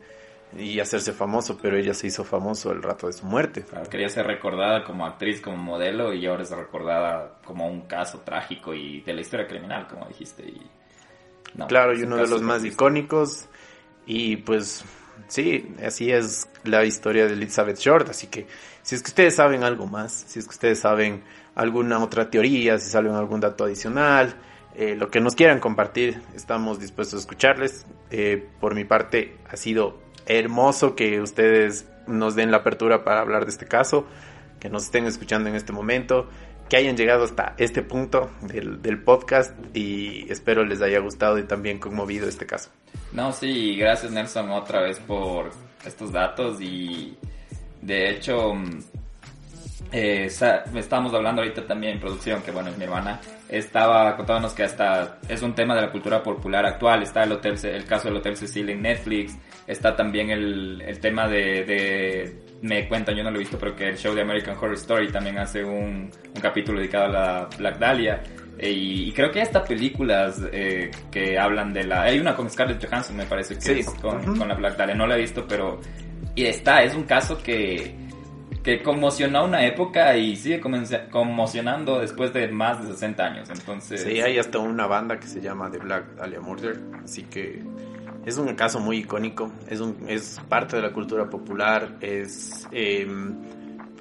y 0.56 0.80
hacerse 0.80 1.12
famoso, 1.12 1.58
pero 1.60 1.76
ella 1.76 1.96
se 1.96 2.06
hizo 2.06 2.24
famoso 2.24 2.72
el 2.72 2.84
rato 2.84 3.08
de 3.08 3.14
su 3.14 3.26
muerte. 3.26 3.66
quería 3.90 4.10
ser 4.10 4.28
recordada 4.28 4.84
como 4.84 5.08
actriz, 5.08 5.42
como 5.42 5.58
modelo 5.58 6.14
y 6.14 6.28
ahora 6.28 6.44
es 6.44 6.52
recordada 6.52 7.40
como 7.44 7.68
un 7.68 7.82
caso 7.82 8.20
trágico 8.20 8.76
y 8.76 9.02
de 9.02 9.14
la 9.14 9.22
historia 9.22 9.48
criminal, 9.48 9.88
como 9.88 10.08
dijiste. 10.08 10.44
Y, 10.44 10.62
claro, 11.68 11.98
y 11.98 12.04
uno 12.04 12.18
de 12.18 12.28
los 12.28 12.42
más 12.42 12.64
icónicos. 12.64 13.48
Y 14.06 14.38
pues 14.38 14.84
sí, 15.28 15.76
así 15.86 16.12
es 16.12 16.48
la 16.64 16.86
historia 16.86 17.26
de 17.28 17.34
Elizabeth 17.34 17.78
Short, 17.78 18.10
así 18.10 18.28
que 18.28 18.48
si 18.82 18.96
es 18.96 19.04
que 19.04 19.10
ustedes 19.10 19.36
saben 19.36 19.64
algo 19.64 19.86
más, 19.88 20.26
si 20.28 20.40
es 20.40 20.46
que 20.46 20.52
ustedes 20.52 20.80
saben 20.80 21.24
alguna 21.56 22.04
otra 22.04 22.30
teoría, 22.30 22.80
si 22.80 22.90
saben 22.90 23.14
algún 23.14 23.40
dato 23.40 23.66
adicional, 23.66 24.36
eh, 24.76 24.96
lo 24.96 25.10
que 25.10 25.20
nos 25.20 25.36
quieran 25.36 25.60
compartir, 25.60 26.22
estamos 26.36 26.80
dispuestos 26.80 27.20
a 27.20 27.22
escucharles. 27.22 27.86
Eh, 28.12 28.48
por 28.60 28.76
mi 28.76 28.86
parte, 28.86 29.38
ha 29.50 29.58
sido 29.58 30.00
hermoso 30.26 30.96
que 30.96 31.22
ustedes 31.22 31.86
nos 32.08 32.36
den 32.36 32.52
la 32.52 32.58
apertura 32.58 33.04
para 33.04 33.22
hablar 33.22 33.46
de 33.46 33.52
este 33.52 33.68
caso, 33.68 34.06
que 34.60 34.70
nos 34.70 34.86
estén 34.86 35.06
escuchando 35.06 35.50
en 35.50 35.56
este 35.56 35.74
momento, 35.74 36.30
que 36.70 36.78
hayan 36.78 36.96
llegado 36.96 37.24
hasta 37.24 37.56
este 37.58 37.82
punto 37.82 38.30
del, 38.42 39.02
podcast 39.04 39.54
y 39.76 40.32
espero 40.32 40.64
les 40.64 40.82
haya 40.82 41.00
gustado 41.00 41.40
y 41.40 41.44
también 41.44 41.80
conmovido 41.80 42.28
este 42.28 42.46
caso. 42.46 42.70
No, 43.12 43.32
sí, 43.32 43.76
gracias 43.76 44.12
Nelson 44.12 44.52
otra 44.52 44.82
vez 44.82 45.00
por 45.00 45.52
estos 45.86 46.12
datos 46.12 46.62
y 46.62 47.18
de 47.82 48.12
hecho 48.12 48.54
eh, 49.92 50.26
estábamos 50.26 51.14
hablando 51.14 51.42
ahorita 51.42 51.66
también 51.66 51.94
en 51.94 52.00
producción, 52.00 52.42
que 52.44 52.52
bueno, 52.52 52.70
es 52.70 52.78
mi 52.78 52.84
hermana, 52.84 53.20
estaba 53.48 54.16
contándonos 54.16 54.54
que 54.54 54.64
hasta 54.64 55.18
es 55.28 55.42
un 55.42 55.56
tema 55.56 55.74
de 55.74 55.82
la 55.82 55.92
cultura 55.92 56.22
popular 56.22 56.66
actual, 56.66 57.02
está 57.02 57.24
el 57.24 57.32
hotel, 57.32 57.56
el 57.64 57.86
caso 57.86 58.08
del 58.08 58.18
Hotel 58.18 58.38
Cecil 58.38 58.70
en 58.70 58.84
Netflix, 58.84 59.36
está 59.66 59.96
también 59.96 60.30
el, 60.30 61.00
tema 61.02 61.28
de, 61.28 62.44
me 62.62 62.88
cuentan, 62.88 63.16
yo 63.16 63.24
no 63.24 63.32
lo 63.32 63.38
he 63.38 63.40
visto, 63.40 63.58
pero 63.58 63.76
que 63.76 63.90
el 63.90 63.98
show 63.98 64.14
de 64.14 64.22
American 64.22 64.56
Horror 64.58 64.74
Story 64.74 65.12
también 65.12 65.38
hace 65.38 65.64
un, 65.64 66.10
un 66.36 66.42
capítulo 66.42 66.80
dedicado 66.80 67.06
a 67.06 67.10
la 67.10 67.50
Black 67.58 67.78
Dahlia. 67.80 68.22
Y, 68.62 69.12
creo 69.14 69.32
que 69.32 69.42
hasta 69.42 69.64
películas 69.64 70.42
eh, 70.52 70.92
que 71.10 71.40
hablan 71.40 71.72
de 71.72 71.86
la... 71.86 72.04
Hay 72.04 72.20
una 72.20 72.36
con 72.36 72.50
Scarlett 72.50 72.86
Johansson, 72.86 73.16
me 73.16 73.26
parece 73.26 73.58
que 73.58 73.80
es 73.80 73.90
con, 74.02 74.38
con 74.38 74.48
la 74.48 74.56
Black 74.56 74.76
Dahlia. 74.76 74.96
No 74.96 75.08
la 75.08 75.16
he 75.16 75.22
visto, 75.22 75.46
pero... 75.48 75.80
Y 76.36 76.46
está, 76.46 76.84
es 76.84 76.94
un 76.94 77.04
caso 77.04 77.38
que 77.42 77.96
que 78.64 78.84
conmocionó 78.84 79.46
una 79.46 79.66
época 79.66 80.16
y 80.18 80.36
sigue 80.36 80.60
conmocionando 80.60 82.00
después 82.00 82.34
de 82.34 82.48
más 82.50 82.82
de 82.82 82.94
60 82.94 83.24
años. 83.24 83.50
Entonces, 83.50 84.04
sí, 84.04 84.20
hay 84.20 84.38
hasta 84.38 84.60
una 84.60 84.86
banda 84.86 85.20
que 85.20 85.28
se 85.28 85.42
llama 85.42 85.72
The 85.72 85.78
Black 85.78 86.16
Dahlia 86.16 86.42
Murder, 86.42 86.80
así 87.04 87.24
que 87.24 87.64
es 88.30 88.38
un 88.38 88.54
caso 88.56 88.80
muy 88.80 88.98
icónico, 88.98 89.52
es, 89.68 89.80
un, 89.82 89.98
parte 90.48 90.76
de 90.76 90.84
la 90.84 90.94
cultura 90.94 91.30
popular, 91.30 91.98
es 92.00 92.68
em, 92.72 93.36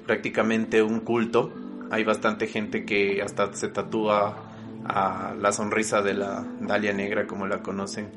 prácticamente 0.05 0.83
un 0.83 0.99
culto. 0.99 1.51
Hay 1.89 2.03
bastante 2.03 2.45
gente 2.47 2.85
que 2.85 3.21
hasta 3.23 3.51
se 3.53 3.69
tatúa 3.69 4.51
a 4.85 5.33
la 5.37 5.51
sonrisa 5.51 6.01
de 6.01 6.13
la 6.13 6.45
Dalia 6.61 6.93
Negra, 6.93 7.25
como 7.25 7.47
la 7.47 7.63
conocen. 7.63 8.11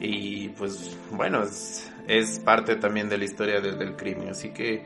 Y 0.00 0.48
pues 0.50 0.96
bueno, 1.10 1.42
es, 1.42 1.92
es 2.08 2.38
parte 2.40 2.76
también 2.76 3.10
de 3.10 3.18
la 3.18 3.24
historia 3.24 3.60
del 3.60 3.96
crimen. 3.96 4.30
Así 4.30 4.50
que 4.50 4.82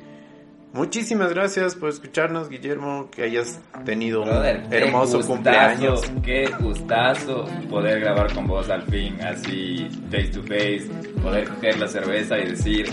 Muchísimas 0.73 1.33
gracias 1.33 1.75
por 1.75 1.89
escucharnos, 1.89 2.49
Guillermo, 2.49 3.09
que 3.11 3.23
hayas 3.23 3.59
tenido 3.85 4.23
un 4.23 4.29
hermoso 4.71 5.21
cumpleaños. 5.21 6.03
Qué 6.23 6.47
gustazo 6.61 7.47
poder 7.71 8.01
grabar 8.01 8.33
con 8.35 8.47
vos 8.47 8.69
al 8.69 8.83
fin, 8.83 9.19
así 9.23 9.89
face 10.11 10.29
to 10.29 10.43
face, 10.43 10.89
poder 11.23 11.49
coger 11.49 11.79
la 11.79 11.89
cerveza 11.89 12.39
y 12.39 12.49
decir 12.49 12.87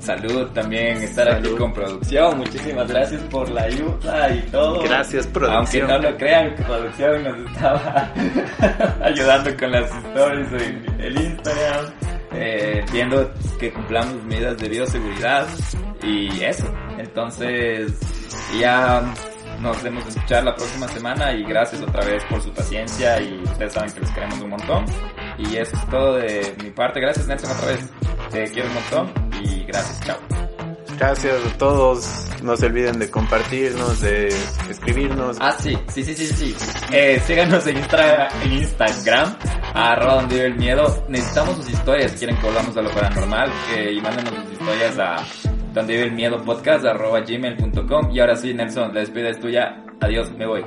salud 0.00 0.46
también, 0.54 1.02
estar 1.02 1.28
aquí 1.28 1.50
con 1.50 1.72
producción. 1.72 2.38
Muchísimas 2.38 2.88
gracias 2.88 3.22
por 3.24 3.48
la 3.50 3.62
ayuda 3.64 4.34
y 4.34 4.40
todo. 4.50 4.82
Gracias, 4.82 5.26
producción. 5.26 5.90
Aunque 5.90 6.06
no 6.06 6.10
lo 6.10 6.16
crean, 6.16 6.54
producción 6.54 7.24
nos 7.24 7.50
estaba 7.50 8.12
ayudando 9.02 9.56
con 9.58 9.70
las 9.72 9.90
stories 9.90 10.52
en 10.62 11.00
el 11.00 11.20
Instagram, 11.20 11.84
eh, 12.32 12.84
viendo 12.90 13.30
que 13.58 13.72
cumplamos 13.72 14.24
medidas 14.24 14.56
de 14.58 14.68
bioseguridad 14.68 15.46
y 16.02 16.42
eso. 16.42 16.66
Entonces, 17.16 17.94
ya 18.60 19.02
nos 19.62 19.82
vemos 19.82 20.04
a 20.04 20.08
escuchar 20.10 20.44
la 20.44 20.54
próxima 20.54 20.86
semana 20.86 21.32
y 21.32 21.44
gracias 21.44 21.80
otra 21.80 22.04
vez 22.04 22.22
por 22.24 22.42
su 22.42 22.52
paciencia 22.52 23.18
y 23.22 23.42
ustedes 23.42 23.72
saben 23.72 23.90
que 23.90 24.00
les 24.00 24.10
queremos 24.10 24.38
un 24.42 24.50
montón. 24.50 24.84
Y 25.38 25.56
eso 25.56 25.74
es 25.74 25.88
todo 25.88 26.16
de 26.16 26.54
mi 26.62 26.68
parte. 26.72 27.00
Gracias 27.00 27.26
Nelson 27.26 27.52
otra 27.52 27.68
vez. 27.68 27.90
Te 28.30 28.44
quiero 28.52 28.68
un 28.68 28.74
montón 28.74 29.30
y 29.42 29.64
gracias. 29.64 29.98
Chao. 30.04 30.18
Gracias 30.98 31.34
a 31.42 31.56
todos. 31.56 32.26
No 32.42 32.54
se 32.54 32.66
olviden 32.66 32.98
de 32.98 33.10
compartirnos, 33.10 33.98
de 34.02 34.28
escribirnos. 34.68 35.38
Ah, 35.40 35.56
sí, 35.58 35.74
sí, 35.88 36.04
sí, 36.04 36.14
sí, 36.14 36.26
sí. 36.26 36.56
Eh, 36.92 37.18
síganos 37.26 37.66
en, 37.66 37.78
en 37.78 38.52
Instagram, 38.52 39.38
arroba 39.72 40.16
donde 40.16 40.34
vive 40.34 40.46
el 40.48 40.56
miedo. 40.56 41.06
Necesitamos 41.08 41.56
sus 41.56 41.70
historias. 41.70 42.12
Quieren 42.12 42.36
que 42.36 42.46
volvamos 42.46 42.76
a 42.76 42.82
lo 42.82 42.90
paranormal, 42.90 43.50
que 43.70 43.92
y 43.92 44.00
mándenos 44.02 44.34
sus 44.34 44.52
historias 44.52 44.98
a 44.98 45.24
donde 45.76 45.92
vive 45.92 46.06
el 46.06 46.12
miedo 46.12 46.42
podcast 46.42 46.86
arroba 46.86 47.20
gmail.com 47.20 48.10
y 48.10 48.20
ahora 48.20 48.34
sí 48.34 48.54
Nelson 48.54 48.94
la 48.94 49.00
despedida 49.00 49.28
es 49.28 49.38
tuya 49.38 49.84
adiós 50.00 50.32
me 50.32 50.46
voy 50.46 50.64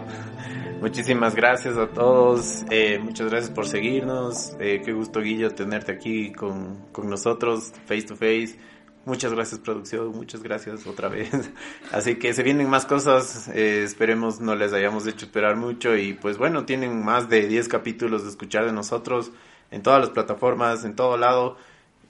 muchísimas 0.81 1.33
gracias 1.33 1.77
a 1.77 1.87
todos 1.87 2.63
eh, 2.69 2.99
muchas 2.99 3.27
gracias 3.27 3.51
por 3.51 3.65
seguirnos 3.65 4.55
eh, 4.59 4.83
qué 4.85 4.93
gusto 4.93 5.19
Guillo 5.21 5.49
tenerte 5.49 5.93
aquí 5.93 6.31
con, 6.31 6.91
con 6.91 7.09
nosotros 7.09 7.73
face 7.87 8.03
to 8.03 8.15
face 8.15 8.59
Muchas 9.05 9.33
gracias 9.33 9.61
producción, 9.61 10.11
muchas 10.11 10.43
gracias 10.43 10.85
otra 10.85 11.07
vez. 11.07 11.31
Así 11.91 12.15
que 12.19 12.33
se 12.33 12.43
vienen 12.43 12.69
más 12.69 12.85
cosas, 12.85 13.47
eh, 13.47 13.81
esperemos 13.81 14.39
no 14.41 14.55
les 14.55 14.73
hayamos 14.73 15.07
hecho 15.07 15.25
esperar 15.25 15.55
mucho 15.55 15.95
y 15.95 16.13
pues 16.13 16.37
bueno, 16.37 16.65
tienen 16.65 17.03
más 17.03 17.29
de 17.29 17.47
10 17.47 17.69
capítulos 17.69 18.23
de 18.23 18.29
escuchar 18.29 18.65
de 18.65 18.73
nosotros 18.73 19.31
en 19.71 19.81
todas 19.81 20.01
las 20.01 20.09
plataformas, 20.09 20.83
en 20.83 20.95
todo 20.95 21.17
lado. 21.17 21.57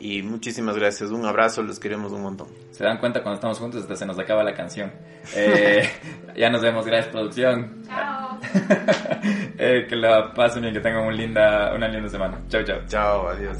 Y 0.01 0.21
muchísimas 0.21 0.77
gracias, 0.77 1.11
un 1.11 1.25
abrazo, 1.25 1.61
los 1.61 1.77
queremos 1.77 2.13
un 2.13 2.21
montón. 2.21 2.47
Se 2.71 2.85
dan 2.85 2.99
cuenta 2.99 3.21
cuando 3.21 3.35
estamos 3.35 3.59
juntos, 3.59 3.81
hasta 3.81 3.97
se 3.97 4.05
nos 4.05 4.17
acaba 4.17 4.45
la 4.45 4.53
canción. 4.53 4.93
Eh, 5.35 5.83
ya 6.37 6.49
nos 6.49 6.61
vemos, 6.61 6.85
gracias 6.85 7.11
producción. 7.11 7.83
Chao. 7.85 8.39
eh, 9.57 9.85
que 9.89 9.95
la 9.97 10.33
pasen 10.33 10.63
y 10.63 10.71
que 10.71 10.79
tengan 10.79 11.05
un 11.05 11.17
linda, 11.17 11.73
una 11.75 11.89
linda 11.89 12.07
semana. 12.07 12.39
Chao, 12.47 12.63
chao. 12.63 12.79
Chao, 12.87 13.27
adiós. 13.27 13.57